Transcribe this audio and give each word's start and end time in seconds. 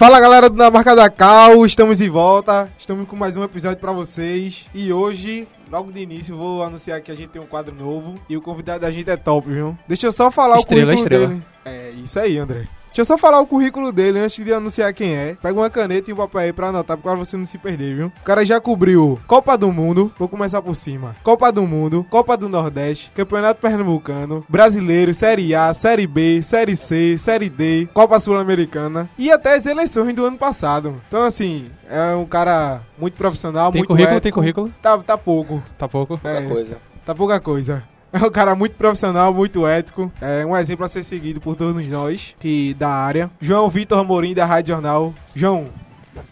Fala 0.00 0.18
galera 0.18 0.48
do 0.48 0.56
Na 0.56 0.70
Marca 0.70 0.96
da 0.96 1.10
Cal, 1.10 1.66
estamos 1.66 1.98
de 1.98 2.08
volta, 2.08 2.72
estamos 2.78 3.06
com 3.06 3.14
mais 3.14 3.36
um 3.36 3.44
episódio 3.44 3.76
pra 3.76 3.92
vocês 3.92 4.66
e 4.74 4.90
hoje, 4.90 5.46
logo 5.70 5.92
de 5.92 6.00
início, 6.00 6.34
vou 6.34 6.62
anunciar 6.62 7.02
que 7.02 7.12
a 7.12 7.14
gente 7.14 7.28
tem 7.28 7.42
um 7.42 7.44
quadro 7.44 7.74
novo 7.74 8.14
e 8.26 8.34
o 8.34 8.40
convidado 8.40 8.80
da 8.80 8.90
gente 8.90 9.10
é 9.10 9.16
top, 9.18 9.50
viu? 9.50 9.76
Deixa 9.86 10.06
eu 10.06 10.12
só 10.12 10.30
falar 10.30 10.56
Estrela, 10.56 10.94
o 10.94 10.96
currículo 10.96 11.04
estrela. 11.04 11.26
dele. 11.26 11.42
É, 11.66 11.90
isso 12.02 12.18
aí, 12.18 12.38
André. 12.38 12.66
Deixa 12.90 13.02
eu 13.02 13.04
só 13.04 13.16
falar 13.16 13.40
o 13.40 13.46
currículo 13.46 13.92
dele 13.92 14.18
antes 14.18 14.44
de 14.44 14.52
anunciar 14.52 14.92
quem 14.92 15.14
é. 15.16 15.36
Pega 15.40 15.58
uma 15.58 15.70
caneta 15.70 16.10
e 16.10 16.12
um 16.12 16.16
papel 16.16 16.40
aí 16.40 16.52
pra 16.52 16.68
anotar, 16.68 16.98
pra 16.98 17.14
você 17.14 17.36
não 17.36 17.46
se 17.46 17.56
perder, 17.56 17.94
viu? 17.94 18.06
O 18.20 18.24
cara 18.24 18.44
já 18.44 18.60
cobriu 18.60 19.18
Copa 19.28 19.56
do 19.56 19.72
Mundo, 19.72 20.12
vou 20.18 20.28
começar 20.28 20.60
por 20.60 20.74
cima. 20.74 21.14
Copa 21.22 21.52
do 21.52 21.62
Mundo, 21.62 22.04
Copa 22.10 22.36
do 22.36 22.48
Nordeste, 22.48 23.12
Campeonato 23.14 23.60
Pernambucano, 23.60 24.44
Brasileiro, 24.48 25.14
Série 25.14 25.54
A, 25.54 25.72
Série 25.72 26.06
B, 26.06 26.42
Série 26.42 26.76
C, 26.76 27.16
Série 27.16 27.48
D, 27.48 27.88
Copa 27.94 28.18
Sul-Americana 28.18 29.08
e 29.16 29.30
até 29.30 29.54
as 29.54 29.66
eleições 29.66 30.12
do 30.14 30.24
ano 30.24 30.36
passado. 30.36 31.00
Então, 31.06 31.22
assim, 31.22 31.70
é 31.88 32.12
um 32.16 32.26
cara 32.26 32.82
muito 32.98 33.14
profissional, 33.14 33.70
Tem 33.70 33.80
muito 33.82 33.88
currículo, 33.88 34.16
ético. 34.16 34.22
tem 34.22 34.32
currículo. 34.32 34.72
Tá, 34.82 34.98
tá 34.98 35.16
pouco. 35.16 35.62
Tá 35.78 35.88
pouco. 35.88 36.20
É, 36.24 36.42
coisa. 36.42 36.78
Tá 37.06 37.14
pouca 37.14 37.38
coisa. 37.40 37.82
É 38.12 38.18
um 38.24 38.30
cara 38.30 38.54
muito 38.54 38.74
profissional, 38.74 39.32
muito 39.32 39.66
ético. 39.66 40.10
É 40.20 40.44
um 40.44 40.56
exemplo 40.56 40.84
a 40.84 40.88
ser 40.88 41.04
seguido 41.04 41.40
por 41.40 41.54
todos 41.54 41.86
nós 41.86 42.34
que 42.40 42.74
da 42.74 42.88
área. 42.88 43.30
João 43.40 43.68
Vitor 43.70 43.98
Amorim, 43.98 44.34
da 44.34 44.44
Rádio 44.44 44.74
Jornal. 44.74 45.14
João, 45.34 45.68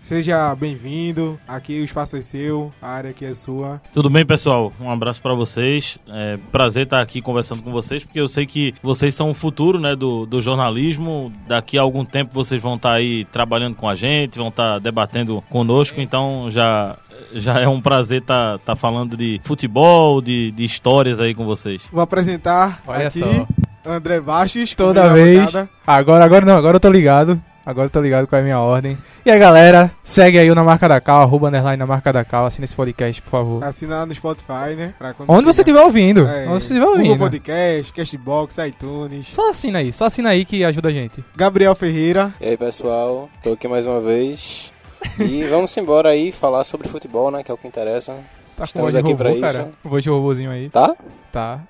seja 0.01 0.55
bem-vindo. 0.57 1.39
Aqui 1.47 1.81
o 1.81 1.85
espaço 1.85 2.17
é 2.17 2.21
seu, 2.21 2.73
a 2.83 2.91
área 2.91 3.11
aqui 3.11 3.25
é 3.25 3.33
sua. 3.33 3.81
Tudo 3.93 4.11
bem, 4.11 4.27
pessoal? 4.27 4.73
Um 4.81 4.91
abraço 4.91 5.23
pra 5.23 5.35
vocês. 5.35 5.99
É 6.09 6.37
prazer 6.51 6.85
estar 6.85 7.01
aqui 7.01 7.23
conversando 7.23 7.63
com 7.63 7.71
vocês, 7.71 8.05
porque 8.05 8.21
eu 8.21 8.27
sei 8.29 8.45
que 8.45 8.75
vocês 8.83 9.15
são 9.15 9.31
o 9.31 9.35
futuro 9.35 9.79
né, 9.79 9.95
do, 9.95 10.27
do 10.27 10.41
jornalismo. 10.41 11.33
Daqui 11.47 11.79
a 11.79 11.83
algum 11.83 12.05
tempo 12.05 12.35
vocês 12.35 12.61
vão 12.61 12.75
estar 12.75 12.93
aí 12.93 13.25
trabalhando 13.27 13.77
com 13.77 13.89
a 13.89 13.95
gente, 13.95 14.39
vão 14.39 14.49
estar 14.49 14.81
debatendo 14.81 15.43
conosco, 15.49 16.01
então 16.01 16.51
já. 16.51 16.97
Já 17.33 17.61
é 17.61 17.69
um 17.69 17.81
prazer 17.81 18.23
estar 18.23 18.59
falando 18.77 19.17
de 19.17 19.41
futebol, 19.45 20.21
de, 20.21 20.51
de 20.53 20.65
histórias 20.65 21.21
aí 21.21 21.35
com 21.35 21.45
vocês. 21.45 21.83
Vou 21.93 22.03
apresentar 22.03 22.81
Olha 22.87 23.09
aqui 23.09 23.21
só. 23.21 23.47
André 23.87 24.21
Baixos. 24.21 24.75
Toda 24.75 25.09
vez. 25.11 25.39
bancada. 25.39 25.71
Agora, 25.87 26.25
agora 26.25 26.45
não, 26.45 26.57
agora 26.57 26.77
eu 26.77 26.81
tô 26.81 26.91
ligado. 26.91 27.41
Agora 27.69 27.85
eu 27.85 27.91
tô 27.91 28.01
ligado 28.01 28.27
é 28.33 28.39
a 28.39 28.43
minha 28.43 28.59
ordem. 28.59 28.97
E 29.27 29.31
aí, 29.31 29.39
galera, 29.39 29.93
segue 30.03 30.39
aí 30.39 30.51
o 30.51 30.55
Na 30.55 30.65
Marca 30.65 30.89
da 30.89 31.03
Cal, 31.03 31.21
arroba 31.21 31.49
underline 31.49 31.77
na 31.77 31.85
Marca 31.85 32.11
da 32.11 32.25
Cal, 32.25 32.47
assina 32.47 32.65
esse 32.65 32.75
podcast, 32.75 33.21
por 33.21 33.29
favor. 33.29 33.63
Assina 33.63 34.07
no 34.07 34.15
Spotify, 34.15 34.75
né? 34.75 34.95
Onde 35.29 35.45
você 35.45 35.61
estiver 35.61 35.83
ouvindo. 35.83 36.27
É, 36.27 36.49
Onde 36.49 36.65
você 36.65 36.73
estiver 36.73 36.87
Google 36.87 37.03
ouvindo. 37.03 37.19
Podcast, 37.19 37.93
Castbox, 37.93 38.57
iTunes. 38.57 39.29
Só 39.29 39.51
assina 39.51 39.81
aí, 39.81 39.93
só 39.93 40.07
assina 40.07 40.31
aí 40.31 40.47
que 40.47 40.65
ajuda 40.65 40.89
a 40.89 40.93
gente. 40.93 41.23
Gabriel 41.37 41.75
Ferreira. 41.75 42.33
E 42.41 42.47
aí, 42.47 42.57
pessoal, 42.57 43.29
tô 43.43 43.53
aqui 43.53 43.69
mais 43.69 43.85
uma 43.85 44.01
vez. 44.01 44.73
E 45.19 45.45
vamos 45.45 45.77
embora 45.77 46.11
aí 46.11 46.33
falar 46.33 46.65
sobre 46.65 46.89
futebol, 46.89 47.31
né? 47.31 47.43
Que 47.43 47.51
é 47.51 47.55
o 47.55 47.59
que 47.59 47.67
interessa. 47.69 48.19
Tá 48.57 48.65
Estamos 48.65 48.95
aqui 48.95 49.15
pra 49.15 49.31
robô, 49.31 49.47
isso. 49.47 49.57
cara. 49.59 49.71
Voz 49.85 50.03
de 50.03 50.11
robôzinho 50.11 50.51
aí. 50.51 50.69
Tá? 50.71 50.97
Tá. 51.33 51.61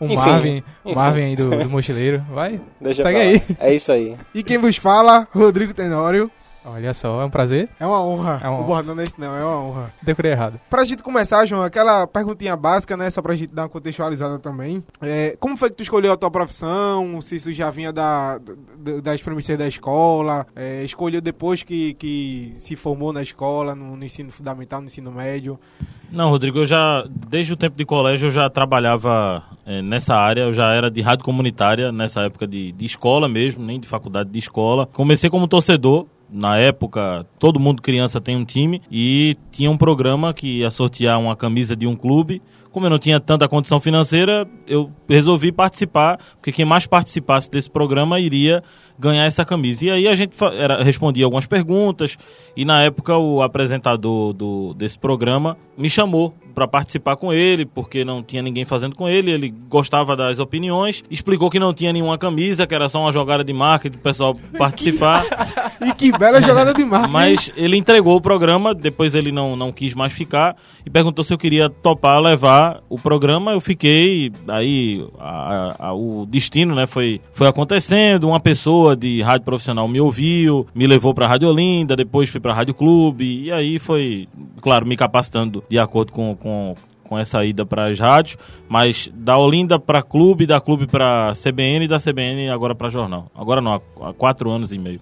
O 0.00 0.06
Enfim, 0.06 0.16
Marvin, 0.16 0.64
o 0.84 0.88
enfim. 0.88 0.94
Marvin 0.96 1.22
aí 1.22 1.36
do, 1.36 1.50
do 1.50 1.70
mochileiro. 1.70 2.24
Vai, 2.30 2.60
Deixa 2.80 3.02
Segue 3.04 3.18
aí. 3.18 3.42
É 3.60 3.72
isso 3.72 3.92
aí. 3.92 4.16
E 4.34 4.42
quem 4.42 4.58
vos 4.58 4.76
fala, 4.76 5.28
Rodrigo 5.32 5.72
Tenório. 5.72 6.28
Olha 6.64 6.94
só, 6.94 7.20
é 7.22 7.24
um 7.24 7.30
prazer. 7.30 7.68
É 7.78 7.86
uma 7.86 8.02
honra. 8.02 8.40
É 8.42 8.48
uma 8.48 8.56
O 8.56 8.58
honra. 8.60 8.66
bordão 8.66 8.94
não 8.94 9.02
é 9.02 9.04
esse 9.06 9.20
não, 9.20 9.34
é 9.34 9.44
uma 9.44 9.56
honra. 9.62 9.94
Decorei 10.02 10.32
errado. 10.32 10.60
Pra 10.70 10.84
gente 10.84 11.02
começar, 11.02 11.44
João, 11.46 11.62
aquela 11.62 12.06
perguntinha 12.06 12.56
básica, 12.56 12.96
né? 12.96 13.10
Só 13.10 13.20
pra 13.22 13.34
gente 13.36 13.52
dar 13.52 13.62
uma 13.62 13.68
contextualizada 13.68 14.38
também. 14.38 14.82
É, 15.00 15.36
como 15.40 15.56
foi 15.56 15.70
que 15.70 15.76
tu 15.76 15.82
escolheu 15.82 16.12
a 16.12 16.16
tua 16.16 16.30
profissão? 16.30 17.20
Se 17.20 17.36
isso 17.36 17.52
já 17.52 17.70
vinha 17.70 17.92
da, 17.92 18.38
da, 18.78 19.00
das 19.02 19.20
premissas 19.22 19.56
da 19.58 19.66
escola? 19.66 20.46
É, 20.54 20.82
escolheu 20.84 21.20
depois 21.20 21.62
que, 21.62 21.94
que 21.94 22.54
se 22.58 22.76
formou 22.76 23.12
na 23.12 23.22
escola, 23.22 23.74
no, 23.74 23.96
no 23.96 24.04
ensino 24.04 24.30
fundamental, 24.30 24.80
no 24.80 24.86
ensino 24.86 25.10
médio? 25.10 25.58
Não, 26.10 26.28
Rodrigo, 26.28 26.58
eu 26.58 26.64
já, 26.66 27.04
desde 27.28 27.54
o 27.54 27.56
tempo 27.56 27.74
de 27.74 27.86
colégio, 27.86 28.26
eu 28.26 28.30
já 28.30 28.50
trabalhava 28.50 29.42
eh, 29.64 29.80
nessa 29.80 30.14
área, 30.14 30.42
eu 30.42 30.52
já 30.52 30.74
era 30.74 30.90
de 30.90 31.00
rádio 31.00 31.24
comunitária, 31.24 31.90
nessa 31.90 32.20
época 32.20 32.46
de, 32.46 32.70
de 32.72 32.84
escola 32.84 33.28
mesmo, 33.28 33.64
nem 33.64 33.80
de 33.80 33.88
faculdade, 33.88 34.28
de 34.28 34.38
escola. 34.38 34.86
Comecei 34.92 35.30
como 35.30 35.48
torcedor. 35.48 36.06
Na 36.34 36.56
época, 36.56 37.26
todo 37.38 37.60
mundo 37.60 37.82
criança 37.82 38.18
tem 38.18 38.34
um 38.34 38.44
time 38.44 38.80
e 38.90 39.36
tinha 39.50 39.70
um 39.70 39.76
programa 39.76 40.32
que 40.32 40.60
ia 40.60 40.70
sortear 40.70 41.20
uma 41.20 41.36
camisa 41.36 41.76
de 41.76 41.86
um 41.86 41.94
clube. 41.94 42.40
Como 42.70 42.86
eu 42.86 42.90
não 42.90 42.98
tinha 42.98 43.20
tanta 43.20 43.46
condição 43.46 43.78
financeira, 43.78 44.48
eu 44.66 44.90
resolvi 45.06 45.52
participar, 45.52 46.16
porque 46.36 46.50
quem 46.50 46.64
mais 46.64 46.86
participasse 46.86 47.50
desse 47.50 47.68
programa 47.68 48.18
iria 48.18 48.62
ganhar 48.98 49.24
essa 49.24 49.44
camisa. 49.44 49.84
E 49.86 49.90
aí 49.90 50.08
a 50.08 50.14
gente 50.14 50.32
era, 50.58 50.82
respondia 50.82 51.24
algumas 51.24 51.46
perguntas 51.46 52.16
e 52.56 52.64
na 52.64 52.82
época 52.82 53.16
o 53.16 53.42
apresentador 53.42 54.32
do, 54.32 54.74
desse 54.74 54.98
programa 54.98 55.56
me 55.76 55.88
chamou 55.90 56.34
para 56.54 56.68
participar 56.68 57.16
com 57.16 57.32
ele, 57.32 57.64
porque 57.64 58.04
não 58.04 58.22
tinha 58.22 58.42
ninguém 58.42 58.66
fazendo 58.66 58.94
com 58.94 59.08
ele, 59.08 59.30
ele 59.30 59.48
gostava 59.70 60.14
das 60.14 60.38
opiniões, 60.38 61.02
explicou 61.10 61.48
que 61.48 61.58
não 61.58 61.72
tinha 61.72 61.90
nenhuma 61.94 62.18
camisa, 62.18 62.66
que 62.66 62.74
era 62.74 62.90
só 62.90 63.00
uma 63.00 63.10
jogada 63.10 63.42
de 63.42 63.54
marketing 63.54 63.96
do 63.96 64.02
pessoal 64.02 64.36
participar. 64.58 65.24
E 65.84 65.92
que 65.94 66.12
bela 66.16 66.40
jogada 66.40 66.72
de 66.72 66.84
marketing. 66.84 67.12
Mas 67.12 67.50
ele 67.56 67.76
entregou 67.76 68.14
o 68.16 68.20
programa, 68.20 68.72
depois 68.72 69.16
ele 69.16 69.32
não, 69.32 69.56
não 69.56 69.72
quis 69.72 69.94
mais 69.96 70.12
ficar 70.12 70.54
e 70.86 70.90
perguntou 70.90 71.24
se 71.24 71.34
eu 71.34 71.38
queria 71.38 71.68
topar 71.68 72.20
levar 72.20 72.80
o 72.88 72.96
programa. 72.96 73.50
Eu 73.50 73.60
fiquei, 73.60 74.30
aí 74.46 75.04
a- 75.18 75.74
a- 75.88 75.92
o 75.92 76.24
destino 76.24 76.72
né, 76.72 76.86
foi, 76.86 77.20
foi 77.32 77.48
acontecendo. 77.48 78.28
Uma 78.28 78.38
pessoa 78.38 78.91
de 78.96 79.22
rádio 79.22 79.44
profissional 79.44 79.86
me 79.88 80.00
ouviu, 80.00 80.66
me 80.74 80.86
levou 80.86 81.14
para 81.14 81.26
a 81.26 81.28
Rádio 81.28 81.48
Olinda, 81.48 81.96
depois 81.96 82.28
fui 82.28 82.40
para 82.40 82.52
a 82.52 82.54
Rádio 82.54 82.74
Clube 82.74 83.44
e 83.44 83.52
aí 83.52 83.78
foi, 83.78 84.28
claro, 84.60 84.86
me 84.86 84.96
capacitando 84.96 85.62
de 85.68 85.78
acordo 85.78 86.12
com. 86.12 86.34
com 86.36 86.74
com 87.12 87.18
essa 87.18 87.44
ida 87.44 87.66
para 87.66 87.88
as 87.88 88.00
rádios, 88.00 88.38
mas 88.66 89.12
da 89.14 89.36
Olinda 89.36 89.78
para 89.78 90.02
clube, 90.02 90.46
da 90.46 90.58
clube 90.62 90.86
para 90.86 91.32
CBN 91.34 91.84
e 91.84 91.88
da 91.88 91.98
CBN 91.98 92.48
agora 92.48 92.74
para 92.74 92.88
jornal. 92.88 93.30
Agora 93.34 93.60
não, 93.60 93.82
há 94.00 94.14
quatro 94.14 94.48
anos 94.50 94.72
e 94.72 94.78
meio. 94.78 94.98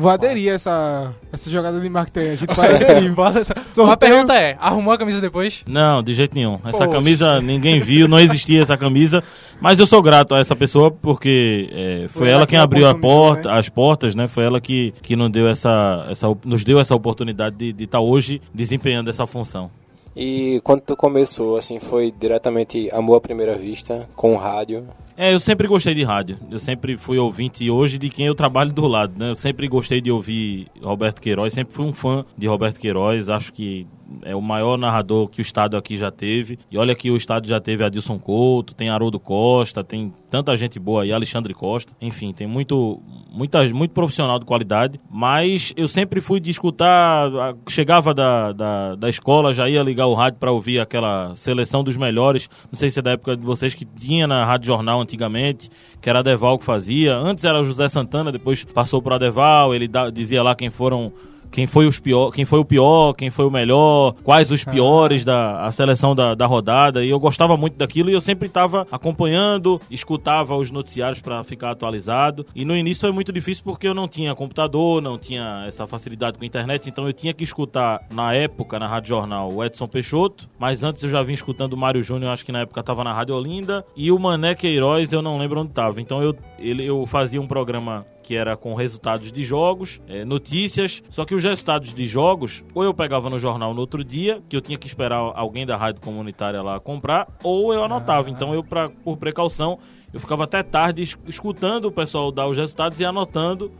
Vou 0.00 0.12
aderir 0.12 0.52
a 0.52 0.54
essa, 0.54 1.12
essa 1.32 1.50
jogada 1.50 1.80
de 1.80 1.88
marketing. 1.90 2.28
A 2.28 2.36
gente 2.36 2.54
vai 2.54 2.72
aderir. 2.72 3.12
Bora 3.12 3.42
Uma 3.78 3.96
pergunta 3.96 4.32
é, 4.32 4.56
arrumou 4.60 4.94
a 4.94 4.98
camisa 4.98 5.20
depois? 5.20 5.64
Não, 5.66 6.04
de 6.04 6.14
jeito 6.14 6.36
nenhum. 6.36 6.54
Essa 6.64 6.78
Poxa. 6.78 6.88
camisa 6.88 7.40
ninguém 7.40 7.80
viu, 7.80 8.06
não 8.06 8.20
existia 8.20 8.62
essa 8.62 8.76
camisa. 8.76 9.24
Mas 9.60 9.80
eu 9.80 9.88
sou 9.88 10.00
grato 10.00 10.36
a 10.36 10.38
essa 10.38 10.54
pessoa 10.54 10.88
porque 10.88 11.68
é, 11.72 12.06
foi, 12.06 12.20
Foi 12.20 12.28
ela 12.28 12.36
ela 12.38 12.46
que 12.46 12.50
quem 12.50 12.60
abriu 12.60 12.88
a 12.88 12.94
porta, 12.94 13.52
as 13.52 13.68
portas, 13.68 14.14
né? 14.14 14.28
Foi 14.28 14.44
ela 14.44 14.60
que, 14.60 14.94
que 15.02 15.16
nos, 15.16 15.32
deu 15.32 15.48
essa, 15.48 16.06
essa, 16.08 16.28
nos 16.44 16.62
deu 16.62 16.78
essa 16.78 16.94
oportunidade 16.94 17.72
de 17.72 17.82
estar 17.82 17.98
hoje 17.98 18.40
desempenhando 18.54 19.10
essa 19.10 19.26
função. 19.26 19.68
E 20.14 20.60
quando 20.62 20.82
tu 20.82 20.96
começou, 20.96 21.56
assim, 21.56 21.80
foi 21.80 22.14
diretamente 22.16 22.88
amor 22.92 23.16
à 23.16 23.20
primeira 23.20 23.56
vista, 23.56 24.08
com 24.14 24.36
rádio. 24.36 24.86
É, 25.20 25.34
eu 25.34 25.40
sempre 25.40 25.66
gostei 25.66 25.96
de 25.96 26.04
rádio. 26.04 26.38
Eu 26.48 26.60
sempre 26.60 26.96
fui 26.96 27.18
ouvinte 27.18 27.68
hoje 27.68 27.98
de 27.98 28.08
quem 28.08 28.26
eu 28.26 28.36
trabalho 28.36 28.72
do 28.72 28.86
lado, 28.86 29.18
né? 29.18 29.30
Eu 29.30 29.34
sempre 29.34 29.66
gostei 29.66 30.00
de 30.00 30.12
ouvir 30.12 30.68
Roberto 30.80 31.20
Queiroz, 31.20 31.52
sempre 31.52 31.74
fui 31.74 31.86
um 31.86 31.92
fã 31.92 32.24
de 32.36 32.46
Roberto 32.46 32.78
Queiroz. 32.78 33.28
Acho 33.28 33.52
que 33.52 33.84
é 34.22 34.34
o 34.34 34.40
maior 34.40 34.76
narrador 34.78 35.28
que 35.28 35.40
o 35.40 35.42
estado 35.42 35.76
aqui 35.76 35.96
já 35.96 36.10
teve. 36.10 36.58
E 36.70 36.78
olha 36.78 36.94
que 36.94 37.10
o 37.10 37.16
estado 37.16 37.46
já 37.46 37.60
teve 37.60 37.84
Adilson 37.84 38.18
Couto, 38.18 38.74
tem 38.74 38.88
Haroldo 38.88 39.20
Costa, 39.20 39.84
tem 39.84 40.12
tanta 40.30 40.54
gente 40.56 40.78
boa 40.78 41.02
aí, 41.02 41.12
Alexandre 41.12 41.52
Costa. 41.54 41.92
Enfim, 42.00 42.32
tem 42.32 42.46
muito, 42.46 43.00
muita, 43.30 43.62
muito 43.66 43.92
profissional 43.92 44.38
de 44.38 44.46
qualidade. 44.46 44.98
Mas 45.10 45.72
eu 45.76 45.86
sempre 45.88 46.20
fui 46.20 46.40
de 46.40 46.50
escutar, 46.50 47.30
chegava 47.68 48.12
da, 48.14 48.52
da, 48.52 48.94
da 48.94 49.08
escola, 49.08 49.52
já 49.52 49.68
ia 49.68 49.82
ligar 49.82 50.06
o 50.06 50.14
rádio 50.14 50.38
para 50.38 50.52
ouvir 50.52 50.80
aquela 50.80 51.34
seleção 51.34 51.82
dos 51.84 51.96
melhores. 51.96 52.48
Não 52.70 52.78
sei 52.78 52.90
se 52.90 52.98
é 52.98 53.02
da 53.02 53.12
época 53.12 53.36
de 53.36 53.44
vocês 53.44 53.74
que 53.74 53.84
tinha 53.84 54.26
na 54.26 54.44
Rádio 54.44 54.66
Jornal 54.68 55.00
antigamente, 55.00 55.68
que 56.00 56.08
era 56.08 56.22
Deval 56.22 56.58
que 56.58 56.64
fazia. 56.64 57.14
Antes 57.16 57.44
era 57.44 57.62
José 57.62 57.88
Santana, 57.88 58.32
depois 58.32 58.64
passou 58.64 59.02
para 59.02 59.18
Deval, 59.18 59.74
ele 59.74 59.86
da- 59.88 60.10
dizia 60.10 60.42
lá 60.42 60.54
quem 60.54 60.70
foram 60.70 61.12
quem 61.50 61.66
foi, 61.66 61.86
os 61.86 61.98
pior, 61.98 62.30
quem 62.30 62.44
foi 62.44 62.58
o 62.58 62.64
pior, 62.64 63.12
quem 63.12 63.30
foi 63.30 63.46
o 63.46 63.50
melhor, 63.50 64.14
quais 64.22 64.50
os 64.50 64.64
piores 64.64 65.24
da 65.24 65.66
a 65.66 65.70
seleção 65.70 66.14
da, 66.14 66.34
da 66.34 66.46
rodada. 66.46 67.04
E 67.04 67.10
eu 67.10 67.18
gostava 67.18 67.56
muito 67.56 67.76
daquilo 67.76 68.10
e 68.10 68.12
eu 68.12 68.20
sempre 68.20 68.48
estava 68.48 68.86
acompanhando, 68.90 69.80
escutava 69.90 70.56
os 70.56 70.70
noticiários 70.70 71.20
para 71.20 71.42
ficar 71.44 71.70
atualizado. 71.70 72.46
E 72.54 72.64
no 72.64 72.76
início 72.76 73.02
foi 73.02 73.12
muito 73.12 73.32
difícil 73.32 73.64
porque 73.64 73.86
eu 73.86 73.94
não 73.94 74.08
tinha 74.08 74.34
computador, 74.34 75.00
não 75.02 75.18
tinha 75.18 75.64
essa 75.66 75.86
facilidade 75.86 76.38
com 76.38 76.44
a 76.44 76.46
internet, 76.46 76.88
então 76.88 77.06
eu 77.06 77.12
tinha 77.12 77.32
que 77.32 77.44
escutar 77.44 78.00
na 78.12 78.34
época, 78.34 78.78
na 78.78 78.86
Rádio 78.86 79.08
Jornal, 79.10 79.52
o 79.52 79.64
Edson 79.64 79.86
Peixoto, 79.86 80.48
mas 80.58 80.84
antes 80.84 81.02
eu 81.02 81.08
já 81.08 81.22
vim 81.22 81.32
escutando 81.32 81.72
o 81.72 81.76
Mário 81.76 82.02
Júnior, 82.02 82.32
acho 82.32 82.44
que 82.44 82.52
na 82.52 82.60
época 82.60 82.80
estava 82.80 83.04
na 83.04 83.12
Rádio 83.12 83.34
Olinda, 83.34 83.84
e 83.96 84.10
o 84.10 84.18
Mané 84.18 84.54
Queiroz 84.54 85.12
eu 85.12 85.22
não 85.22 85.38
lembro 85.38 85.60
onde 85.60 85.70
estava. 85.70 86.00
Então 86.00 86.22
eu, 86.22 86.36
ele, 86.58 86.84
eu 86.84 87.04
fazia 87.06 87.40
um 87.40 87.46
programa 87.46 88.06
que 88.28 88.36
era 88.36 88.58
com 88.58 88.74
resultados 88.74 89.32
de 89.32 89.42
jogos, 89.42 90.02
eh, 90.06 90.22
notícias. 90.22 91.02
Só 91.08 91.24
que 91.24 91.34
os 91.34 91.42
resultados 91.42 91.94
de 91.94 92.06
jogos, 92.06 92.62
ou 92.74 92.84
eu 92.84 92.92
pegava 92.92 93.30
no 93.30 93.38
jornal 93.38 93.72
no 93.72 93.80
outro 93.80 94.04
dia, 94.04 94.42
que 94.50 94.54
eu 94.54 94.60
tinha 94.60 94.76
que 94.76 94.86
esperar 94.86 95.16
alguém 95.34 95.64
da 95.64 95.78
rádio 95.78 96.02
comunitária 96.02 96.60
lá 96.60 96.78
comprar, 96.78 97.26
ou 97.42 97.72
eu 97.72 97.82
anotava. 97.82 98.28
Então 98.28 98.52
eu, 98.52 98.62
pra, 98.62 98.90
por 98.90 99.16
precaução, 99.16 99.78
eu 100.12 100.18
ficava 100.20 100.44
até 100.44 100.62
tarde 100.62 101.02
es- 101.02 101.18
escutando 101.26 101.86
o 101.86 101.92
pessoal 101.92 102.30
dar 102.32 102.46
os 102.48 102.56
resultados 102.56 102.98
e 103.00 103.04
anotando. 103.04 103.70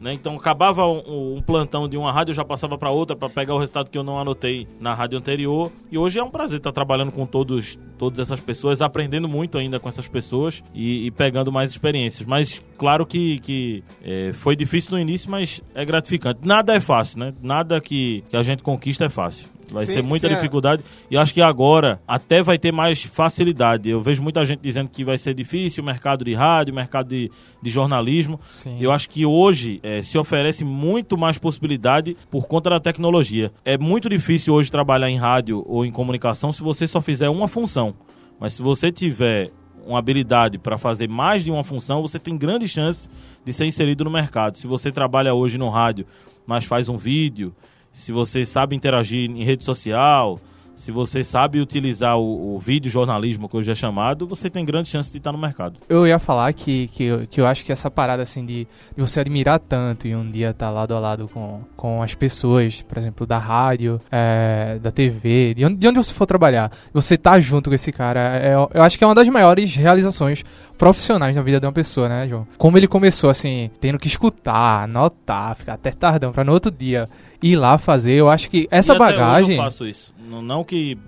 Né? 0.00 0.12
Então 0.12 0.36
acabava 0.36 0.86
um, 0.86 1.36
um 1.36 1.42
plantão 1.42 1.88
de 1.88 1.96
uma 1.96 2.12
rádio, 2.12 2.30
eu 2.32 2.36
já 2.36 2.44
passava 2.44 2.76
para 2.76 2.90
outra 2.90 3.16
para 3.16 3.28
pegar 3.28 3.54
o 3.54 3.58
resultado 3.58 3.90
que 3.90 3.96
eu 3.98 4.02
não 4.02 4.18
anotei 4.18 4.66
na 4.80 4.94
rádio 4.94 5.18
anterior. 5.18 5.70
E 5.90 5.96
hoje 5.98 6.18
é 6.18 6.22
um 6.22 6.30
prazer 6.30 6.58
estar 6.58 6.72
trabalhando 6.72 7.10
com 7.12 7.24
todos, 7.26 7.78
todas 7.98 8.18
essas 8.18 8.40
pessoas, 8.40 8.82
aprendendo 8.82 9.28
muito 9.28 9.56
ainda 9.58 9.78
com 9.80 9.88
essas 9.88 10.06
pessoas 10.08 10.62
e, 10.74 11.06
e 11.06 11.10
pegando 11.10 11.50
mais 11.52 11.70
experiências. 11.70 12.26
Mas 12.26 12.62
claro 12.76 13.06
que, 13.06 13.38
que 13.40 13.82
é, 14.04 14.32
foi 14.32 14.54
difícil 14.54 14.92
no 14.92 14.98
início, 15.00 15.30
mas 15.30 15.62
é 15.74 15.84
gratificante. 15.84 16.40
Nada 16.42 16.74
é 16.74 16.80
fácil, 16.80 17.18
né? 17.20 17.32
Nada 17.42 17.80
que, 17.80 18.22
que 18.28 18.36
a 18.36 18.42
gente 18.42 18.62
conquista 18.62 19.04
é 19.06 19.08
fácil. 19.08 19.48
Vai 19.70 19.86
Sim, 19.86 19.92
ser 19.94 20.02
muita 20.02 20.28
sim, 20.28 20.32
é. 20.32 20.36
dificuldade. 20.36 20.82
E 21.10 21.14
eu 21.14 21.20
acho 21.20 21.32
que 21.34 21.40
agora 21.40 22.00
até 22.06 22.42
vai 22.42 22.58
ter 22.58 22.72
mais 22.72 23.02
facilidade. 23.02 23.88
Eu 23.88 24.00
vejo 24.00 24.22
muita 24.22 24.44
gente 24.44 24.60
dizendo 24.60 24.88
que 24.88 25.04
vai 25.04 25.18
ser 25.18 25.34
difícil 25.34 25.82
o 25.82 25.86
mercado 25.86 26.24
de 26.24 26.34
rádio, 26.34 26.72
o 26.72 26.76
mercado 26.76 27.08
de, 27.08 27.30
de 27.62 27.70
jornalismo. 27.70 28.40
Sim. 28.44 28.78
Eu 28.80 28.90
acho 28.92 29.08
que 29.08 29.26
hoje 29.26 29.80
eh, 29.82 30.02
se 30.02 30.16
oferece 30.18 30.64
muito 30.64 31.16
mais 31.16 31.38
possibilidade 31.38 32.16
por 32.30 32.46
conta 32.46 32.70
da 32.70 32.80
tecnologia. 32.80 33.52
É 33.64 33.76
muito 33.76 34.08
difícil 34.08 34.54
hoje 34.54 34.70
trabalhar 34.70 35.10
em 35.10 35.16
rádio 35.16 35.64
ou 35.66 35.84
em 35.84 35.90
comunicação 35.92 36.52
se 36.52 36.62
você 36.62 36.86
só 36.86 37.00
fizer 37.00 37.28
uma 37.28 37.48
função. 37.48 37.94
Mas 38.40 38.54
se 38.54 38.62
você 38.62 38.92
tiver 38.92 39.50
uma 39.84 39.98
habilidade 39.98 40.58
para 40.58 40.76
fazer 40.76 41.08
mais 41.08 41.42
de 41.42 41.50
uma 41.50 41.64
função, 41.64 42.02
você 42.02 42.18
tem 42.18 42.36
grande 42.36 42.68
chance 42.68 43.08
de 43.44 43.52
ser 43.52 43.64
inserido 43.64 44.04
no 44.04 44.10
mercado. 44.10 44.58
Se 44.58 44.66
você 44.66 44.92
trabalha 44.92 45.32
hoje 45.32 45.56
no 45.56 45.70
rádio, 45.70 46.06
mas 46.46 46.64
faz 46.64 46.88
um 46.88 46.96
vídeo, 46.96 47.54
se 47.98 48.12
você 48.12 48.46
sabe 48.46 48.76
interagir 48.76 49.28
em 49.28 49.42
rede 49.42 49.64
social, 49.64 50.40
se 50.78 50.92
você 50.92 51.24
sabe 51.24 51.60
utilizar 51.60 52.16
o, 52.16 52.54
o 52.54 52.58
vídeo 52.58 52.88
jornalismo, 52.88 53.48
que 53.48 53.56
hoje 53.56 53.72
é 53.72 53.74
chamado, 53.74 54.28
você 54.28 54.48
tem 54.48 54.64
grande 54.64 54.88
chance 54.88 55.10
de 55.10 55.18
estar 55.18 55.32
no 55.32 55.38
mercado. 55.38 55.74
Eu 55.88 56.06
ia 56.06 56.20
falar 56.20 56.52
que, 56.52 56.86
que, 56.88 57.02
eu, 57.02 57.26
que 57.26 57.40
eu 57.40 57.46
acho 57.46 57.64
que 57.64 57.72
essa 57.72 57.90
parada 57.90 58.22
assim 58.22 58.46
de, 58.46 58.66
de 58.96 59.02
você 59.02 59.18
admirar 59.18 59.58
tanto 59.58 60.06
e 60.06 60.14
um 60.14 60.30
dia 60.30 60.50
estar 60.50 60.70
lado 60.70 60.94
a 60.94 61.00
lado 61.00 61.28
com, 61.34 61.62
com 61.76 62.00
as 62.00 62.14
pessoas, 62.14 62.80
por 62.82 62.96
exemplo, 62.96 63.26
da 63.26 63.38
rádio, 63.38 64.00
é, 64.10 64.78
da 64.80 64.92
TV, 64.92 65.54
de 65.54 65.64
onde, 65.64 65.74
de 65.74 65.88
onde 65.88 65.98
você 65.98 66.14
for 66.14 66.26
trabalhar, 66.26 66.70
você 66.92 67.18
tá 67.18 67.40
junto 67.40 67.70
com 67.70 67.74
esse 67.74 67.90
cara, 67.90 68.38
é, 68.38 68.54
eu 68.54 68.82
acho 68.82 68.96
que 68.96 69.02
é 69.02 69.06
uma 69.06 69.16
das 69.16 69.28
maiores 69.28 69.74
realizações 69.74 70.44
profissionais 70.78 71.36
na 71.36 71.42
vida 71.42 71.58
de 71.58 71.66
uma 71.66 71.72
pessoa, 71.72 72.08
né, 72.08 72.28
João? 72.28 72.46
Como 72.56 72.78
ele 72.78 72.86
começou 72.86 73.28
assim, 73.28 73.68
tendo 73.80 73.98
que 73.98 74.06
escutar, 74.06 74.84
anotar, 74.84 75.56
ficar 75.56 75.74
até 75.74 75.90
tardão 75.90 76.30
pra 76.30 76.44
no 76.44 76.52
outro 76.52 76.70
dia 76.70 77.08
ir 77.42 77.56
lá 77.56 77.78
fazer, 77.78 78.14
eu 78.14 78.28
acho 78.28 78.48
que 78.48 78.68
essa 78.70 78.94
E 78.94 78.98
bagagem. 78.98 79.56
Eu 79.56 79.62
faço 79.62 79.86
isso. 79.86 80.12
Não, 80.28 80.62
que 80.64 80.98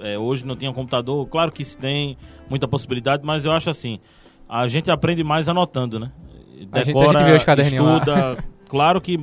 é, 0.00 0.18
hoje 0.18 0.44
não 0.46 0.56
tinha 0.56 0.72
computador, 0.72 1.26
claro 1.28 1.52
que 1.52 1.64
se 1.64 1.76
tem 1.78 2.16
muita 2.48 2.66
possibilidade, 2.66 3.22
mas 3.24 3.44
eu 3.44 3.52
acho 3.52 3.70
assim, 3.70 3.98
a 4.48 4.66
gente 4.66 4.90
aprende 4.90 5.22
mais 5.22 5.48
anotando, 5.48 5.98
né? 6.00 6.10
A 6.80 6.84
gente- 6.84 6.94
a 7.20 7.22
gente 7.64 7.76
estuda. 8.04 8.44
claro 8.68 9.00
que 9.00 9.18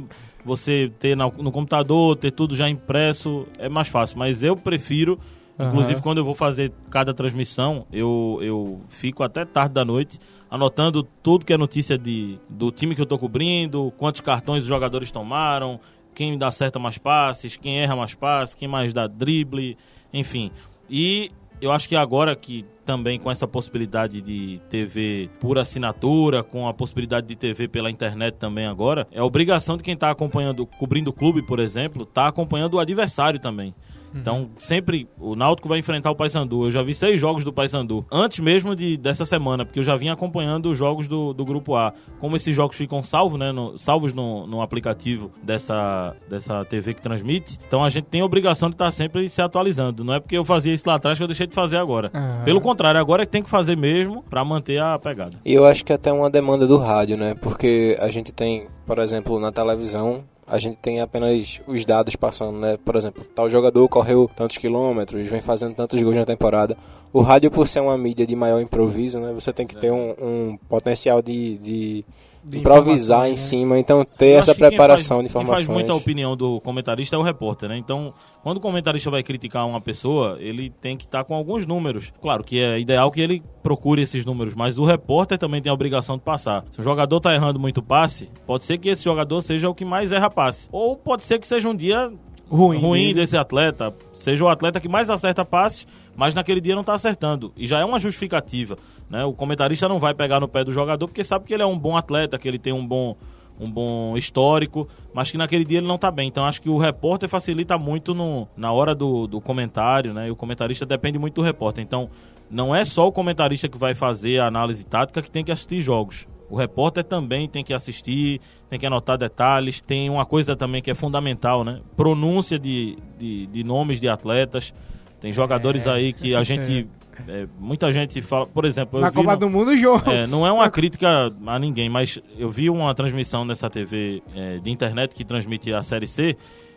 você 0.46 0.92
ter 1.00 1.16
na- 1.18 1.30
no 1.38 1.51
computador, 1.51 2.16
ter 2.16 2.31
tudo 2.31 2.56
já 2.56 2.69
impresso 2.69 3.46
é 3.57 3.68
mais 3.68 3.88
fácil, 3.88 4.18
mas 4.18 4.44
eu 4.44 4.56
prefiro 4.56 5.19
Inclusive, 5.68 6.02
quando 6.02 6.19
eu 6.19 6.24
vou 6.24 6.34
fazer 6.34 6.72
cada 6.90 7.13
transmissão, 7.13 7.86
eu, 7.92 8.40
eu 8.42 8.80
fico 8.88 9.24
até 9.24 9.44
tarde 9.44 9.74
da 9.74 9.84
noite 9.84 10.18
anotando 10.50 11.04
tudo 11.22 11.44
que 11.44 11.52
é 11.52 11.57
notícia 11.57 11.98
de, 11.98 12.40
do 12.50 12.72
time 12.72 12.95
que 12.95 13.02
eu 13.02 13.06
tô 13.06 13.18
cobrindo, 13.19 13.92
quantos 13.98 14.22
cartões 14.22 14.63
os 14.63 14.69
jogadores 14.69 15.12
tomaram, 15.12 15.78
quem 16.13 16.38
dá 16.38 16.51
certo 16.51 16.79
mais 16.79 16.97
passes, 16.97 17.56
quem 17.56 17.79
erra 17.79 17.95
mais 17.95 18.13
passes, 18.13 18.53
quem 18.53 18.67
mais 18.67 18.94
dá 18.94 19.07
drible, 19.07 19.77
enfim. 20.13 20.51
E 20.89 21.31
eu 21.61 21.71
acho 21.71 21.88
que 21.88 21.95
agora 21.95 22.35
que 22.35 22.65
também 22.85 23.19
com 23.19 23.29
essa 23.29 23.47
possibilidade 23.47 24.21
de 24.21 24.59
TV 24.69 25.29
por 25.39 25.59
assinatura, 25.59 26.41
com 26.44 26.67
a 26.67 26.73
possibilidade 26.73 27.27
de 27.27 27.35
TV 27.35 27.67
pela 27.67 27.91
internet 27.91 28.35
também 28.35 28.65
agora, 28.65 29.07
é 29.11 29.21
obrigação 29.21 29.77
de 29.77 29.83
quem 29.83 29.94
está 29.94 30.09
acompanhando, 30.09 30.65
cobrindo 30.65 31.11
o 31.11 31.13
clube, 31.13 31.41
por 31.41 31.59
exemplo, 31.59 32.06
tá 32.06 32.27
acompanhando 32.27 32.75
o 32.75 32.79
adversário 32.79 33.39
também. 33.39 33.75
Então, 34.13 34.50
sempre 34.57 35.07
o 35.19 35.35
Náutico 35.35 35.67
vai 35.67 35.79
enfrentar 35.79 36.11
o 36.11 36.15
Paysandu. 36.15 36.65
Eu 36.65 36.71
já 36.71 36.81
vi 36.81 36.94
seis 36.94 37.19
jogos 37.19 37.44
do 37.44 37.53
Paysandu. 37.53 38.06
Antes 38.11 38.39
mesmo 38.39 38.75
de, 38.75 38.97
dessa 38.97 39.25
semana, 39.25 39.65
porque 39.65 39.79
eu 39.79 39.83
já 39.83 39.95
vinha 39.95 40.13
acompanhando 40.13 40.69
os 40.69 40.77
jogos 40.77 41.07
do, 41.07 41.33
do 41.33 41.45
Grupo 41.45 41.75
A. 41.75 41.94
Como 42.19 42.35
esses 42.35 42.56
jogos 42.56 42.75
ficam 42.75 43.03
salvos, 43.03 43.39
né, 43.39 43.51
no, 43.51 43.77
salvos 43.77 44.13
no, 44.13 44.47
no 44.47 44.61
aplicativo 44.61 45.31
dessa, 45.44 46.15
dessa 46.29 46.65
TV 46.65 46.94
que 46.94 47.01
transmite, 47.01 47.57
então 47.67 47.83
a 47.83 47.89
gente 47.89 48.06
tem 48.06 48.21
a 48.21 48.25
obrigação 48.25 48.69
de 48.69 48.75
estar 48.75 48.91
sempre 48.91 49.29
se 49.29 49.41
atualizando. 49.41 50.03
Não 50.03 50.13
é 50.13 50.19
porque 50.19 50.38
eu 50.38 50.45
fazia 50.45 50.73
isso 50.73 50.83
lá 50.88 50.95
atrás 50.95 51.17
que 51.17 51.23
eu 51.23 51.27
deixei 51.27 51.47
de 51.47 51.56
fazer 51.56 51.77
agora. 51.77 52.11
Aham. 52.13 52.44
Pelo 52.44 52.61
contrário, 52.61 53.00
agora 53.00 53.23
é 53.23 53.25
que 53.25 53.31
tem 53.31 53.44
que 53.44 53.50
fazer 53.50 53.75
mesmo 53.75 54.23
para 54.23 54.44
manter 54.44 54.81
a 54.81 54.97
pegada. 54.97 55.38
E 55.45 55.53
eu 55.53 55.65
acho 55.65 55.85
que 55.85 55.94
até 55.94 56.11
uma 56.11 56.29
demanda 56.29 56.67
do 56.67 56.77
rádio, 56.77 57.17
né? 57.17 57.35
Porque 57.41 57.97
a 58.00 58.09
gente 58.09 58.31
tem, 58.31 58.67
por 58.85 59.00
exemplo, 59.00 59.39
na 59.39 59.51
televisão, 59.51 60.23
a 60.50 60.57
gente 60.57 60.78
tem 60.78 61.00
apenas 61.00 61.62
os 61.68 61.86
dados 61.86 62.16
passando, 62.16 62.57
né? 62.60 62.78
Por 62.84 62.96
exemplo, 62.96 63.24
tal 63.36 63.50
jogador 63.50 63.88
correu 63.88 64.30
tantos 64.36 64.57
quilômetros, 64.57 65.28
vem 65.28 65.42
fazendo 65.42 65.75
tantos 65.75 66.01
gols 66.01 66.16
na 66.16 66.25
temporada. 66.25 66.75
O 67.13 67.22
rádio, 67.22 67.51
por 67.51 67.68
ser 67.68 67.81
uma 67.81 67.98
mídia 67.98 68.25
de 68.25 68.36
maior 68.36 68.60
improviso, 68.60 69.19
né? 69.19 69.31
Você 69.34 69.54
tem 69.54 69.68
que 69.68 69.78
ter 69.78 69.92
um, 69.92 70.16
um 70.19 70.57
potencial 70.68 71.22
de, 71.22 71.57
de 71.60 71.60
De 71.60 72.06
improvisar 72.53 73.27
em 73.27 73.31
né? 73.31 73.38
cima, 73.38 73.77
então 73.80 74.03
ter 74.03 74.31
essa 74.31 74.56
preparação 74.56 75.18
faz- 75.18 75.25
de 75.25 75.30
informações. 75.30 75.57
Quem 75.59 75.65
faz 75.65 75.77
muita 75.77 75.94
opinião 75.94 76.36
do 76.36 76.59
comentarista 76.62 77.15
é 77.15 77.19
o 77.19 77.21
repórter, 77.21 77.69
né? 77.69 77.77
Então, 77.77 78.13
quando 78.44 78.57
o 78.57 78.59
comentarista 78.59 79.09
vai 79.09 79.21
criticar 79.24 79.68
uma 79.68 79.81
pessoa, 79.81 80.38
ele 80.39 80.69
tem 80.69 80.95
que 80.95 81.06
estar 81.06 81.24
com 81.24 81.36
alguns 81.36 81.65
números. 81.65 82.12
Claro 82.21 82.44
que 82.44 82.59
é 82.59 82.80
ideal 82.80 83.12
que 83.12 83.21
ele 83.21 83.44
procure 83.62 84.01
esses 84.01 84.25
números, 84.25 84.56
mas 84.56 84.77
o 84.77 84.86
repórter 84.86 85.38
também 85.38 85.62
tem 85.62 85.69
a 85.69 85.74
obrigação 85.74 86.18
de 86.18 86.24
passar. 86.24 86.63
Se 86.71 86.80
o 86.80 86.83
jogador 86.83 87.19
tá 87.19 87.33
errando 87.33 87.59
muito 87.59 87.81
passe, 87.81 88.30
pode 88.45 88.65
ser 88.65 88.77
que 88.77 88.89
esse 88.89 89.03
jogador 89.03 89.42
seja 89.42 89.69
o 89.69 89.75
que 89.75 89.85
mais 89.85 90.12
erra 90.12 90.30
passe. 90.30 90.69
Ou 90.71 90.95
pode 90.95 91.24
ser 91.24 91.39
que 91.39 91.47
seja 91.47 91.68
um 91.69 91.75
dia 91.75 92.12
Ruim 92.51 92.80
ruim 92.80 93.13
desse 93.13 93.37
atleta, 93.37 93.94
seja 94.11 94.44
o 94.44 94.47
atleta 94.47 94.80
que 94.80 94.90
mais 94.90 95.07
acerta 95.07 95.45
passes, 95.45 95.85
mas 96.16 96.33
naquele 96.33 96.59
dia 96.59 96.75
não 96.75 96.83
tá 96.83 96.95
acertando. 96.95 97.54
E 97.56 97.68
já 97.68 97.80
é 97.80 97.85
uma 97.85 97.99
justificativa, 97.99 98.75
né? 99.09 99.25
O 99.25 99.33
comentarista 99.33 99.87
não 99.89 99.99
vai 99.99 100.13
pegar 100.13 100.39
no 100.39 100.47
pé 100.47 100.63
do 100.63 100.71
jogador 100.71 101.07
porque 101.07 101.23
sabe 101.23 101.45
que 101.45 101.54
ele 101.54 101.63
é 101.63 101.66
um 101.66 101.78
bom 101.78 101.97
atleta, 101.97 102.37
que 102.37 102.47
ele 102.47 102.59
tem 102.59 102.73
um 102.73 102.85
bom 102.85 103.16
um 103.59 103.69
bom 103.69 104.16
histórico, 104.16 104.87
mas 105.13 105.30
que 105.30 105.37
naquele 105.37 105.66
dia 105.66 105.80
ele 105.80 105.87
não 105.87 105.97
tá 105.97 106.09
bem. 106.09 106.30
Então 106.30 106.45
acho 106.45 106.61
que 106.61 106.69
o 106.69 106.78
repórter 106.78 107.28
facilita 107.28 107.78
muito 107.78 108.13
no, 108.13 108.47
na 108.56 108.71
hora 108.71 108.95
do, 108.95 109.28
do 109.28 109.42
comentário, 109.42 110.13
né? 110.13 110.30
E 110.30 110.31
o 110.31 110.35
comentarista 110.35 110.85
depende 110.85 111.19
muito 111.19 111.35
do 111.35 111.42
repórter. 111.42 111.83
Então 111.83 112.09
não 112.49 112.73
é 112.73 112.85
só 112.85 113.06
o 113.06 113.11
comentarista 113.11 113.68
que 113.68 113.78
vai 113.78 113.94
fazer 113.94 114.39
a 114.39 114.47
análise 114.47 114.85
tática 114.85 115.21
que 115.21 115.30
tem 115.30 115.44
que 115.44 115.51
assistir 115.51 115.81
jogos. 115.81 116.25
O 116.49 116.56
repórter 116.56 117.04
também 117.04 117.49
tem 117.49 117.61
que 117.63 117.73
assistir, 117.73 118.39
tem 118.69 118.80
que 118.80 118.85
anotar 118.87 119.18
detalhes. 119.18 119.81
Tem 119.81 120.09
uma 120.09 120.25
coisa 120.25 120.56
também 120.56 120.81
que 120.81 120.89
é 120.89 120.95
fundamental, 120.95 121.66
né? 121.66 121.81
Pronúncia 121.97 122.57
de, 122.57 122.97
de, 123.18 123.45
de 123.47 123.63
nomes 123.63 123.99
de 123.99 124.07
atletas. 124.07 124.73
Tem 125.19 125.33
jogadores 125.33 125.85
É. 125.85 125.92
aí 125.92 126.13
que 126.13 126.33
a 126.33 126.42
gente. 126.44 126.87
É, 127.28 127.47
muita 127.59 127.92
gente 127.92 128.21
fala. 128.21 128.45
Por 128.47 128.66
exemplo, 128.66 128.97
eu 128.99 129.02
Na 129.02 129.09
vi 129.09 129.16
Copa 129.16 129.31
no- 129.33 129.38
do 129.38 129.49
Mundo, 129.49 129.76
João. 129.78 130.02
é, 130.07 130.26
não 130.28 130.45
é 130.45 130.52
uma 130.52 130.69
crítica 130.69 131.31
a 131.45 131.59
ninguém, 131.59 131.90
mas 131.90 132.19
eu 132.38 132.49
vi 132.49 132.69
uma 132.69 132.94
transmissão 132.94 133.44
nessa 133.45 133.69
TV 133.69 134.21
é, 134.35 134.57
de 134.59 134.69
internet 134.71 135.14
que 135.16 135.23
transmite 135.26 135.73
a 135.73 135.81
Série 135.83 136.07
C, 136.07 136.35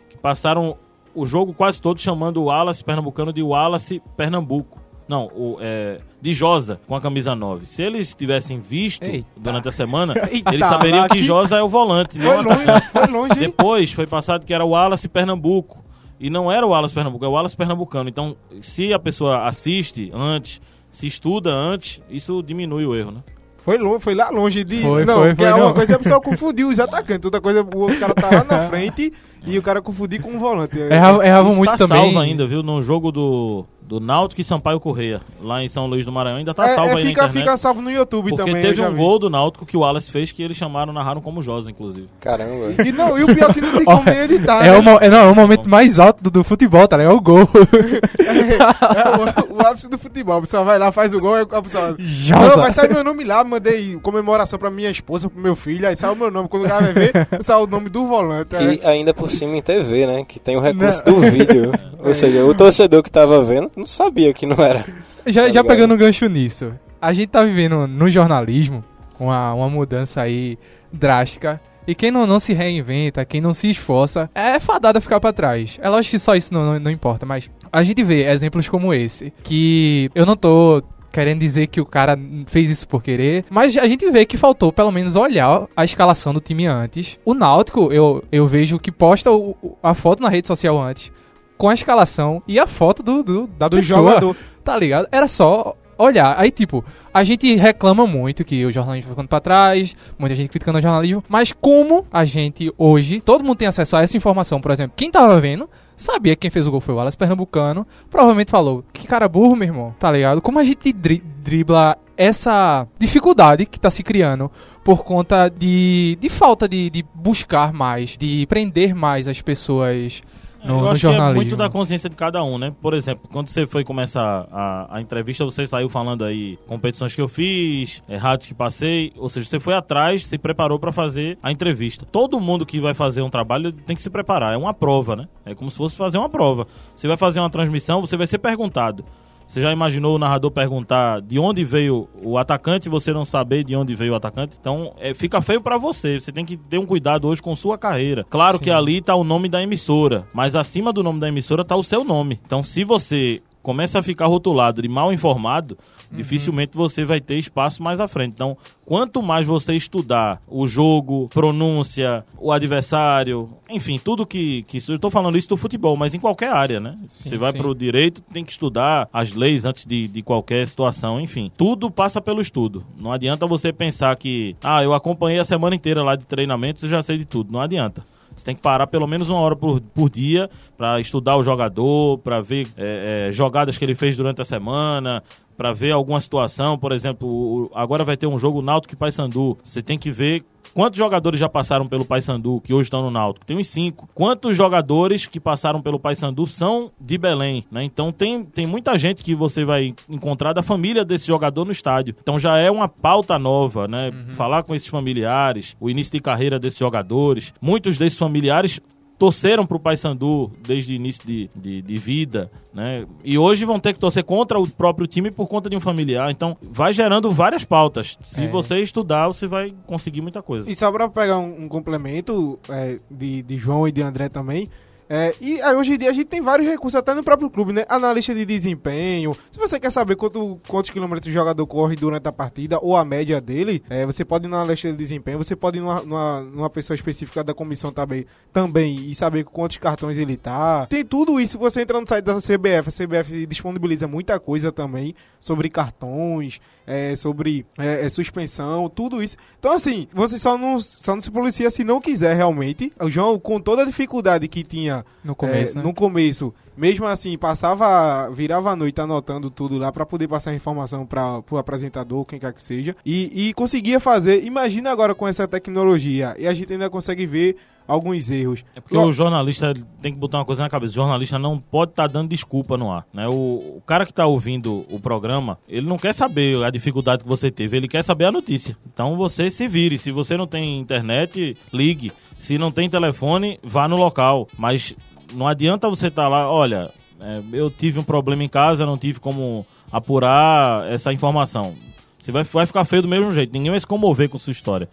que 0.09 0.17
passaram 0.17 0.77
o 1.15 1.25
jogo 1.25 1.53
quase 1.53 1.79
todo 1.81 1.99
chamando 2.01 2.37
o 2.37 2.45
Wallace 2.45 2.83
Pernambucano 2.83 3.31
de 3.31 3.41
Wallace 3.43 4.01
Pernambuco. 4.17 4.81
Não, 5.05 5.25
o, 5.35 5.57
é, 5.59 5.99
de 6.21 6.31
Josa, 6.31 6.79
com 6.87 6.95
a 6.95 7.01
camisa 7.01 7.35
9. 7.35 7.65
Se 7.65 7.83
eles 7.83 8.15
tivessem 8.15 8.59
visto 8.61 9.03
Eita. 9.03 9.27
durante 9.35 9.67
a 9.67 9.71
semana, 9.71 10.13
Eita, 10.31 10.53
eles 10.53 10.65
saberiam 10.65 11.07
que 11.09 11.21
Josa 11.21 11.57
é 11.57 11.61
o 11.61 11.67
volante. 11.67 12.17
não 12.17 12.25
Foi 12.25 12.37
o 12.37 12.41
longe, 12.41 12.81
foi 12.91 13.07
longe? 13.07 13.35
Depois 13.35 13.91
foi 13.91 14.07
passado 14.07 14.45
que 14.45 14.53
era 14.53 14.63
o 14.63 14.69
Wallace 14.69 15.09
Pernambuco. 15.09 15.82
E 16.19 16.29
não 16.29 16.51
era 16.51 16.65
o 16.65 16.69
Wallace 16.69 16.93
Pernambuco, 16.93 17.25
é 17.25 17.27
o 17.27 17.31
Wallace 17.31 17.57
Pernambucano. 17.57 18.09
Então, 18.09 18.35
se 18.61 18.93
a 18.93 18.99
pessoa 18.99 19.47
assiste 19.47 20.11
antes, 20.13 20.61
se 20.89 21.07
estuda 21.07 21.51
antes, 21.51 22.01
isso 22.09 22.41
diminui 22.41 22.85
o 22.85 22.95
erro, 22.95 23.11
né? 23.11 23.23
Foi, 23.57 23.77
longe, 23.77 23.99
foi 24.01 24.13
lá 24.13 24.29
longe 24.29 24.63
de. 24.63 24.81
Foi, 24.81 25.05
não, 25.05 25.19
foi, 25.19 25.29
porque 25.29 25.43
foi, 25.43 25.51
é 25.51 25.55
uma 25.55 25.65
não. 25.67 25.73
coisa 25.73 25.93
é 25.93 25.95
a 25.95 25.99
pessoa 25.99 26.19
confundir 26.21 26.65
os 26.65 26.79
atacantes, 26.79 27.25
outra 27.25 27.39
coisa 27.39 27.63
o 27.63 27.79
outro 27.79 27.97
cara 27.97 28.13
tá 28.13 28.29
lá 28.29 28.43
na 28.43 28.67
frente 28.67 29.13
e 29.45 29.57
o 29.57 29.61
cara 29.61 29.81
confundir 29.81 30.21
com 30.21 30.35
o 30.35 30.39
volante. 30.39 30.77
Errava, 30.77 31.25
errava 31.25 31.49
muito 31.53 31.71
tá 31.71 31.77
também. 31.77 32.01
salvo 32.01 32.19
ainda, 32.19 32.45
viu? 32.45 32.61
No 32.61 32.81
jogo 32.81 33.09
do, 33.09 33.65
do 33.87 33.99
Náutico 33.99 34.39
e 34.41 34.43
Sampaio 34.43 34.79
Correia, 34.79 35.21
lá 35.41 35.61
em 35.63 35.67
São 35.67 35.85
Luís 35.85 36.05
do 36.05 36.11
Maranhão, 36.11 36.37
ainda 36.39 36.53
tá 36.53 36.65
É, 36.69 36.75
salvo 36.75 36.91
é, 36.91 37.01
aí 37.01 37.07
fica, 37.07 37.21
na 37.23 37.27
internet. 37.27 37.43
fica 37.45 37.57
salvo 37.57 37.81
no 37.81 37.91
YouTube 37.91 38.29
porque 38.29 38.45
também. 38.45 38.61
teve 38.61 38.73
eu 38.79 38.83
já 38.83 38.89
um 38.89 38.91
vi. 38.93 38.97
gol 38.97 39.19
do 39.19 39.29
Náutico 39.29 39.65
que 39.65 39.75
o 39.77 39.81
Wallace 39.81 40.09
fez 40.11 40.31
que 40.31 40.41
eles 40.41 40.57
chamaram, 40.57 40.91
narraram 40.93 41.21
como 41.21 41.41
Josa, 41.41 41.69
inclusive. 41.69 42.07
Caramba. 42.19 42.81
E, 42.85 42.91
não, 42.91 43.17
e 43.17 43.23
o 43.23 43.27
pior 43.35 43.49
é 43.49 43.53
que 43.53 43.61
não 43.61 43.71
tem 43.73 43.83
como 43.85 44.03
nem 44.03 44.19
editar. 44.19 44.65
É, 44.65 44.71
né? 44.71 44.77
o, 44.77 44.81
mo- 44.83 44.97
é, 45.01 45.09
não, 45.09 45.17
é 45.17 45.31
o 45.31 45.35
momento 45.35 45.69
mais 45.69 45.99
alto 45.99 46.23
do, 46.23 46.31
do 46.31 46.43
futebol, 46.43 46.87
tá? 46.87 46.97
ligado? 46.97 47.13
É 47.13 47.15
o 47.15 47.21
gol. 47.21 47.47
É, 48.43 49.51
o, 49.51 49.55
o 49.55 49.61
ápice 49.67 49.87
do 49.89 49.97
futebol. 49.97 50.37
A 50.37 50.41
pessoa 50.41 50.63
vai 50.63 50.77
lá, 50.77 50.91
faz 50.91 51.13
o 51.13 51.19
gol, 51.19 51.35
aí 51.35 51.45
a 51.49 51.61
pessoa. 51.61 51.89
Não, 51.91 51.97
Josa. 51.99 52.55
vai 52.61 52.71
sair 52.71 52.91
meu 52.91 53.03
nome 53.03 53.23
lá, 53.23 53.43
mandei 53.43 53.97
comemoração 54.01 54.57
pra 54.59 54.69
minha 54.69 54.89
esposa, 54.89 55.29
pro 55.29 55.39
meu 55.41 55.55
filho, 55.55 55.87
aí 55.87 55.95
sai 55.95 56.11
o 56.11 56.15
meu 56.15 56.31
nome. 56.31 56.47
Quando 56.49 56.65
o 56.65 56.67
cara 56.69 56.81
vai 56.81 56.93
ver, 56.93 57.11
sai 57.41 57.55
o 57.61 57.67
nome 57.67 57.89
do 57.89 58.05
volante. 58.07 58.55
é. 58.55 58.73
E 58.75 58.81
ainda 58.85 59.13
por 59.13 59.29
cima 59.29 59.55
em 59.57 59.61
TV, 59.61 60.07
né? 60.07 60.25
Que 60.27 60.39
tem 60.39 60.55
o 60.57 60.59
recurso 60.59 61.03
do 61.03 61.15
vídeo. 61.19 61.71
Ou 62.03 62.13
seja, 62.13 62.43
o 62.43 62.53
torcedor 62.53 63.01
que 63.01 63.09
tava 63.11 63.41
vendo 63.41 63.71
não 63.75 63.85
sabia 63.85 64.33
que 64.33 64.45
não 64.45 64.63
era. 64.63 64.85
Já, 65.25 65.43
Tá 65.45 65.51
já 65.51 65.63
pegando 65.63 65.93
um 65.93 65.97
gancho 65.97 66.27
nisso. 66.27 66.73
a 67.01 67.13
gente 67.13 67.27
tá 67.29 67.43
vivendo 67.43 67.87
no 67.87 68.09
jornalismo 68.09 68.83
uma, 69.19 69.53
uma 69.53 69.69
mudança 69.69 70.21
aí 70.21 70.57
drástica. 70.91 71.59
E 71.85 71.93
quem 71.93 72.11
não, 72.11 72.25
não 72.25 72.39
se 72.39 72.53
reinventa, 72.53 73.25
quem 73.25 73.41
não 73.41 73.53
se 73.53 73.69
esforça, 73.69 74.29
é 74.33 74.57
fadado 74.57 74.97
a 74.99 75.01
ficar 75.01 75.19
pra 75.19 75.33
trás. 75.33 75.77
É 75.81 75.89
lógico 75.89 76.11
que 76.11 76.19
só 76.19 76.33
isso 76.33 76.53
não, 76.53 76.63
não, 76.73 76.79
não 76.79 76.91
importa, 76.91 77.25
mas 77.25 77.49
a 77.71 77.83
gente 77.83 78.01
vê 78.03 78.23
exemplos 78.31 78.69
como 78.69 78.93
esse, 78.93 79.33
que 79.43 80.09
eu 80.15 80.25
não 80.25 80.37
tô 80.37 80.81
querendo 81.11 81.39
dizer 81.41 81.67
que 81.67 81.81
o 81.81 81.85
cara 81.85 82.17
fez 82.47 82.69
isso 82.69 82.87
por 82.87 83.03
querer, 83.03 83.43
mas 83.49 83.77
a 83.77 83.85
gente 83.85 84.09
vê 84.09 84.25
que 84.25 84.37
faltou 84.37 84.71
pelo 84.71 84.91
menos 84.91 85.15
olhar 85.17 85.67
a 85.75 85.83
escalação 85.83 86.33
do 86.33 86.39
time 86.39 86.65
antes. 86.65 87.19
O 87.25 87.33
Náutico, 87.33 87.91
eu, 87.91 88.23
eu 88.31 88.47
vejo 88.47 88.79
que 88.79 88.91
posta 88.91 89.29
o- 89.31 89.77
a 89.83 89.93
foto 89.93 90.23
na 90.23 90.29
rede 90.29 90.47
social 90.47 90.79
antes, 90.81 91.11
com 91.57 91.69
a 91.69 91.73
escalação 91.73 92.41
e 92.47 92.59
a 92.59 92.67
foto 92.67 93.01
do, 93.03 93.23
do 93.23 93.47
da 93.57 93.67
Do 93.67 93.77
pessoa, 93.77 93.99
jogador. 94.13 94.35
tá 94.63 94.77
ligado? 94.77 95.07
Era 95.11 95.27
só 95.27 95.75
olhar. 95.97 96.35
Aí, 96.37 96.49
tipo, 96.49 96.83
a 97.13 97.23
gente 97.23 97.53
reclama 97.55 98.05
muito 98.07 98.43
que 98.43 98.65
o 98.65 98.71
jornalismo 98.71 99.11
ficando 99.11 99.27
pra 99.27 99.39
trás, 99.39 99.95
muita 100.17 100.35
gente 100.35 100.49
criticando 100.49 100.79
o 100.79 100.81
jornalismo, 100.81 101.23
mas 101.29 101.51
como 101.53 102.05
a 102.11 102.25
gente 102.25 102.73
hoje, 102.77 103.21
todo 103.21 103.43
mundo 103.43 103.57
tem 103.57 103.67
acesso 103.67 103.95
a 103.95 104.01
essa 104.01 104.17
informação, 104.17 104.59
por 104.59 104.71
exemplo, 104.71 104.93
quem 104.97 105.11
tava 105.11 105.39
vendo, 105.39 105.69
sabia 105.95 106.35
que 106.35 106.41
quem 106.41 106.49
fez 106.51 106.65
o 106.65 106.71
gol 106.71 106.81
foi 106.81 106.95
o 106.95 106.97
Wallace 106.97 107.15
Pernambucano, 107.15 107.85
provavelmente 108.09 108.49
falou, 108.49 108.83
que 108.91 109.07
cara 109.07 109.29
burro, 109.29 109.55
meu 109.55 109.67
irmão, 109.67 109.95
tá 109.99 110.11
ligado? 110.11 110.41
Como 110.41 110.57
a 110.59 110.63
gente 110.63 110.91
dri- 110.91 111.23
dribla 111.41 111.95
essa 112.17 112.87
dificuldade 112.99 113.65
que 113.65 113.79
tá 113.79 113.91
se 113.91 114.01
criando 114.03 114.51
por 114.83 115.03
conta 115.03 115.47
de, 115.47 116.17
de 116.19 116.27
falta 116.29 116.67
de, 116.67 116.89
de 116.89 117.05
buscar 117.13 117.71
mais, 117.71 118.17
de 118.17 118.45
prender 118.47 118.93
mais 118.95 119.27
as 119.27 119.41
pessoas 119.41 120.21
no, 120.63 120.75
eu 120.75 120.81
no 120.81 120.89
acho 120.89 121.01
que 121.01 121.07
é 121.07 121.09
jornalismo. 121.11 121.35
muito 121.35 121.55
da 121.55 121.69
consciência 121.69 122.09
de 122.09 122.15
cada 122.15 122.43
um, 122.43 122.57
né? 122.57 122.73
Por 122.81 122.93
exemplo, 122.93 123.27
quando 123.31 123.47
você 123.49 123.65
foi 123.65 123.83
começar 123.83 124.47
a, 124.51 124.97
a 124.97 125.01
entrevista, 125.01 125.43
você 125.43 125.65
saiu 125.65 125.89
falando 125.89 126.23
aí 126.23 126.57
competições 126.67 127.13
que 127.13 127.21
eu 127.21 127.27
fiz, 127.27 128.01
é, 128.07 128.17
rádios 128.17 128.47
que 128.47 128.53
passei, 128.53 129.11
ou 129.17 129.29
seja, 129.29 129.49
você 129.49 129.59
foi 129.59 129.73
atrás, 129.73 130.25
se 130.25 130.37
preparou 130.37 130.79
pra 130.79 130.91
fazer 130.91 131.37
a 131.41 131.51
entrevista. 131.51 132.05
Todo 132.11 132.39
mundo 132.39 132.65
que 132.65 132.79
vai 132.79 132.93
fazer 132.93 133.21
um 133.21 133.29
trabalho 133.29 133.71
tem 133.71 133.95
que 133.95 134.01
se 134.01 134.09
preparar, 134.09 134.53
é 134.53 134.57
uma 134.57 134.73
prova, 134.73 135.15
né? 135.15 135.27
É 135.45 135.53
como 135.53 135.69
se 135.69 135.77
fosse 135.77 135.95
fazer 135.95 136.17
uma 136.17 136.29
prova. 136.29 136.67
Você 136.95 137.07
vai 137.07 137.17
fazer 137.17 137.39
uma 137.39 137.49
transmissão, 137.49 138.01
você 138.01 138.15
vai 138.15 138.27
ser 138.27 138.37
perguntado. 138.37 139.03
Você 139.47 139.61
já 139.61 139.71
imaginou 139.71 140.15
o 140.15 140.19
narrador 140.19 140.51
perguntar 140.51 141.21
de 141.21 141.37
onde 141.37 141.63
veio 141.63 142.07
o 142.23 142.37
atacante 142.37 142.87
e 142.87 142.91
você 142.91 143.13
não 143.13 143.25
saber 143.25 143.63
de 143.63 143.75
onde 143.75 143.95
veio 143.95 144.13
o 144.13 144.15
atacante? 144.15 144.57
Então, 144.59 144.93
é, 144.99 145.13
fica 145.13 145.41
feio 145.41 145.61
pra 145.61 145.77
você. 145.77 146.19
Você 146.19 146.31
tem 146.31 146.45
que 146.45 146.57
ter 146.57 146.77
um 146.77 146.85
cuidado 146.85 147.27
hoje 147.27 147.41
com 147.41 147.55
sua 147.55 147.77
carreira. 147.77 148.25
Claro 148.29 148.57
Sim. 148.57 148.63
que 148.63 148.71
ali 148.71 149.01
tá 149.01 149.15
o 149.15 149.23
nome 149.23 149.49
da 149.49 149.61
emissora, 149.61 150.27
mas 150.33 150.55
acima 150.55 150.91
do 150.91 151.03
nome 151.03 151.19
da 151.19 151.27
emissora 151.27 151.63
tá 151.63 151.75
o 151.75 151.83
seu 151.83 152.03
nome. 152.03 152.39
Então, 152.45 152.63
se 152.63 152.83
você 152.83 153.41
começa 153.63 153.97
a 153.97 154.03
ficar 154.03 154.27
rotulado 154.27 154.81
de 154.81 154.89
mal 154.89 155.11
informado, 155.13 155.77
dificilmente 156.11 156.77
você 156.77 157.05
vai 157.05 157.21
ter 157.21 157.39
espaço 157.39 157.81
mais 157.81 157.99
à 157.99 158.07
frente. 158.07 158.33
Então, 158.33 158.57
quanto 158.85 159.23
mais 159.23 159.47
você 159.47 159.73
estudar 159.73 160.41
o 160.47 160.67
jogo, 160.67 161.29
pronúncia, 161.29 162.25
o 162.37 162.51
adversário, 162.51 163.49
enfim, 163.69 163.97
tudo 163.97 164.25
que, 164.25 164.63
que 164.63 164.77
eu 164.77 164.95
estou 164.95 165.09
falando 165.09 165.37
isso 165.37 165.49
do 165.49 165.57
futebol, 165.57 165.95
mas 165.95 166.13
em 166.13 166.19
qualquer 166.19 166.49
área, 166.49 166.79
né? 166.79 166.97
Sim, 167.07 167.29
você 167.29 167.37
vai 167.37 167.53
sim. 167.53 167.57
pro 167.57 167.73
direito, 167.73 168.21
tem 168.21 168.43
que 168.43 168.51
estudar 168.51 169.07
as 169.11 169.31
leis 169.31 169.63
antes 169.63 169.85
de, 169.85 170.07
de 170.07 170.21
qualquer 170.21 170.67
situação, 170.67 171.19
enfim. 171.19 171.49
Tudo 171.57 171.89
passa 171.89 172.21
pelo 172.21 172.41
estudo. 172.41 172.85
Não 173.01 173.11
adianta 173.11 173.47
você 173.47 173.71
pensar 173.71 174.15
que, 174.17 174.55
ah, 174.61 174.83
eu 174.83 174.93
acompanhei 174.93 175.39
a 175.39 175.45
semana 175.45 175.75
inteira 175.75 176.03
lá 176.03 176.15
de 176.15 176.25
treinamentos 176.25 176.83
e 176.83 176.87
já 176.89 177.01
sei 177.01 177.17
de 177.17 177.25
tudo. 177.25 177.51
Não 177.51 177.61
adianta. 177.61 178.03
Você 178.35 178.45
tem 178.45 178.55
que 178.55 178.61
parar 178.61 178.87
pelo 178.87 179.07
menos 179.07 179.29
uma 179.29 179.39
hora 179.39 179.55
por, 179.55 179.79
por 179.79 180.09
dia 180.09 180.49
para 180.77 180.99
estudar 180.99 181.37
o 181.37 181.43
jogador, 181.43 182.17
para 182.19 182.41
ver 182.41 182.67
é, 182.77 183.27
é, 183.29 183.31
jogadas 183.31 183.77
que 183.77 183.85
ele 183.85 183.95
fez 183.95 184.17
durante 184.17 184.41
a 184.41 184.45
semana, 184.45 185.23
para 185.57 185.73
ver 185.73 185.91
alguma 185.91 186.19
situação. 186.19 186.77
Por 186.77 186.91
exemplo, 186.91 187.71
agora 187.73 188.03
vai 188.03 188.17
ter 188.17 188.27
um 188.27 188.37
jogo 188.37 188.61
Náutico 188.61 188.93
e 188.93 188.97
Paysandu. 188.97 189.57
Você 189.63 189.81
tem 189.81 189.97
que 189.97 190.11
ver 190.11 190.43
quantos 190.73 190.97
jogadores 190.97 191.39
já 191.39 191.47
passaram 191.47 191.87
pelo 191.87 192.05
Paysandu 192.05 192.61
que 192.61 192.73
hoje 192.73 192.87
estão 192.87 193.01
no 193.01 193.11
Náutico. 193.11 193.45
Tem 193.45 193.57
uns 193.57 193.67
cinco. 193.67 194.09
Quantos 194.13 194.55
jogadores 194.55 195.27
que 195.27 195.39
passaram 195.39 195.81
pelo 195.81 195.99
Paysandu 195.99 196.47
são 196.47 196.91
de 196.99 197.17
Belém, 197.17 197.63
né? 197.71 197.83
Então 197.83 198.11
tem, 198.11 198.43
tem 198.43 198.65
muita 198.65 198.97
gente 198.97 199.23
que 199.23 199.35
você 199.35 199.63
vai 199.63 199.93
encontrar 200.09 200.53
da 200.53 200.63
família 200.63 201.05
desse 201.05 201.27
jogador 201.27 201.65
no 201.65 201.71
estádio. 201.71 202.15
Então 202.21 202.39
já 202.39 202.57
é 202.57 202.69
uma 202.71 202.87
pauta 202.87 203.37
nova, 203.37 203.87
né? 203.87 204.11
Falar 204.33 204.63
com 204.63 204.73
esses 204.73 204.87
familiares, 204.87 205.75
o 205.79 205.89
início 205.89 206.13
de 206.13 206.19
carreira 206.19 206.59
desses 206.59 206.79
jogadores. 206.79 207.53
Muitos 207.61 207.97
desses 207.97 208.17
familiares 208.17 208.79
torceram 209.17 209.65
pro 209.65 209.79
Paysandu 209.79 210.51
desde 210.65 210.93
o 210.93 210.95
início 210.95 211.25
de, 211.25 211.49
de, 211.55 211.81
de 211.81 211.97
vida, 211.97 212.51
né? 212.73 213.05
E 213.23 213.37
hoje 213.37 213.63
vão 213.65 213.79
ter 213.79 213.93
que 213.93 213.99
torcer 213.99 214.23
contra 214.23 214.59
o 214.59 214.67
próprio 214.67 215.07
time 215.07 215.31
por 215.31 215.47
conta 215.47 215.69
de 215.69 215.75
um 215.75 215.79
familiar. 215.79 216.29
Então, 216.31 216.57
vai 216.61 216.91
gerando 216.91 217.31
várias 217.31 217.63
pautas. 217.63 218.17
Se 218.21 218.43
É. 218.43 218.47
você 218.47 218.79
estudar, 218.79 219.27
você 219.27 219.47
vai 219.47 219.73
conseguir 219.87 220.21
muita 220.21 220.41
coisa. 220.41 220.69
E 220.69 220.75
só 220.75 220.91
pra 220.91 221.07
pegar 221.07 221.37
um, 221.37 221.63
um 221.63 221.67
complemento 221.69 222.59
é, 222.69 222.99
de, 223.09 223.43
de 223.43 223.57
João 223.57 223.87
e 223.87 223.91
de 223.91 224.01
André 224.01 224.29
também. 224.29 224.67
É, 225.09 225.33
e 225.39 225.61
aí, 225.61 225.75
hoje 225.75 225.93
em 225.93 225.97
dia 225.97 226.09
a 226.09 226.13
gente 226.13 226.27
tem 226.27 226.41
vários 226.41 226.67
recursos, 226.67 226.97
até 226.97 227.13
no 227.13 227.23
próprio 227.23 227.49
clube, 227.49 227.73
né? 227.73 227.85
Analista 227.89 228.33
de 228.33 228.45
desempenho. 228.45 229.35
Se 229.51 229.59
você 229.59 229.79
quer 229.79 229.91
saber 229.91 230.15
quanto, 230.15 230.59
quantos 230.67 230.91
quilômetros 230.91 231.29
o 231.29 231.33
jogador 231.33 231.65
corre 231.67 231.95
durante 231.95 232.27
a 232.27 232.31
partida 232.31 232.79
ou 232.81 232.95
a 232.95 233.05
média 233.05 233.39
dele, 233.39 233.83
é, 233.89 234.05
você 234.05 234.23
pode 234.23 234.45
ir 234.45 234.49
no 234.49 234.55
analista 234.55 234.89
de 234.89 234.97
desempenho, 234.97 235.37
você 235.37 235.55
pode 235.55 235.77
ir 235.77 235.81
numa, 235.81 236.01
numa, 236.01 236.41
numa 236.41 236.69
pessoa 236.69 236.95
específica 236.95 237.43
da 237.43 237.53
comissão 237.53 237.91
também, 237.91 238.25
também 238.51 239.09
e 239.09 239.15
saber 239.15 239.43
quantos 239.43 239.77
cartões 239.77 240.17
ele 240.17 240.37
tá. 240.37 240.85
Tem 240.87 241.03
tudo 241.03 241.39
isso. 241.39 241.57
Você 241.59 241.81
entra 241.81 241.99
no 241.99 242.07
site 242.07 242.25
da 242.25 242.35
CBF, 242.35 242.89
a 242.89 242.91
CBF 242.91 243.45
disponibiliza 243.45 244.07
muita 244.07 244.39
coisa 244.39 244.71
também 244.71 245.15
sobre 245.39 245.69
cartões, 245.69 246.59
é, 246.85 247.15
sobre 247.15 247.65
é, 247.77 248.05
é, 248.05 248.09
suspensão, 248.09 248.89
tudo 248.89 249.21
isso. 249.21 249.37
Então, 249.59 249.71
assim, 249.71 250.07
você 250.13 250.37
só 250.37 250.57
não, 250.57 250.79
só 250.79 251.13
não 251.13 251.21
se 251.21 251.31
policia 251.31 251.69
se 251.71 251.83
não 251.83 252.01
quiser 252.01 252.35
realmente. 252.35 252.91
O 252.99 253.09
João, 253.09 253.39
com 253.39 253.59
toda 253.59 253.83
a 253.83 253.85
dificuldade 253.85 254.47
que 254.47 254.63
tinha 254.63 255.05
No 255.23 255.35
começo, 255.35 255.73
é, 255.73 255.75
né? 255.77 255.83
no 255.83 255.93
começo, 255.93 256.53
mesmo 256.75 257.05
assim, 257.05 257.37
passava, 257.37 258.29
virava 258.29 258.71
a 258.71 258.75
noite 258.75 258.99
anotando 258.99 259.49
tudo 259.49 259.77
lá 259.77 259.91
pra 259.91 260.05
poder 260.05 260.27
passar 260.27 260.51
a 260.51 260.55
informação 260.55 261.05
para 261.05 261.41
o 261.49 261.57
apresentador, 261.57 262.25
quem 262.25 262.39
quer 262.39 262.53
que 262.53 262.61
seja, 262.61 262.95
e, 263.05 263.49
e 263.49 263.53
conseguia 263.53 263.99
fazer. 263.99 264.43
Imagina 264.43 264.91
agora 264.91 265.15
com 265.15 265.27
essa 265.27 265.47
tecnologia, 265.47 266.35
e 266.37 266.47
a 266.47 266.53
gente 266.53 266.73
ainda 266.73 266.89
consegue 266.89 267.25
ver 267.25 267.57
alguns 267.87 268.29
erros. 268.29 268.65
É 268.75 268.81
porque 268.81 268.97
o 268.97 269.11
jornalista 269.11 269.73
tem 270.01 270.13
que 270.13 270.19
botar 270.19 270.39
uma 270.39 270.45
coisa 270.45 270.61
na 270.61 270.69
cabeça. 270.69 270.91
O 270.91 270.95
jornalista 270.95 271.37
não 271.37 271.59
pode 271.59 271.91
estar 271.91 272.07
dando 272.07 272.29
desculpa 272.29 272.77
no 272.77 272.91
ar. 272.91 273.05
Né? 273.13 273.27
O, 273.27 273.77
o 273.77 273.83
cara 273.85 274.05
que 274.05 274.11
está 274.11 274.25
ouvindo 274.25 274.85
o 274.89 274.99
programa, 274.99 275.57
ele 275.67 275.87
não 275.87 275.97
quer 275.97 276.13
saber 276.13 276.63
a 276.63 276.69
dificuldade 276.69 277.23
que 277.23 277.29
você 277.29 277.51
teve, 277.51 277.77
ele 277.77 277.87
quer 277.87 278.03
saber 278.03 278.25
a 278.25 278.31
notícia. 278.31 278.77
Então 278.85 279.15
você 279.15 279.49
se 279.49 279.67
vire. 279.67 279.97
Se 279.97 280.11
você 280.11 280.37
não 280.37 280.47
tem 280.47 280.79
internet, 280.79 281.57
ligue. 281.71 282.11
Se 282.37 282.57
não 282.57 282.71
tem 282.71 282.89
telefone, 282.89 283.59
vá 283.63 283.87
no 283.87 283.97
local. 283.97 284.47
Mas 284.57 284.95
não 285.33 285.47
adianta 285.47 285.89
você 285.89 286.07
estar 286.07 286.27
lá, 286.27 286.49
olha, 286.49 286.91
é, 287.19 287.41
eu 287.53 287.69
tive 287.69 287.99
um 287.99 288.03
problema 288.03 288.43
em 288.43 288.49
casa, 288.49 288.85
não 288.85 288.97
tive 288.97 289.19
como 289.19 289.65
apurar 289.91 290.89
essa 290.91 291.13
informação. 291.13 291.75
Você 292.19 292.31
vai, 292.31 292.43
vai 292.43 292.65
ficar 292.65 292.85
feio 292.85 293.01
do 293.01 293.07
mesmo 293.07 293.31
jeito. 293.31 293.51
Ninguém 293.51 293.71
vai 293.71 293.79
se 293.79 293.85
comover 293.85 294.29
com 294.29 294.39
sua 294.39 294.51
história. 294.51 294.89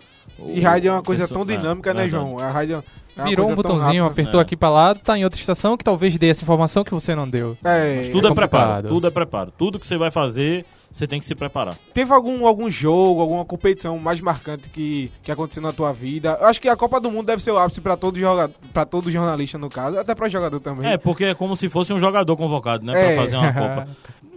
E 0.48 0.60
rádio 0.60 0.88
é 0.88 0.92
uma 0.92 1.02
coisa 1.02 1.26
tão 1.28 1.42
é, 1.42 1.44
dinâmica, 1.44 1.92
né. 1.94 2.08
João? 2.08 2.38
A 2.38 2.50
rádio 2.50 2.74
é 3.16 3.20
uma 3.22 3.28
Virou 3.28 3.50
um 3.50 3.54
botãozinho, 3.54 4.04
rápida. 4.04 4.22
apertou 4.22 4.40
É. 4.40 4.42
aqui 4.42 4.56
pra 4.56 4.70
lá, 4.70 4.94
tá 4.94 5.18
em 5.18 5.24
outra 5.24 5.38
estação 5.38 5.76
que 5.76 5.84
talvez 5.84 6.16
dê 6.16 6.28
essa 6.28 6.42
informação 6.42 6.82
que 6.84 6.92
você 6.92 7.14
não 7.14 7.28
deu. 7.28 7.56
É, 7.64 8.08
Tudo 8.10 8.28
é, 8.28 8.30
É 8.30 8.34
preparo. 8.34 8.88
Tudo 8.88 9.06
é 9.06 9.10
preparo. 9.10 9.52
Tudo 9.58 9.78
que 9.78 9.86
você 9.86 9.98
vai 9.98 10.10
fazer, 10.10 10.64
você 10.90 11.06
tem 11.06 11.20
que 11.20 11.26
se 11.26 11.34
preparar. 11.34 11.74
Teve 11.92 12.12
algum, 12.14 12.46
algum 12.46 12.70
jogo, 12.70 13.20
alguma 13.20 13.44
competição 13.44 13.98
mais 13.98 14.20
marcante 14.22 14.70
que, 14.70 15.10
que 15.22 15.30
aconteceu 15.30 15.62
na 15.62 15.72
tua 15.72 15.92
vida? 15.92 16.38
Eu 16.40 16.46
acho 16.46 16.60
que 16.60 16.68
a 16.68 16.76
Copa 16.76 16.98
do 17.00 17.10
Mundo 17.10 17.26
deve 17.26 17.42
ser 17.42 17.50
o 17.50 17.58
ápice 17.58 17.80
pra 17.80 17.96
todo, 17.96 18.18
joga, 18.18 18.50
pra 18.72 18.86
todo 18.86 19.10
jornalista, 19.10 19.58
no 19.58 19.68
caso, 19.68 19.98
até 19.98 20.14
pra 20.14 20.28
jogador 20.28 20.60
também. 20.60 20.90
É, 20.90 20.96
porque 20.96 21.24
é 21.24 21.34
como 21.34 21.54
se 21.56 21.68
fosse 21.68 21.92
um 21.92 21.98
jogador 21.98 22.34
convocado, 22.36 22.86
né? 22.86 22.92
É. 23.12 23.14
Pra 23.16 23.24
fazer 23.24 23.36
uma 23.36 23.52
Copa. 23.52 23.88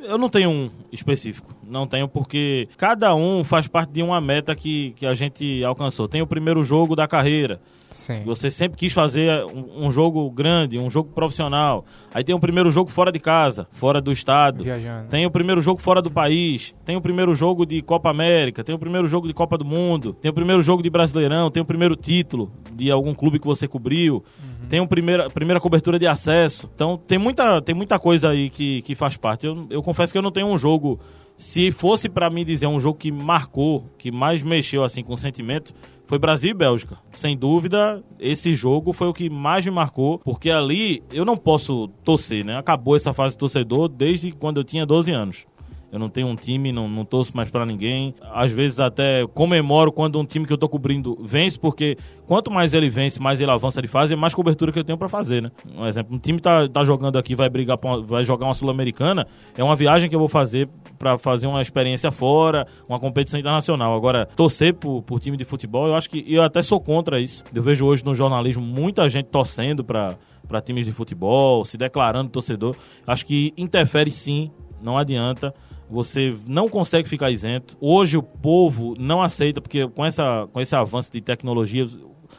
Eu 0.03 0.17
não 0.17 0.29
tenho 0.29 0.50
um 0.50 0.69
específico. 0.91 1.55
Não 1.65 1.88
tenho, 1.88 2.07
porque 2.07 2.67
cada 2.77 3.15
um 3.15 3.43
faz 3.43 3.67
parte 3.67 3.91
de 3.91 4.03
uma 4.03 4.19
meta 4.19 4.55
que, 4.55 4.91
que 4.98 5.05
a 5.05 5.13
gente 5.13 5.63
alcançou. 5.63 6.07
Tem 6.07 6.22
o 6.22 6.27
primeiro 6.27 6.63
jogo 6.63 6.95
da 6.95 7.07
carreira. 7.07 7.62
Sim. 7.93 8.23
Você 8.25 8.51
sempre 8.51 8.77
quis 8.77 8.91
fazer 8.91 9.45
um, 9.45 9.85
um 9.85 9.91
jogo 9.91 10.29
grande, 10.31 10.79
um 10.79 10.89
jogo 10.89 11.09
profissional. 11.13 11.85
Aí 12.13 12.23
tem 12.23 12.35
o 12.35 12.39
primeiro 12.39 12.69
jogo 12.71 12.89
fora 12.89 13.12
de 13.12 13.19
casa, 13.19 13.67
fora 13.71 14.01
do 14.01 14.12
estado. 14.12 14.63
Viajando. 14.63 15.07
Tem 15.09 15.25
o 15.25 15.31
primeiro 15.31 15.62
jogo 15.62 15.79
fora 15.79 16.01
do 16.01 16.12
país, 16.12 16.75
tem 16.83 16.95
o 16.95 17.01
primeiro 17.01 17.33
jogo 17.33 17.65
de 17.65 17.81
Copa 17.81 18.09
América, 18.09 18.63
tem 18.63 18.75
o 18.75 18.79
primeiro 18.79 19.07
jogo 19.07 19.27
de 19.27 19.33
Copa 19.33 19.57
do 19.57 19.65
Mundo, 19.65 20.13
tem 20.13 20.29
o 20.29 20.33
primeiro 20.33 20.62
jogo 20.62 20.81
de 20.81 20.89
Brasileirão, 20.89 21.50
tem 21.50 21.62
o 21.62 21.65
primeiro 21.65 21.95
título 21.95 22.51
de 22.73 22.91
algum 22.91 23.13
clube 23.13 23.39
que 23.39 23.45
você 23.45 23.67
cobriu, 23.67 24.23
tem 24.69 24.79
a 24.79 24.88
primeira, 24.88 25.29
primeira 25.29 25.59
cobertura 25.59 26.00
de 26.00 26.07
acesso. 26.07 26.69
Então 26.73 26.97
tem 26.97 27.17
muita, 27.17 27.62
tem 27.62 27.75
muita 27.75 28.00
coisa 28.00 28.29
aí 28.29 28.50
que, 28.50 28.81
que 28.81 28.95
faz 28.95 29.15
parte. 29.17 29.45
Eu, 29.45 29.67
eu 29.69 29.83
confesso 29.83 30.12
que 30.12 30.17
eu 30.17 30.21
não 30.21 30.31
tenho 30.31 30.47
um 30.47 30.57
jogo. 30.57 31.00
Se 31.35 31.71
fosse 31.71 32.07
pra 32.07 32.29
mim 32.29 32.45
dizer 32.45 32.67
um 32.67 32.79
jogo 32.79 32.97
que 32.97 33.12
marcou, 33.12 33.83
que 33.97 34.12
mais 34.12 34.43
mexeu 34.43 34.83
assim 34.83 35.03
com 35.03 35.13
o 35.13 35.17
sentimento, 35.17 35.73
foi 36.05 36.19
Brasil 36.19 36.51
e 36.51 36.53
Bélgica. 36.53 36.98
Sem 37.12 37.38
dúvida, 37.38 38.03
esse 38.19 38.53
jogo 38.53 38.93
foi 38.93 39.07
o 39.07 39.13
que 39.13 39.29
mais 39.29 39.65
me 39.65 39.72
marcou, 39.72 40.19
porque 40.19 40.50
ali 40.50 41.03
eu 41.12 41.25
não 41.25 41.38
posso 41.38 41.88
torcer, 42.03 42.45
né? 42.45 42.57
Acabou 42.57 42.95
essa 42.95 43.13
fase 43.13 43.36
de 43.36 43.39
torcedor 43.39 43.88
desde 43.88 44.31
quando 44.31 44.57
eu 44.57 44.63
tinha 44.63 44.86
12 44.86 45.12
anos. 45.12 45.45
Eu 45.93 46.00
não 46.00 46.09
tenho 46.09 46.25
um 46.25 46.35
time, 46.35 46.71
não, 46.71 46.89
não 46.89 47.05
torço 47.05 47.38
mais 47.38 47.51
para 47.51 47.67
ninguém. 47.67 48.15
Às 48.33 48.51
vezes 48.51 48.79
até 48.79 49.27
comemoro 49.31 49.91
quando 49.91 50.19
um 50.19 50.25
time 50.25 50.43
que 50.43 50.51
eu 50.51 50.57
tô 50.57 50.67
cobrindo 50.67 51.15
vence, 51.23 51.59
porque 51.59 51.95
quanto 52.25 52.50
mais 52.50 52.73
ele 52.73 52.89
vence, 52.89 53.19
mais 53.21 53.39
ele 53.39 53.51
avança 53.51 53.79
de 53.79 53.88
fase, 53.88 54.15
mais 54.15 54.33
cobertura 54.33 54.71
que 54.71 54.79
eu 54.79 54.83
tenho 54.83 54.97
para 54.97 55.07
fazer, 55.07 55.43
né? 55.43 55.51
Um 55.77 55.85
exemplo, 55.85 56.15
um 56.15 56.17
time 56.17 56.39
tá, 56.39 56.67
tá 56.67 56.83
jogando 56.83 57.19
aqui, 57.19 57.35
vai 57.35 57.47
brigar, 57.47 57.77
uma, 57.83 58.01
vai 58.01 58.23
jogar 58.23 58.47
uma 58.47 58.55
Sul-Americana, 58.55 59.27
é 59.55 59.63
uma 59.63 59.75
viagem 59.75 60.09
que 60.09 60.15
eu 60.15 60.19
vou 60.19 60.27
fazer 60.27 60.67
para 60.97 61.15
fazer 61.19 61.45
uma 61.45 61.62
experiência 61.62 62.12
fora, 62.12 62.65
uma 62.89 63.00
competição 63.00 63.39
internacional. 63.39 63.95
Agora, 63.95 64.25
torcer 64.35 64.73
por, 64.73 65.03
por 65.03 65.19
time 65.19 65.38
de 65.38 65.45
futebol, 65.45 65.85
eu 65.85 65.93
acho 65.93 66.09
que 66.09 66.25
eu 66.27 66.41
até 66.41 66.63
sou 66.63 66.79
contra 66.79 67.19
isso. 67.19 67.43
Eu 67.53 67.62
vejo 67.62 67.85
hoje 67.85 68.03
no 68.03 68.15
jornalismo 68.15 68.65
muita 68.65 69.07
gente 69.07 69.27
torcendo 69.27 69.83
para 69.83 70.17
para 70.47 70.59
times 70.59 70.85
de 70.85 70.91
futebol, 70.91 71.63
se 71.63 71.77
declarando 71.77 72.29
torcedor. 72.29 72.75
Acho 73.07 73.25
que 73.25 73.53
interfere 73.57 74.12
sim, 74.12 74.51
não 74.81 74.97
adianta. 74.97 75.53
Você 75.93 76.35
não 76.47 76.67
consegue 76.67 77.07
ficar 77.07 77.29
isento. 77.29 77.77
Hoje 77.79 78.17
o 78.17 78.23
povo 78.23 78.95
não 78.97 79.21
aceita, 79.21 79.62
porque 79.62 79.88
com, 79.88 80.03
essa, 80.03 80.47
com 80.51 80.59
esse 80.59 80.75
avanço 80.75 81.12
de 81.12 81.21
tecnologia, 81.21 81.85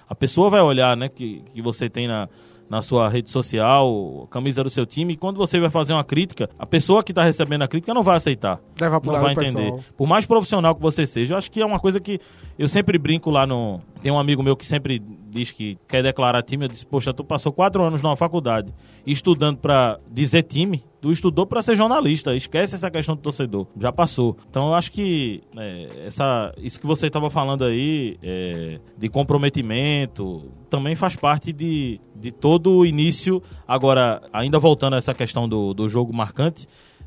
a 0.08 0.14
pessoa 0.14 0.50
vai 0.50 0.60
olhar 0.60 0.96
né, 0.96 1.08
que, 1.08 1.44
que 1.54 1.62
você 1.62 1.88
tem 1.88 2.08
na, 2.08 2.28
na 2.68 2.82
sua 2.82 3.08
rede 3.08 3.30
social, 3.30 4.26
camisa 4.28 4.64
do 4.64 4.70
seu 4.70 4.84
time, 4.84 5.12
e 5.12 5.16
quando 5.16 5.36
você 5.36 5.60
vai 5.60 5.70
fazer 5.70 5.92
uma 5.92 6.02
crítica, 6.02 6.50
a 6.58 6.66
pessoa 6.66 7.00
que 7.00 7.12
está 7.12 7.22
recebendo 7.22 7.62
a 7.62 7.68
crítica 7.68 7.94
não 7.94 8.02
vai 8.02 8.16
aceitar. 8.16 8.58
Leva 8.80 9.00
não 9.04 9.20
vai 9.20 9.32
entender. 9.32 9.70
Pessoal. 9.70 9.84
Por 9.96 10.08
mais 10.08 10.26
profissional 10.26 10.74
que 10.74 10.82
você 10.82 11.06
seja, 11.06 11.34
eu 11.34 11.38
acho 11.38 11.48
que 11.48 11.60
é 11.60 11.66
uma 11.66 11.78
coisa 11.78 12.00
que 12.00 12.18
eu 12.58 12.68
sempre 12.68 12.98
brinco 12.98 13.30
lá 13.30 13.46
no. 13.46 13.80
Tem 14.02 14.12
um 14.12 14.18
amigo 14.18 14.42
meu 14.42 14.56
que 14.56 14.64
sempre 14.66 15.02
diz 15.28 15.50
que 15.50 15.76
quer 15.88 16.02
declarar 16.02 16.42
time. 16.42 16.64
Eu 16.64 16.68
disse, 16.68 16.86
poxa, 16.86 17.12
tu 17.12 17.24
passou 17.24 17.52
quatro 17.52 17.82
anos 17.82 18.02
na 18.02 18.14
faculdade 18.14 18.72
estudando 19.06 19.58
para 19.58 19.98
dizer 20.10 20.42
time. 20.42 20.84
Tu 21.00 21.10
estudou 21.10 21.46
para 21.46 21.62
ser 21.62 21.74
jornalista. 21.74 22.34
Esquece 22.34 22.74
essa 22.74 22.90
questão 22.90 23.16
do 23.16 23.20
torcedor. 23.20 23.66
Já 23.78 23.92
passou. 23.92 24.36
Então 24.48 24.68
eu 24.68 24.74
acho 24.74 24.92
que 24.92 25.42
é, 25.56 25.88
essa, 26.06 26.54
isso 26.58 26.80
que 26.80 26.86
você 26.86 27.08
estava 27.08 27.28
falando 27.28 27.64
aí, 27.64 28.16
é, 28.22 28.78
de 28.96 29.08
comprometimento, 29.08 30.50
também 30.70 30.94
faz 30.94 31.16
parte 31.16 31.52
de, 31.52 32.00
de 32.14 32.30
todo 32.30 32.70
o 32.70 32.86
início. 32.86 33.42
Agora, 33.66 34.22
ainda 34.32 34.58
voltando 34.58 34.94
a 34.94 34.98
essa 34.98 35.14
questão 35.14 35.48
do, 35.48 35.74
do 35.74 35.88
jogo 35.88 36.14
marcante. 36.14 36.66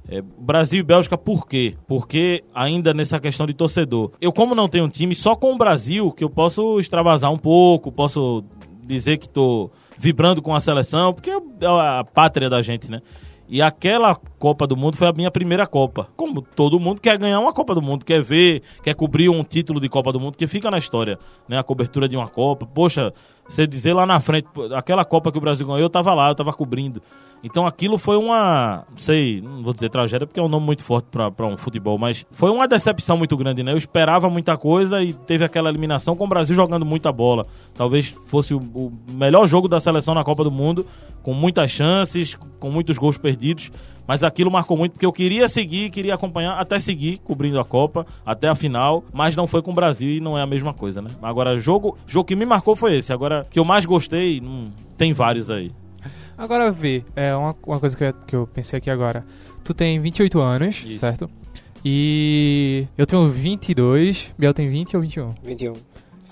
É, 0.09 0.21
Brasil 0.21 0.79
e 0.79 0.83
Bélgica, 0.83 1.17
por 1.17 1.45
quê? 1.47 1.75
Porque 1.87 2.43
ainda 2.53 2.93
nessa 2.93 3.19
questão 3.19 3.45
de 3.45 3.53
torcedor. 3.53 4.11
Eu, 4.21 4.31
como 4.31 4.55
não 4.55 4.67
tenho 4.67 4.85
um 4.85 4.89
time, 4.89 5.13
só 5.13 5.35
com 5.35 5.53
o 5.53 5.57
Brasil 5.57 6.11
que 6.11 6.23
eu 6.23 6.29
posso 6.29 6.79
extravasar 6.79 7.31
um 7.31 7.37
pouco, 7.37 7.91
posso 7.91 8.43
dizer 8.85 9.17
que 9.17 9.27
tô 9.27 9.69
vibrando 9.97 10.41
com 10.41 10.55
a 10.55 10.61
seleção, 10.61 11.13
porque 11.13 11.29
é 11.29 11.35
a 11.65 12.03
pátria 12.05 12.49
da 12.49 12.61
gente, 12.61 12.89
né? 12.89 13.01
E 13.49 13.61
aquela 13.61 14.13
Copa 14.15 14.67
do 14.67 14.75
Mundo 14.75 14.97
foi 14.97 15.07
a 15.07 15.13
minha 15.13 15.31
primeira 15.31 15.65
Copa. 15.65 16.09
Como 16.17 16.41
todo 16.41 16.79
mundo 16.79 16.99
quer 16.99 17.17
ganhar 17.17 17.39
uma 17.39 17.53
Copa 17.53 17.73
do 17.73 17.81
Mundo, 17.81 18.03
quer 18.03 18.21
ver, 18.21 18.61
quer 18.83 18.93
cobrir 18.93 19.29
um 19.29 19.41
título 19.41 19.79
de 19.79 19.87
Copa 19.87 20.11
do 20.11 20.19
Mundo, 20.19 20.37
que 20.37 20.47
fica 20.47 20.69
na 20.69 20.77
história, 20.77 21.17
né? 21.47 21.57
A 21.57 21.63
cobertura 21.63 22.09
de 22.09 22.17
uma 22.17 22.27
Copa. 22.27 22.65
Poxa, 22.65 23.13
você 23.47 23.65
dizer 23.65 23.93
lá 23.93 24.05
na 24.05 24.19
frente, 24.19 24.47
aquela 24.75 25.05
Copa 25.05 25.31
que 25.31 25.37
o 25.37 25.41
Brasil 25.41 25.65
ganhou, 25.65 25.79
eu 25.79 25.89
tava 25.89 26.13
lá, 26.13 26.29
eu 26.29 26.35
tava 26.35 26.51
cobrindo. 26.53 27.01
Então 27.43 27.67
aquilo 27.67 27.97
foi 27.97 28.17
uma, 28.17 28.83
não 28.89 28.97
sei, 28.97 29.41
não 29.41 29.63
vou 29.63 29.71
dizer 29.71 29.89
tragédia 29.89 30.25
porque 30.25 30.39
é 30.39 30.43
um 30.43 30.47
nome 30.47 30.65
muito 30.65 30.83
forte 30.83 31.05
para 31.12 31.45
um 31.45 31.55
futebol, 31.55 31.97
mas 31.97 32.25
foi 32.31 32.49
uma 32.49 32.67
decepção 32.67 33.15
muito 33.15 33.38
grande, 33.38 33.62
né? 33.62 33.73
Eu 33.73 33.77
esperava 33.77 34.29
muita 34.29 34.57
coisa 34.57 35.03
e 35.03 35.13
teve 35.13 35.45
aquela 35.45 35.69
eliminação 35.69 36.15
com 36.15 36.25
o 36.25 36.27
Brasil 36.27 36.55
jogando 36.55 36.86
muita 36.86 37.12
bola. 37.12 37.45
Talvez 37.75 38.07
fosse 38.25 38.53
o, 38.53 38.57
o 38.57 38.91
melhor 39.13 39.45
jogo 39.45 39.67
da 39.67 39.79
seleção 39.79 40.15
na 40.15 40.23
Copa 40.23 40.43
do 40.43 40.51
Mundo, 40.51 40.86
com 41.21 41.33
muitas 41.33 41.69
chances, 41.69 42.36
com 42.60 42.71
muitos 42.71 42.97
gols 42.97 43.17
perdidos, 43.17 43.71
mas 44.08 44.24
aquilo 44.24 44.50
marcou 44.50 44.78
muito 44.78 44.93
porque 44.93 45.06
eu 45.06 45.12
queria 45.12 45.50
seguir, 45.50 45.89
queria 45.89 46.15
acompanhar, 46.15 46.58
até 46.58 46.80
seguir 46.80 47.17
cobrindo 47.20 47.60
a 47.60 47.65
Copa, 47.65 48.06
até 48.26 48.48
a 48.48 48.56
final, 48.56 49.04
mas 49.12 49.36
não 49.36 49.46
foi 49.46 49.62
com 49.62 49.72
o 49.72 49.76
Brasil 49.76 50.10
e 50.10 50.20
não 50.20 50.38
é 50.38 50.41
a 50.41 50.48
mesma 50.48 50.74
coisa, 50.74 51.02
né? 51.02 51.10
Agora, 51.22 51.58
jogo, 51.60 51.98
jogo 52.08 52.26
que 52.26 52.36
me 52.36 52.46
marcou 52.46 52.76
foi 52.76 52.98
esse. 52.98 53.12
Agora, 53.12 53.46
que 53.50 53.60
eu 53.60 53.65
mais 53.65 53.86
gostei, 53.86 54.41
hum, 54.41 54.72
tem 54.98 55.12
vários 55.13 55.52
aí. 55.52 55.72
Agora 56.38 56.72
vê, 56.72 57.04
é 57.15 57.36
uma, 57.36 57.56
uma 57.65 57.80
coisa 57.80 57.98
que 57.98 58.04
eu, 58.04 58.13
que 58.13 58.36
eu 58.36 58.48
pensei 58.48 58.78
aqui 58.78 58.89
agora. 58.89 59.26
Tu 59.63 59.74
tem 59.74 60.00
28 60.00 60.39
anos, 60.39 60.84
Isso. 60.86 61.00
certo? 61.00 61.30
E 61.84 62.86
eu 62.98 63.06
tenho 63.06 63.28
22, 63.28 64.34
Biel 64.38 64.54
tem 64.54 64.70
20 64.70 64.96
ou 64.96 65.02
21? 65.02 65.36
21. 65.43 65.74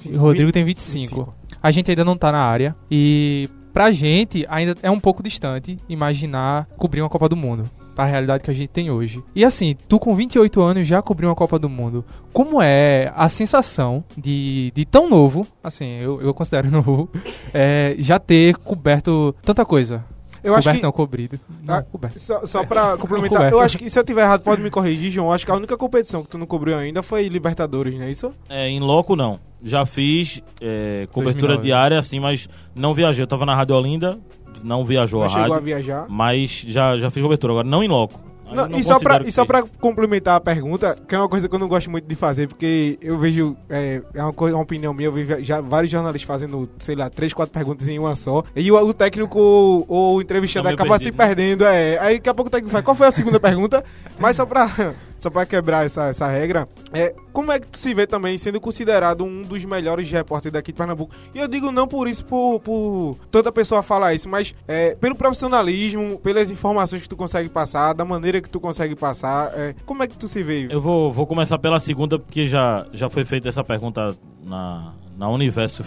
E 0.08 0.16
o 0.16 0.20
Rodrigo 0.20 0.52
tem 0.52 0.64
25. 0.64 1.34
A 1.62 1.72
gente 1.72 1.90
ainda 1.90 2.04
não 2.04 2.18
tá 2.18 2.32
na 2.32 2.40
área 2.40 2.76
e 2.92 3.50
pra 3.76 3.92
gente 3.92 4.46
ainda 4.48 4.74
é 4.82 4.90
um 4.90 5.02
pouco 5.02 5.22
distante 5.22 5.78
imaginar 5.90 6.66
cobrir 6.78 7.02
uma 7.02 7.10
Copa 7.10 7.28
do 7.28 7.36
Mundo. 7.36 7.70
Pra 7.94 8.06
realidade 8.06 8.44
que 8.44 8.50
a 8.50 8.54
gente 8.54 8.70
tem 8.70 8.90
hoje. 8.90 9.22
E 9.36 9.44
assim, 9.44 9.76
tu 9.88 10.00
com 10.00 10.16
28 10.16 10.62
anos 10.62 10.88
já 10.88 11.02
cobriu 11.02 11.28
uma 11.30 11.36
Copa 11.36 11.60
do 11.60 11.68
Mundo. 11.70 12.04
Como 12.32 12.62
é 12.62 13.12
a 13.16 13.28
sensação 13.28 14.04
de, 14.18 14.72
de 14.74 14.86
tão 14.86 15.10
novo, 15.10 15.46
assim, 15.62 15.98
eu, 16.00 16.22
eu 16.22 16.34
considero 16.34 16.72
novo, 16.72 17.10
é, 17.54 17.96
já 18.00 18.18
ter 18.18 18.56
coberto 18.56 19.36
tanta 19.42 19.66
coisa? 19.66 20.06
Eu 20.46 20.54
acho 20.56 20.64
coberto 20.64 20.78
que 20.80 20.84
não, 20.84 20.92
cobrido. 20.92 21.40
Não, 21.64 21.76
Ah, 21.76 21.82
coberto. 21.84 22.20
Só, 22.20 22.46
só 22.46 22.64
pra 22.64 22.96
complementar, 23.00 23.52
eu 23.52 23.60
acho 23.60 23.78
que 23.78 23.90
se 23.90 23.98
eu 24.00 24.04
tiver 24.04 24.22
errado, 24.22 24.42
pode 24.44 24.62
me 24.62 24.70
corrigir, 24.70 25.12
João. 25.12 25.32
Acho 25.32 25.46
que 25.46 25.52
a 25.52 25.56
única 25.56 25.76
competição 25.76 26.24
que 26.24 26.30
tu 26.30 26.38
não 26.38 26.46
cobriu 26.46 26.78
ainda 26.78 27.02
foi 27.04 27.28
Libertadores, 27.28 27.96
não 27.96 28.04
é 28.06 28.12
isso? 28.12 28.34
É, 28.50 28.68
em 28.70 28.80
loco 28.80 29.16
não. 29.16 29.40
Já 29.64 29.86
fiz 29.86 30.42
é, 30.62 31.08
cobertura 31.12 31.54
2009. 31.56 31.62
diária, 31.64 32.00
assim, 32.00 32.20
mas 32.20 32.48
não 32.76 32.94
viajei. 32.94 33.24
Eu 33.24 33.28
tava 33.28 33.46
na 33.46 33.56
Rádio 33.56 33.76
Olinda, 33.76 34.18
não 34.64 34.86
viajou 34.86 35.22
Não 35.22 35.26
a 35.26 35.30
chegou 35.30 35.46
a 35.46 35.50
rádio, 35.56 35.64
viajar. 35.66 36.06
mas 36.08 36.64
já, 36.68 36.98
já 36.98 37.10
fiz 37.10 37.22
cobertura. 37.24 37.54
Agora, 37.54 37.68
não 37.68 37.84
em 37.84 37.88
loco. 37.88 38.20
Não, 38.52 38.68
não 38.68 38.80
e, 38.80 38.84
só 38.84 39.00
pra, 39.00 39.22
e 39.26 39.32
só 39.32 39.46
pra 39.46 39.64
complementar 39.80 40.36
a 40.36 40.40
pergunta, 40.40 40.96
que 41.08 41.16
é 41.16 41.18
uma 41.18 41.30
coisa 41.30 41.50
que 41.50 41.56
eu 41.56 41.60
não 41.60 41.68
gosto 41.68 41.90
muito 41.90 42.06
de 42.06 42.16
fazer, 42.16 42.48
porque 42.48 42.98
eu 43.02 43.18
vejo, 43.18 43.56
é, 43.70 44.02
é 44.14 44.24
uma, 44.24 44.34
coisa, 44.34 44.56
uma 44.56 44.64
opinião 44.64 44.94
minha, 44.94 45.08
eu 45.08 45.12
vejo 45.12 45.44
já 45.44 45.60
vários 45.62 45.92
jornalistas 45.92 46.28
fazendo, 46.28 46.70
sei 46.80 46.96
lá, 46.96 47.10
três, 47.10 47.34
quatro 47.34 47.54
perguntas 47.54 47.88
em 47.88 47.98
uma 47.98 48.16
só, 48.16 48.44
e 48.56 48.72
o, 48.72 48.76
o 48.76 48.94
técnico 48.94 49.40
ou, 49.40 49.86
ou 49.88 50.16
o 50.18 50.22
entrevistado 50.22 50.68
Tá 50.68 50.74
acaba 50.74 51.00
se 51.00 51.12
perdido, 51.12 51.18
né? 51.18 51.28
perdendo, 51.28 51.66
é, 51.66 51.98
aí 52.00 52.16
daqui 52.16 52.30
a 52.30 52.34
pouco 52.34 52.50
o 52.50 52.52
técnico 52.52 52.72
fala, 52.72 52.84
qual 52.84 52.96
foi 52.96 53.08
a 53.08 53.12
segunda 53.12 53.40
pergunta? 53.40 53.84
Mas 54.20 54.38
só 54.38 54.46
pra, 54.46 54.94
só 55.32 55.46
quebrar 55.46 55.86
essa, 55.86 56.06
essa 56.08 56.28
regra, 56.28 56.68
é, 56.94 57.14
como 57.34 57.52
é 57.52 57.60
que 57.60 57.68
tu 57.68 57.78
se 57.78 57.94
vê 57.94 58.06
também 58.06 58.38
sendo 58.38 58.62
considerado 58.62 59.24
um 59.24 59.42
dos 59.42 59.66
melhores 59.66 60.10
repórteres 60.12 60.54
daqui 60.54 60.72
de 60.72 60.78
Pernambuco? 60.78 61.14
E 61.34 61.40
eu 61.40 61.48
digo 61.48 61.72
não 61.72 61.88
por 61.88 62.08
isso, 62.08 62.24
por, 62.26 62.60
por 62.60 63.18
toda 63.32 63.52
pessoa 63.52 63.82
falar 63.82 64.14
isso, 64.14 64.30
mas 64.30 64.54
é, 64.68 64.96
pelo 64.96 65.16
profissionalismo, 65.16 66.20
pelas 66.20 66.52
informações 66.52 67.02
que 67.02 67.10
tu 67.10 67.18
consegue 67.18 67.50
passar, 67.50 67.94
da 67.94 68.06
maneira 68.06 68.40
que 68.40 68.50
tu 68.50 68.60
consegue 68.60 68.96
passar, 68.96 69.52
é, 69.56 69.76
como 69.86 70.04
é 70.04 70.08
que 70.08 70.18
tu 70.18 70.28
se 70.28 70.44
vê? 70.44 70.68
Eu 70.70 70.82
vou, 70.82 71.12
vou 71.12 71.26
começar 71.26 71.58
pela 71.58 71.80
segunda, 71.80 72.20
porque 72.20 72.46
já, 72.46 72.86
já 72.94 73.10
foi 73.10 73.26
feita 73.26 73.50
essa 73.50 73.64
pergunta 73.64 74.16
na, 74.44 74.94
na 75.18 75.30
Universo. 75.30 75.84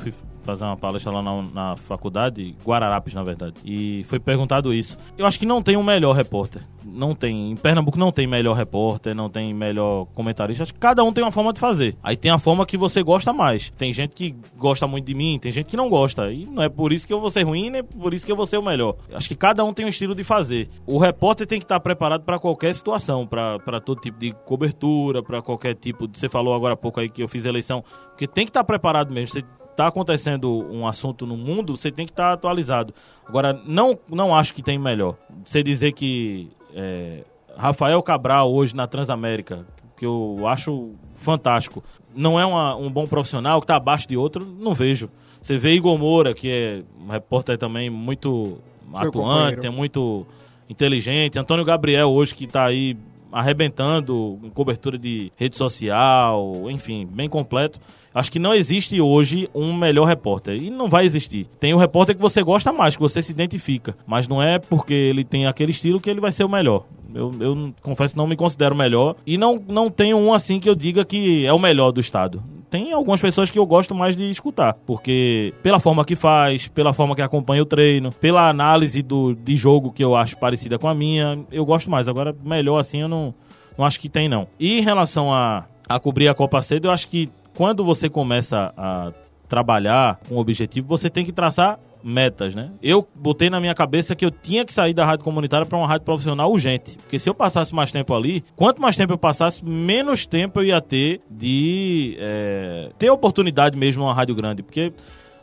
Fazer 0.48 0.64
uma 0.64 0.78
palestra 0.78 1.12
lá 1.12 1.20
na, 1.22 1.42
na 1.42 1.76
faculdade, 1.76 2.56
Guararapes, 2.64 3.12
na 3.12 3.22
verdade. 3.22 3.56
E 3.66 4.02
foi 4.08 4.18
perguntado 4.18 4.72
isso. 4.72 4.96
Eu 5.18 5.26
acho 5.26 5.38
que 5.38 5.44
não 5.44 5.62
tem 5.62 5.76
um 5.76 5.82
melhor 5.82 6.16
repórter. 6.16 6.62
Não 6.82 7.14
tem. 7.14 7.50
Em 7.50 7.54
Pernambuco 7.54 7.98
não 7.98 8.10
tem 8.10 8.26
melhor 8.26 8.54
repórter, 8.56 9.14
não 9.14 9.28
tem 9.28 9.52
melhor 9.52 10.06
comentarista. 10.14 10.62
Acho 10.62 10.72
que 10.72 10.80
cada 10.80 11.04
um 11.04 11.12
tem 11.12 11.22
uma 11.22 11.30
forma 11.30 11.52
de 11.52 11.60
fazer. 11.60 11.94
Aí 12.02 12.16
tem 12.16 12.30
a 12.30 12.38
forma 12.38 12.64
que 12.64 12.78
você 12.78 13.02
gosta 13.02 13.30
mais. 13.30 13.68
Tem 13.76 13.92
gente 13.92 14.14
que 14.14 14.34
gosta 14.56 14.86
muito 14.86 15.04
de 15.04 15.12
mim, 15.12 15.38
tem 15.38 15.52
gente 15.52 15.66
que 15.66 15.76
não 15.76 15.90
gosta. 15.90 16.32
E 16.32 16.46
não 16.46 16.62
é 16.62 16.68
por 16.70 16.94
isso 16.94 17.06
que 17.06 17.12
eu 17.12 17.20
vou 17.20 17.28
ser 17.28 17.42
ruim, 17.42 17.68
nem 17.68 17.84
por 17.84 18.14
isso 18.14 18.24
que 18.24 18.32
eu 18.32 18.36
vou 18.36 18.46
ser 18.46 18.56
o 18.56 18.62
melhor. 18.62 18.96
Acho 19.12 19.28
que 19.28 19.34
cada 19.36 19.62
um 19.66 19.74
tem 19.74 19.84
um 19.84 19.90
estilo 19.90 20.14
de 20.14 20.24
fazer. 20.24 20.70
O 20.86 20.96
repórter 20.96 21.46
tem 21.46 21.58
que 21.58 21.66
estar 21.66 21.78
preparado 21.78 22.22
para 22.22 22.38
qualquer 22.38 22.74
situação, 22.74 23.26
para 23.26 23.80
todo 23.82 24.00
tipo 24.00 24.18
de 24.18 24.32
cobertura, 24.46 25.22
para 25.22 25.42
qualquer 25.42 25.74
tipo. 25.74 26.08
de- 26.08 26.18
Você 26.18 26.26
falou 26.30 26.54
agora 26.54 26.72
há 26.72 26.76
pouco 26.76 27.00
aí 27.00 27.10
que 27.10 27.22
eu 27.22 27.28
fiz 27.28 27.44
eleição. 27.44 27.84
Porque 28.08 28.26
tem 28.26 28.46
que 28.46 28.50
estar 28.50 28.64
preparado 28.64 29.12
mesmo. 29.12 29.28
Você 29.34 29.44
tá 29.78 29.86
acontecendo 29.88 30.66
um 30.70 30.86
assunto 30.86 31.26
no 31.26 31.36
mundo, 31.36 31.76
você 31.76 31.90
tem 31.90 32.04
que 32.06 32.12
estar 32.12 32.32
atualizado. 32.32 32.92
Agora, 33.26 33.60
não, 33.66 33.98
não 34.10 34.34
acho 34.34 34.52
que 34.54 34.62
tem 34.62 34.78
melhor. 34.78 35.16
Você 35.44 35.62
dizer 35.62 35.92
que 35.92 36.48
é, 36.74 37.24
Rafael 37.56 38.02
Cabral 38.02 38.52
hoje 38.52 38.74
na 38.76 38.86
Transamérica, 38.86 39.66
que 39.96 40.04
eu 40.06 40.46
acho 40.46 40.90
fantástico, 41.16 41.82
não 42.14 42.38
é 42.38 42.44
uma- 42.46 42.76
um 42.76 42.90
bom 42.90 43.06
profissional 43.06 43.60
que 43.60 43.64
está 43.64 43.76
abaixo 43.76 44.06
de 44.06 44.16
outro, 44.16 44.44
não 44.44 44.74
vejo. 44.74 45.08
Você 45.40 45.56
vê 45.56 45.72
Igor 45.72 45.96
Moura, 45.98 46.34
que 46.34 46.50
é 46.50 46.82
um 47.04 47.08
repórter 47.10 47.56
também 47.58 47.88
muito 47.90 48.58
atuante, 48.92 49.12
companheiro. 49.12 49.66
é 49.66 49.70
muito 49.70 50.26
inteligente. 50.68 51.38
Antônio 51.38 51.64
Gabriel 51.64 52.10
hoje 52.10 52.34
que 52.34 52.44
está 52.44 52.64
aí 52.66 52.96
arrebentando 53.30 54.38
em 54.42 54.50
cobertura 54.50 54.98
de 54.98 55.32
rede 55.36 55.56
social, 55.56 56.54
enfim, 56.70 57.06
bem 57.06 57.28
completo. 57.28 57.78
Acho 58.18 58.32
que 58.32 58.40
não 58.40 58.52
existe 58.52 59.00
hoje 59.00 59.48
um 59.54 59.72
melhor 59.72 60.04
repórter. 60.04 60.60
E 60.60 60.70
não 60.70 60.88
vai 60.88 61.04
existir. 61.04 61.46
Tem 61.60 61.72
o 61.72 61.78
repórter 61.78 62.16
que 62.16 62.20
você 62.20 62.42
gosta 62.42 62.72
mais, 62.72 62.96
que 62.96 63.02
você 63.02 63.22
se 63.22 63.30
identifica. 63.30 63.96
Mas 64.04 64.26
não 64.26 64.42
é 64.42 64.58
porque 64.58 64.92
ele 64.92 65.22
tem 65.22 65.46
aquele 65.46 65.70
estilo 65.70 66.00
que 66.00 66.10
ele 66.10 66.20
vai 66.20 66.32
ser 66.32 66.42
o 66.42 66.48
melhor. 66.48 66.84
Eu, 67.14 67.32
eu 67.38 67.72
confesso 67.80 68.18
não 68.18 68.26
me 68.26 68.34
considero 68.34 68.74
melhor. 68.74 69.14
E 69.24 69.38
não, 69.38 69.62
não 69.68 69.88
tenho 69.88 70.16
um 70.16 70.34
assim 70.34 70.58
que 70.58 70.68
eu 70.68 70.74
diga 70.74 71.04
que 71.04 71.46
é 71.46 71.52
o 71.52 71.60
melhor 71.60 71.92
do 71.92 72.00
estado. 72.00 72.42
Tem 72.68 72.92
algumas 72.92 73.20
pessoas 73.20 73.52
que 73.52 73.58
eu 73.58 73.64
gosto 73.64 73.94
mais 73.94 74.16
de 74.16 74.28
escutar. 74.28 74.74
Porque 74.84 75.54
pela 75.62 75.78
forma 75.78 76.04
que 76.04 76.16
faz, 76.16 76.66
pela 76.66 76.92
forma 76.92 77.14
que 77.14 77.22
acompanha 77.22 77.62
o 77.62 77.66
treino, 77.66 78.10
pela 78.10 78.48
análise 78.48 79.00
do, 79.00 79.32
de 79.32 79.56
jogo 79.56 79.92
que 79.92 80.02
eu 80.02 80.16
acho 80.16 80.36
parecida 80.38 80.76
com 80.76 80.88
a 80.88 80.94
minha, 80.94 81.38
eu 81.52 81.64
gosto 81.64 81.88
mais. 81.88 82.08
Agora, 82.08 82.34
melhor 82.42 82.80
assim 82.80 83.00
eu 83.00 83.08
não, 83.08 83.32
não 83.78 83.84
acho 83.84 84.00
que 84.00 84.08
tem, 84.08 84.28
não. 84.28 84.48
E 84.58 84.76
em 84.76 84.82
relação 84.82 85.32
a, 85.32 85.66
a 85.88 85.98
cobrir 85.98 86.28
a 86.28 86.34
Copa 86.34 86.60
cedo, 86.60 86.86
eu 86.86 86.90
acho 86.90 87.08
que 87.08 87.30
quando 87.58 87.84
você 87.84 88.08
começa 88.08 88.72
a 88.76 89.12
trabalhar 89.48 90.20
com 90.28 90.36
um 90.36 90.38
objetivo, 90.38 90.86
você 90.86 91.10
tem 91.10 91.24
que 91.24 91.32
traçar 91.32 91.76
metas, 92.04 92.54
né? 92.54 92.70
Eu 92.80 93.04
botei 93.16 93.50
na 93.50 93.58
minha 93.58 93.74
cabeça 93.74 94.14
que 94.14 94.24
eu 94.24 94.30
tinha 94.30 94.64
que 94.64 94.72
sair 94.72 94.94
da 94.94 95.04
rádio 95.04 95.24
comunitária 95.24 95.66
para 95.66 95.76
uma 95.76 95.88
rádio 95.88 96.04
profissional 96.04 96.52
urgente. 96.52 96.96
Porque 96.98 97.18
se 97.18 97.28
eu 97.28 97.34
passasse 97.34 97.74
mais 97.74 97.90
tempo 97.90 98.14
ali, 98.14 98.44
quanto 98.54 98.80
mais 98.80 98.96
tempo 98.96 99.12
eu 99.12 99.18
passasse, 99.18 99.64
menos 99.64 100.24
tempo 100.24 100.60
eu 100.60 100.66
ia 100.66 100.80
ter 100.80 101.20
de 101.28 102.16
é, 102.20 102.90
ter 102.96 103.10
oportunidade 103.10 103.76
mesmo 103.76 104.04
numa 104.04 104.14
rádio 104.14 104.36
grande. 104.36 104.62
Porque 104.62 104.92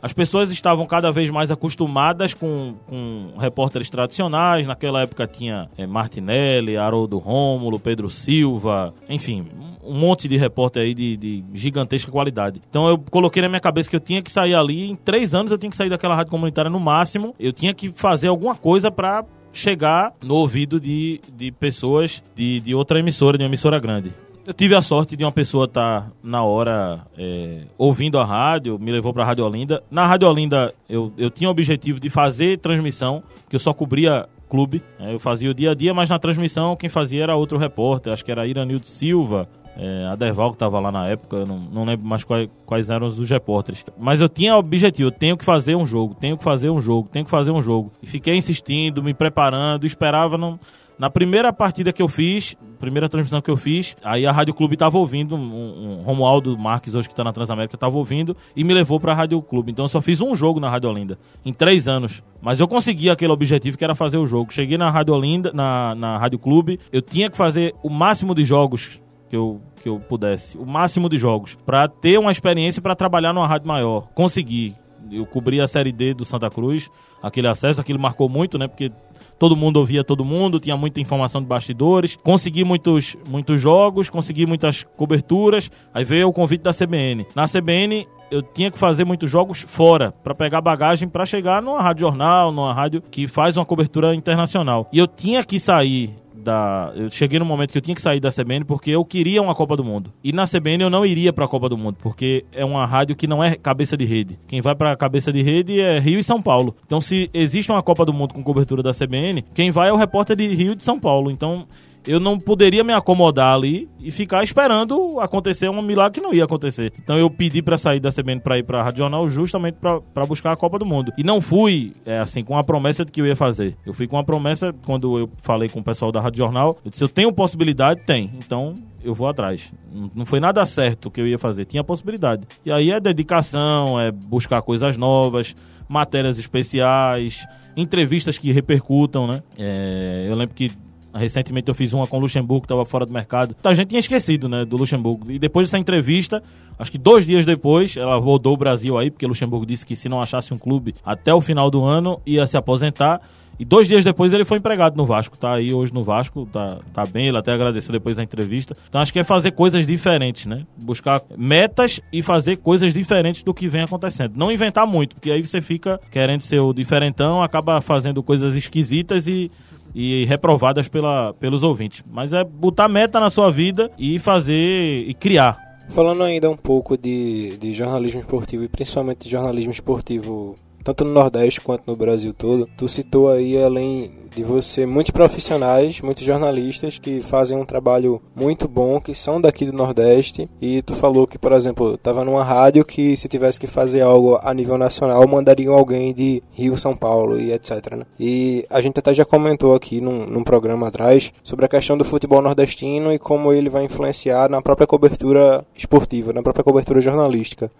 as 0.00 0.14
pessoas 0.14 0.50
estavam 0.50 0.86
cada 0.86 1.12
vez 1.12 1.30
mais 1.30 1.50
acostumadas 1.50 2.32
com, 2.32 2.76
com 2.86 3.34
repórteres 3.38 3.90
tradicionais. 3.90 4.66
Naquela 4.66 5.02
época 5.02 5.26
tinha 5.26 5.68
é, 5.76 5.86
Martinelli, 5.86 6.78
Haroldo 6.78 7.18
Rômulo, 7.18 7.78
Pedro 7.78 8.08
Silva, 8.08 8.94
enfim, 9.06 9.46
um 9.86 9.94
monte 9.94 10.28
de 10.28 10.36
repórter 10.36 10.82
aí 10.82 10.94
de, 10.94 11.16
de, 11.16 11.44
gigantesca 11.54 12.10
qualidade. 12.10 12.60
Então 12.68 12.88
eu 12.88 12.98
coloquei 12.98 13.42
na 13.42 13.48
minha 13.48 13.60
cabeça 13.60 13.88
que 13.88 13.96
eu 13.96 14.00
tinha 14.00 14.22
que 14.22 14.30
sair 14.30 14.54
ali. 14.54 14.90
Em 14.90 14.96
três 14.96 15.34
anos 15.34 15.52
eu 15.52 15.58
tinha 15.58 15.70
que 15.70 15.76
sair 15.76 15.90
daquela 15.90 16.14
rádio 16.14 16.30
comunitária 16.30 16.70
no 16.70 16.80
máximo. 16.80 17.34
Eu 17.38 17.52
tinha 17.52 17.72
que 17.72 17.90
fazer 17.94 18.28
alguma 18.28 18.54
coisa 18.54 18.90
para 18.90 19.24
chegar 19.52 20.12
no 20.22 20.34
ouvido 20.34 20.78
de, 20.78 21.20
de 21.34 21.50
pessoas 21.50 22.22
de, 22.34 22.60
de 22.60 22.74
outra 22.74 22.98
emissora, 22.98 23.38
de 23.38 23.44
uma 23.44 23.48
emissora 23.48 23.78
grande. 23.78 24.12
Eu 24.46 24.52
tive 24.52 24.76
a 24.76 24.82
sorte 24.82 25.16
de 25.16 25.24
uma 25.24 25.32
pessoa 25.32 25.64
estar 25.64 26.02
tá 26.02 26.12
na 26.22 26.44
hora 26.44 27.04
é, 27.18 27.62
ouvindo 27.76 28.16
a 28.16 28.24
rádio, 28.24 28.78
me 28.78 28.92
levou 28.92 29.12
para 29.12 29.24
a 29.24 29.26
Rádio 29.26 29.44
Olinda. 29.44 29.82
Na 29.90 30.06
Rádio 30.06 30.28
Olinda 30.28 30.72
eu, 30.88 31.12
eu 31.18 31.30
tinha 31.30 31.48
o 31.48 31.50
objetivo 31.50 31.98
de 31.98 32.08
fazer 32.08 32.58
transmissão, 32.58 33.24
que 33.48 33.56
eu 33.56 33.60
só 33.60 33.72
cobria 33.72 34.28
clube. 34.48 34.82
Né? 35.00 35.14
Eu 35.14 35.18
fazia 35.18 35.50
o 35.50 35.54
dia 35.54 35.72
a 35.72 35.74
dia, 35.74 35.92
mas 35.92 36.08
na 36.08 36.18
transmissão 36.18 36.76
quem 36.76 36.88
fazia 36.88 37.24
era 37.24 37.34
outro 37.34 37.58
repórter, 37.58 38.12
acho 38.12 38.24
que 38.24 38.30
era 38.30 38.46
Iranildo 38.46 38.86
Silva, 38.86 39.48
é, 39.76 40.06
a 40.06 40.16
Derval 40.16 40.50
que 40.50 40.56
estava 40.56 40.80
lá 40.80 40.90
na 40.90 41.06
época, 41.06 41.36
eu 41.36 41.46
não, 41.46 41.58
não 41.58 41.84
lembro 41.84 42.06
mais 42.06 42.24
quais, 42.24 42.48
quais 42.64 42.90
eram 42.90 43.06
os 43.06 43.30
repórteres. 43.30 43.84
Mas 43.98 44.20
eu 44.20 44.28
tinha 44.28 44.56
objetivo, 44.56 45.08
eu 45.08 45.12
tenho 45.12 45.36
que 45.36 45.44
fazer 45.44 45.74
um 45.74 45.84
jogo, 45.84 46.14
tenho 46.14 46.36
que 46.36 46.44
fazer 46.44 46.70
um 46.70 46.80
jogo, 46.80 47.08
tenho 47.10 47.24
que 47.24 47.30
fazer 47.30 47.50
um 47.50 47.60
jogo. 47.60 47.92
E 48.02 48.06
fiquei 48.06 48.34
insistindo, 48.36 49.02
me 49.02 49.12
preparando, 49.12 49.86
esperava 49.86 50.38
não 50.38 50.58
na 50.98 51.10
primeira 51.10 51.52
partida 51.52 51.92
que 51.92 52.00
eu 52.00 52.08
fiz, 52.08 52.56
primeira 52.78 53.08
transmissão 53.08 53.42
que 53.42 53.50
eu 53.50 53.56
fiz, 53.56 53.96
aí 54.02 54.26
a 54.26 54.32
Rádio 54.32 54.54
Clube 54.54 54.76
tava 54.76 54.96
ouvindo, 54.96 55.36
um, 55.36 55.98
um 55.98 56.02
Romualdo 56.02 56.56
Marques, 56.56 56.94
hoje 56.94 57.08
que 57.08 57.14
tá 57.14 57.22
na 57.22 57.32
Transamérica, 57.32 57.76
tava 57.76 57.98
ouvindo 57.98 58.34
e 58.54 58.64
me 58.64 58.72
levou 58.72 58.98
pra 58.98 59.12
Rádio 59.12 59.40
Clube. 59.42 59.72
Então 59.72 59.84
eu 59.84 59.88
só 59.90 60.00
fiz 60.00 60.20
um 60.22 60.34
jogo 60.34 60.58
na 60.58 60.70
Rádio 60.70 60.88
Olinda, 60.88 61.18
em 61.44 61.52
três 61.52 61.86
anos. 61.86 62.22
Mas 62.40 62.60
eu 62.60 62.68
consegui 62.68 63.10
aquele 63.10 63.32
objetivo 63.32 63.76
que 63.76 63.84
era 63.84 63.94
fazer 63.94 64.16
o 64.16 64.26
jogo. 64.26 64.52
Cheguei 64.52 64.78
na 64.78 64.90
Rádio 64.90 65.14
Olinda, 65.14 65.52
na, 65.52 65.94
na 65.94 66.16
Rádio 66.16 66.38
Clube, 66.38 66.80
eu 66.90 67.02
tinha 67.02 67.28
que 67.28 67.36
fazer 67.36 67.74
o 67.82 67.90
máximo 67.90 68.34
de 68.34 68.44
jogos 68.44 69.00
que 69.28 69.36
eu, 69.36 69.60
que 69.82 69.88
eu 69.88 69.98
pudesse, 69.98 70.56
o 70.56 70.66
máximo 70.66 71.08
de 71.08 71.18
jogos, 71.18 71.56
para 71.66 71.88
ter 71.88 72.18
uma 72.18 72.32
experiência 72.32 72.80
para 72.80 72.94
trabalhar 72.94 73.32
numa 73.32 73.46
rádio 73.46 73.68
maior. 73.68 74.08
Consegui. 74.14 74.74
Eu 75.10 75.24
cobri 75.24 75.60
a 75.60 75.68
Série 75.68 75.92
D 75.92 76.14
do 76.14 76.24
Santa 76.24 76.50
Cruz, 76.50 76.90
aquele 77.22 77.46
acesso, 77.46 77.80
aquilo 77.80 77.98
marcou 77.98 78.28
muito, 78.28 78.58
né? 78.58 78.66
Porque 78.66 78.90
todo 79.38 79.54
mundo 79.54 79.76
ouvia 79.76 80.02
todo 80.02 80.24
mundo, 80.24 80.58
tinha 80.58 80.76
muita 80.76 81.00
informação 81.00 81.40
de 81.40 81.46
bastidores, 81.46 82.16
consegui 82.16 82.64
muitos, 82.64 83.16
muitos 83.28 83.60
jogos, 83.60 84.10
consegui 84.10 84.46
muitas 84.46 84.82
coberturas, 84.96 85.70
aí 85.94 86.04
veio 86.04 86.28
o 86.28 86.32
convite 86.32 86.62
da 86.62 86.72
CBN. 86.72 87.26
Na 87.34 87.46
CBN 87.46 88.06
eu 88.30 88.42
tinha 88.42 88.70
que 88.70 88.78
fazer 88.78 89.04
muitos 89.04 89.30
jogos 89.30 89.62
fora 89.62 90.12
para 90.24 90.34
pegar 90.34 90.60
bagagem 90.60 91.08
para 91.08 91.24
chegar 91.24 91.62
numa 91.62 91.80
rádio 91.80 92.00
jornal, 92.00 92.50
numa 92.50 92.72
rádio 92.72 93.00
que 93.00 93.28
faz 93.28 93.56
uma 93.56 93.64
cobertura 93.64 94.14
internacional. 94.14 94.88
E 94.92 94.98
eu 94.98 95.06
tinha 95.06 95.44
que 95.44 95.60
sair 95.60 96.14
da. 96.46 96.92
Eu 96.94 97.10
cheguei 97.10 97.38
no 97.38 97.44
momento 97.44 97.72
que 97.72 97.78
eu 97.78 97.82
tinha 97.82 97.94
que 97.94 98.00
sair 98.00 98.20
da 98.20 98.30
CBN 98.30 98.64
porque 98.64 98.90
eu 98.90 99.04
queria 99.04 99.42
uma 99.42 99.54
Copa 99.54 99.76
do 99.76 99.84
Mundo. 99.84 100.12
E 100.24 100.32
na 100.32 100.46
CBN 100.46 100.84
eu 100.84 100.90
não 100.90 101.04
iria 101.04 101.32
para 101.32 101.44
a 101.44 101.48
Copa 101.48 101.68
do 101.68 101.76
Mundo, 101.76 101.96
porque 102.00 102.44
é 102.52 102.64
uma 102.64 102.86
rádio 102.86 103.16
que 103.16 103.26
não 103.26 103.42
é 103.42 103.56
cabeça 103.56 103.96
de 103.96 104.04
rede. 104.04 104.38
Quem 104.46 104.60
vai 104.60 104.74
para 104.74 104.96
cabeça 104.96 105.32
de 105.32 105.42
rede 105.42 105.80
é 105.80 105.98
Rio 105.98 106.18
e 106.18 106.24
São 106.24 106.40
Paulo. 106.40 106.74
Então, 106.86 107.00
se 107.00 107.28
existe 107.34 107.70
uma 107.70 107.82
Copa 107.82 108.04
do 108.04 108.12
Mundo 108.14 108.32
com 108.32 108.42
cobertura 108.42 108.82
da 108.82 108.92
CBN, 108.92 109.42
quem 109.52 109.70
vai 109.70 109.88
é 109.88 109.92
o 109.92 109.96
repórter 109.96 110.36
de 110.36 110.46
Rio 110.46 110.72
e 110.72 110.76
de 110.76 110.84
São 110.84 110.98
Paulo. 110.98 111.30
Então, 111.30 111.66
eu 112.06 112.20
não 112.20 112.38
poderia 112.38 112.84
me 112.84 112.92
acomodar 112.92 113.54
ali 113.54 113.88
e 113.98 114.10
ficar 114.10 114.44
esperando 114.44 115.18
acontecer 115.20 115.68
um 115.68 115.82
milagre 115.82 116.20
que 116.20 116.26
não 116.26 116.32
ia 116.32 116.44
acontecer. 116.44 116.92
Então 117.02 117.18
eu 117.18 117.28
pedi 117.28 117.60
para 117.60 117.76
sair 117.76 118.00
da 118.00 118.10
CBN 118.10 118.40
para 118.40 118.58
ir 118.58 118.62
para 118.62 118.80
a 118.80 118.82
Rádio 118.84 118.98
Jornal 118.98 119.28
justamente 119.28 119.76
para 119.76 120.26
buscar 120.26 120.52
a 120.52 120.56
Copa 120.56 120.78
do 120.78 120.86
Mundo. 120.86 121.12
E 121.18 121.24
não 121.24 121.40
fui 121.40 121.92
é, 122.04 122.18
assim 122.18 122.44
com 122.44 122.56
a 122.56 122.62
promessa 122.62 123.04
de 123.04 123.10
que 123.10 123.20
eu 123.20 123.26
ia 123.26 123.36
fazer. 123.36 123.76
Eu 123.84 123.92
fui 123.92 124.06
com 124.06 124.18
a 124.18 124.24
promessa 124.24 124.72
quando 124.84 125.18
eu 125.18 125.30
falei 125.42 125.68
com 125.68 125.80
o 125.80 125.84
pessoal 125.84 126.12
da 126.12 126.20
Rádio 126.20 126.38
Jornal, 126.38 126.78
eu 126.84 126.90
disse 126.90 127.02
eu 127.02 127.08
tenho 127.08 127.32
possibilidade, 127.32 128.02
tem. 128.06 128.30
Então 128.36 128.74
eu 129.02 129.14
vou 129.14 129.28
atrás. 129.28 129.72
Não 130.14 130.26
foi 130.26 130.40
nada 130.40 130.64
certo 130.66 131.10
que 131.10 131.20
eu 131.20 131.26
ia 131.26 131.38
fazer, 131.38 131.64
tinha 131.64 131.82
possibilidade. 131.82 132.46
E 132.64 132.70
aí 132.70 132.90
é 132.90 133.00
dedicação, 133.00 133.98
é 134.00 134.10
buscar 134.10 134.62
coisas 134.62 134.96
novas, 134.96 135.54
matérias 135.88 136.38
especiais, 136.38 137.46
entrevistas 137.76 138.38
que 138.38 138.52
repercutam, 138.52 139.26
né? 139.26 139.42
É, 139.56 140.26
eu 140.28 140.36
lembro 140.36 140.54
que 140.54 140.72
Recentemente 141.16 141.68
eu 141.68 141.74
fiz 141.74 141.92
uma 141.92 142.06
com 142.06 142.18
o 142.18 142.20
Luxemburgo, 142.20 142.62
que 142.62 142.66
estava 142.66 142.84
fora 142.84 143.06
do 143.06 143.12
mercado. 143.12 143.56
A 143.64 143.74
gente 143.74 143.88
tinha 143.88 144.00
esquecido, 144.00 144.48
né, 144.48 144.64
do 144.64 144.76
Luxemburgo. 144.76 145.30
E 145.30 145.38
depois 145.38 145.66
dessa 145.66 145.78
entrevista, 145.78 146.42
acho 146.78 146.90
que 146.90 146.98
dois 146.98 147.26
dias 147.26 147.44
depois, 147.44 147.96
ela 147.96 148.16
rodou 148.16 148.54
o 148.54 148.56
Brasil 148.56 148.96
aí, 148.98 149.10
porque 149.10 149.24
o 149.24 149.28
Luxemburgo 149.28 149.66
disse 149.66 149.84
que 149.84 149.96
se 149.96 150.08
não 150.08 150.20
achasse 150.20 150.52
um 150.52 150.58
clube 150.58 150.94
até 151.04 151.32
o 151.32 151.40
final 151.40 151.70
do 151.70 151.84
ano, 151.84 152.20
ia 152.26 152.46
se 152.46 152.56
aposentar. 152.56 153.20
E 153.58 153.64
dois 153.64 153.88
dias 153.88 154.04
depois 154.04 154.32
ele 154.32 154.44
foi 154.44 154.58
empregado 154.58 154.96
no 154.96 155.06
Vasco, 155.06 155.38
tá 155.38 155.54
aí 155.54 155.72
hoje 155.72 155.92
no 155.92 156.02
Vasco, 156.02 156.46
tá, 156.52 156.78
tá 156.92 157.06
bem, 157.06 157.28
ele 157.28 157.38
até 157.38 157.52
agradeceu 157.52 157.90
depois 157.90 158.16
da 158.16 158.22
entrevista. 158.22 158.76
Então 158.88 159.00
acho 159.00 159.12
que 159.12 159.18
é 159.18 159.24
fazer 159.24 159.52
coisas 159.52 159.86
diferentes, 159.86 160.44
né? 160.44 160.66
Buscar 160.82 161.22
metas 161.38 162.00
e 162.12 162.20
fazer 162.20 162.56
coisas 162.58 162.92
diferentes 162.92 163.42
do 163.42 163.54
que 163.54 163.66
vem 163.66 163.82
acontecendo. 163.82 164.34
Não 164.36 164.52
inventar 164.52 164.86
muito, 164.86 165.16
porque 165.16 165.30
aí 165.30 165.42
você 165.42 165.62
fica 165.62 165.98
querendo 166.10 166.42
ser 166.42 166.60
o 166.60 166.72
diferentão, 166.74 167.42
acaba 167.42 167.80
fazendo 167.80 168.22
coisas 168.22 168.54
esquisitas 168.54 169.26
e 169.26 169.50
e 169.98 170.26
reprovadas 170.26 170.88
pela, 170.88 171.32
pelos 171.40 171.62
ouvintes. 171.62 172.04
Mas 172.06 172.34
é 172.34 172.44
botar 172.44 172.86
meta 172.86 173.18
na 173.18 173.30
sua 173.30 173.50
vida 173.50 173.90
e 173.98 174.18
fazer 174.18 175.08
e 175.08 175.14
criar. 175.14 175.58
Falando 175.88 176.22
ainda 176.22 176.50
um 176.50 176.56
pouco 176.56 176.98
de, 176.98 177.56
de 177.56 177.72
jornalismo 177.72 178.20
esportivo 178.20 178.62
e 178.62 178.68
principalmente 178.68 179.24
de 179.24 179.30
jornalismo 179.30 179.72
esportivo 179.72 180.54
tanto 180.86 181.04
no 181.04 181.10
Nordeste 181.10 181.60
quanto 181.60 181.82
no 181.84 181.96
Brasil 181.96 182.32
todo. 182.32 182.68
Tu 182.76 182.86
citou 182.86 183.28
aí, 183.28 183.60
além 183.60 184.08
de 184.36 184.44
você, 184.44 184.86
muitos 184.86 185.10
profissionais, 185.10 186.00
muitos 186.00 186.22
jornalistas 186.22 186.96
que 186.96 187.20
fazem 187.20 187.58
um 187.58 187.64
trabalho 187.64 188.22
muito 188.36 188.68
bom, 188.68 189.00
que 189.00 189.12
são 189.12 189.40
daqui 189.40 189.66
do 189.66 189.72
Nordeste. 189.72 190.48
E 190.62 190.82
tu 190.82 190.94
falou 190.94 191.26
que, 191.26 191.38
por 191.38 191.50
exemplo, 191.50 191.94
estava 191.94 192.24
numa 192.24 192.44
rádio 192.44 192.84
que 192.84 193.16
se 193.16 193.26
tivesse 193.26 193.58
que 193.58 193.66
fazer 193.66 194.02
algo 194.02 194.38
a 194.40 194.54
nível 194.54 194.78
nacional, 194.78 195.26
mandariam 195.26 195.74
alguém 195.74 196.14
de 196.14 196.40
Rio, 196.52 196.76
São 196.76 196.96
Paulo 196.96 197.36
e 197.36 197.50
etc. 197.52 197.96
Né? 197.96 198.04
E 198.20 198.64
a 198.70 198.80
gente 198.80 199.00
até 199.00 199.12
já 199.12 199.24
comentou 199.24 199.74
aqui 199.74 200.00
num, 200.00 200.24
num 200.24 200.44
programa 200.44 200.86
atrás 200.86 201.32
sobre 201.42 201.64
a 201.64 201.68
questão 201.68 201.98
do 201.98 202.04
futebol 202.04 202.40
nordestino 202.40 203.12
e 203.12 203.18
como 203.18 203.52
ele 203.52 203.68
vai 203.68 203.82
influenciar 203.82 204.48
na 204.48 204.62
própria 204.62 204.86
cobertura 204.86 205.66
esportiva, 205.74 206.32
na 206.32 206.42
própria 206.44 206.62
cobertura 206.62 207.00
jornalística. 207.00 207.72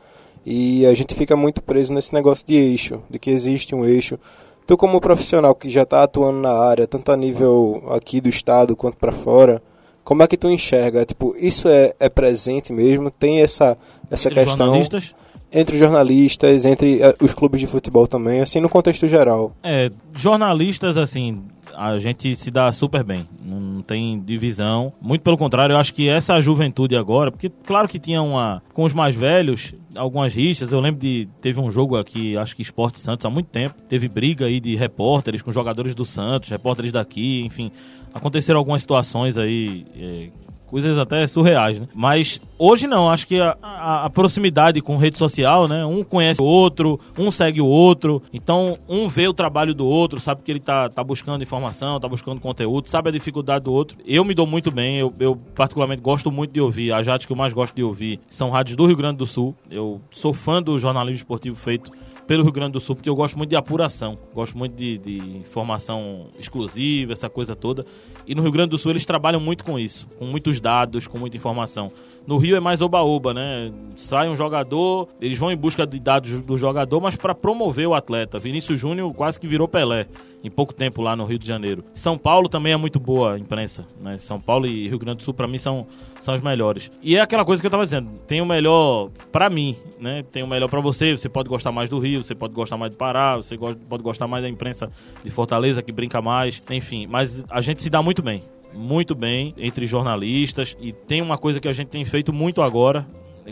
E 0.49 0.87
a 0.87 0.95
gente 0.95 1.13
fica 1.13 1.35
muito 1.35 1.61
preso 1.61 1.93
nesse 1.93 2.15
negócio 2.15 2.47
de 2.47 2.55
eixo, 2.55 3.03
de 3.11 3.19
que 3.19 3.31
existe 3.31 3.75
um 3.75 3.85
eixo. 3.85 4.17
Tu 4.65 4.77
como 4.77 5.01
profissional 5.01 5.57
que 5.57 5.69
já 5.69 5.83
está 5.83 6.05
atuando 6.05 6.39
na 6.39 6.53
área, 6.53 6.87
tanto 6.87 7.11
a 7.11 7.17
nível 7.17 7.83
aqui 7.91 8.21
do 8.21 8.29
estado 8.29 8.77
quanto 8.77 8.97
para 8.97 9.11
fora, 9.11 9.61
como 10.05 10.23
é 10.23 10.29
que 10.29 10.37
tu 10.37 10.49
enxerga? 10.49 11.05
Tipo, 11.05 11.35
isso 11.37 11.69
é, 11.69 11.93
é 11.99 12.09
presente 12.09 12.73
mesmo? 12.73 13.11
Tem 13.11 13.41
essa, 13.41 13.77
essa 14.09 14.31
questão 14.31 14.67
jornalistas? 14.67 15.17
Entre 15.53 15.77
jornalistas, 15.77 16.67
entre 16.67 16.97
uh, 16.97 17.15
os 17.21 17.33
clubes 17.33 17.61
de 17.61 17.67
futebol 17.67 18.07
também, 18.07 18.41
assim 18.41 18.61
no 18.61 18.69
contexto 18.69 19.07
geral. 19.07 19.55
É, 19.63 19.91
jornalistas 20.15 20.97
assim, 20.97 21.43
a 21.77 21.99
gente 21.99 22.35
se 22.35 22.51
dá 22.51 22.73
super 22.73 23.05
bem, 23.05 23.29
não 23.45 23.83
tem 23.83 24.21
divisão. 24.21 24.93
Muito 25.01 25.23
pelo 25.23 25.37
contrário, 25.37 25.75
eu 25.75 25.79
acho 25.79 25.93
que 25.93 26.09
essa 26.09 26.41
juventude 26.41 26.97
agora, 26.97 27.31
porque 27.31 27.51
claro 27.65 27.89
que 27.89 27.99
tinha 27.99 28.23
uma. 28.23 28.63
Com 28.73 28.85
os 28.85 28.95
mais 28.95 29.15
velhos, 29.15 29.75
algumas 29.95 30.35
rixas. 30.35 30.73
Eu 30.73 30.81
lembro 30.81 31.01
de. 31.01 31.29
Teve 31.41 31.61
um 31.61 31.71
jogo 31.71 31.97
aqui, 31.97 32.37
acho 32.37 32.57
que 32.57 32.63
Esporte 32.63 32.99
Santos, 32.99 33.27
há 33.27 33.31
muito 33.31 33.49
tempo. 33.49 33.75
Teve 33.89 34.09
briga 34.09 34.47
aí 34.47 34.59
de 34.59 34.75
repórteres 34.75 35.43
com 35.43 35.53
jogadores 35.53 35.95
do 35.95 36.05
Santos, 36.05 36.49
repórteres 36.49 36.93
daqui, 36.93 37.43
enfim. 37.45 37.71
Aconteceram 38.15 38.59
algumas 38.59 38.83
situações 38.83 39.37
aí 39.37 39.85
é, 39.95 40.29
coisas 40.67 40.99
até 40.99 41.27
surreais, 41.27 41.79
né? 41.79 41.89
Mas 41.95 42.41
hoje 42.59 42.87
não, 42.87 43.11
acho 43.11 43.27
que 43.27 43.41
a, 43.41 43.57
a, 43.63 44.05
a, 44.07 44.11
proximidade 44.11 44.81
com 44.81 44.97
rede 44.97 45.17
social, 45.17 45.69
né? 45.69 45.85
Um 45.85 46.03
conhece 46.03 46.41
o 46.41 46.45
outro, 46.45 46.99
um 47.19 47.31
segue 47.31 47.61
o 47.61 47.67
outro, 47.67 48.23
então 48.33 48.77
um 48.89 49.09
vê 49.09 49.29
o 49.29 49.33
trabalho 49.33 49.75
do 49.75 49.87
outro, 49.87 50.21
sabe 50.21 50.43
que 50.43 50.51
ele 50.51 50.61
tá, 50.61 50.89
tá 50.89 51.03
buscando 51.03 51.43
informação, 51.43 52.01
tá 52.01 52.09
buscando 52.09 52.41
conteúdo, 52.41 52.89
sabe 52.89 53.09
a 53.09 53.13
dificuldade 53.13 53.65
do 53.65 53.73
outro. 53.73 53.99
Eu 54.05 54.25
me 54.25 54.35
dou 54.35 54.47
muito 54.47 54.71
bem, 54.71 54.99
eu, 54.99 55.13
eu 55.19 55.37
particularmente 55.55 56.03
gosto 56.03 56.31
muito 56.31 56.53
de 56.53 56.61
ouvir, 56.61 56.93
as 56.93 57.07
rádios 57.07 57.27
que 57.27 57.33
eu 57.33 57.37
mais 57.37 57.53
gosto 57.53 57.75
de 57.75 57.83
ouvir 57.83 58.21
são 58.29 58.51
rádios 58.51 58.77
do 58.77 58.87
Rio 58.87 58.97
Grande 58.97 59.19
do 59.19 59.27
Sul. 59.27 59.55
Eu 59.71 60.01
sou 60.11 60.33
fã 60.33 60.63
do 60.63 60.79
jornalismo 60.79 61.17
esportivo 61.17 61.57
feito 61.57 61.91
pelo 62.27 62.43
Rio 62.43 62.53
Grande 62.53 62.73
do 62.73 62.81
Sul, 62.81 62.97
porque 62.97 63.09
eu 63.09 63.15
gosto 63.15 63.37
muito 63.37 63.51
de 63.51 63.57
apuração, 63.57 64.19
gosto 64.35 64.59
muito 64.59 64.75
de, 64.75 64.99
de 64.99 65.17
informação 65.39 66.27
exclusiva, 66.39 67.12
essa 67.12 67.31
coisa 67.31 67.55
toda. 67.55 67.85
E 68.27 68.35
no 68.35 68.43
Rio 68.43 68.53
Grande 68.53 68.71
do 68.71 68.79
Sul 68.79 68.93
eles 68.93 69.07
trabalham 69.07 69.41
muito 69.41 69.62
com 69.62 69.79
isso, 69.79 70.07
com 70.19 70.25
muitos 70.27 70.61
dados, 70.61 71.07
com 71.07 71.19
muita 71.19 71.37
informação. 71.37 71.89
No 72.27 72.39
Rio 72.39 72.57
é 72.57 72.61
mais 72.61 72.83
oba-oba, 72.83 73.33
né? 73.33 73.73
Sai 73.95 74.29
um 74.29 74.35
jogador, 74.35 75.09
eles 75.21 75.39
vão 75.39 75.51
em 75.53 75.57
busca 75.57 75.87
de 75.87 76.01
dados 76.01 76.45
do 76.45 76.57
jogador, 76.57 77.01
mas 77.01 77.15
para 77.15 77.35
promover 77.35 77.87
o 77.87 77.95
atleta. 77.95 78.39
Vinícius 78.39 78.81
Júnior 78.81 79.15
quase 79.15 79.39
que 79.39 79.47
virou 79.47 79.69
Pelé 79.69 80.07
em 80.43 80.51
pouco 80.51 80.75
tempo 80.75 81.03
lá 81.03 81.15
no 81.15 81.25
Rio 81.25 81.39
de 81.39 81.47
Janeiro. 81.47 81.85
São 81.95 82.19
Paulo 82.19 82.49
também 82.49 82.73
é 82.73 82.77
muito 82.77 82.99
boa 82.99 83.35
a 83.35 83.39
imprensa, 83.39 83.87
né? 84.01 84.19
São 84.19 84.41
Paulo 84.41 84.67
e 84.67 84.89
Rio 84.89 84.99
Grande 84.99 85.19
do 85.19 85.23
Sul 85.23 85.35
para 85.35 85.47
mim 85.47 85.59
são, 85.59 85.87
são 86.21 86.35
os 86.35 86.41
melhores. 86.41 86.91
E 87.01 87.17
é 87.17 87.21
aquela 87.21 87.45
coisa 87.45 87.62
que 87.62 87.67
eu 87.67 87.71
tava 87.71 87.85
dizendo, 87.85 88.11
tem 88.27 88.41
o 88.41 88.47
melhor 88.47 89.11
para 89.31 89.49
mim, 89.49 89.77
né? 90.01 90.25
Tem 90.33 90.43
o 90.43 90.49
melhor 90.49 90.69
para 90.69 90.81
você, 90.81 91.17
você 91.17 91.29
pode 91.29 91.49
gostar 91.49 91.71
mais 91.71 91.89
do 91.89 91.99
Rio, 91.99 92.25
você 92.25 92.35
pode 92.35 92.55
gostar 92.55 92.77
mais 92.77 92.93
do 92.93 92.99
Pará, 92.99 93.37
você 93.37 93.57
pode 93.57 94.03
gostar 94.03 94.27
mais 94.27 94.43
da 94.43 94.49
imprensa 94.49 94.91
de 95.23 95.31
Fortaleza 95.31 95.81
que 95.81 95.93
brinca 95.93 96.21
mais, 96.21 96.62
enfim, 96.71 97.07
mas 97.07 97.45
a 97.49 97.61
gente 97.61 97.83
se 97.83 97.89
dá 97.91 98.03
muito 98.03 98.23
bem 98.23 98.43
muito 98.77 99.15
bem 99.15 99.55
entre 99.57 99.87
jornalistas 99.87 100.77
e 100.81 100.93
tem 100.93 101.23
uma 101.23 101.39
coisa 101.39 101.59
que 101.59 101.69
a 101.69 101.73
gente 101.73 101.89
tem 101.89 102.05
feito 102.05 102.33
muito 102.33 102.62
agora. 102.62 103.07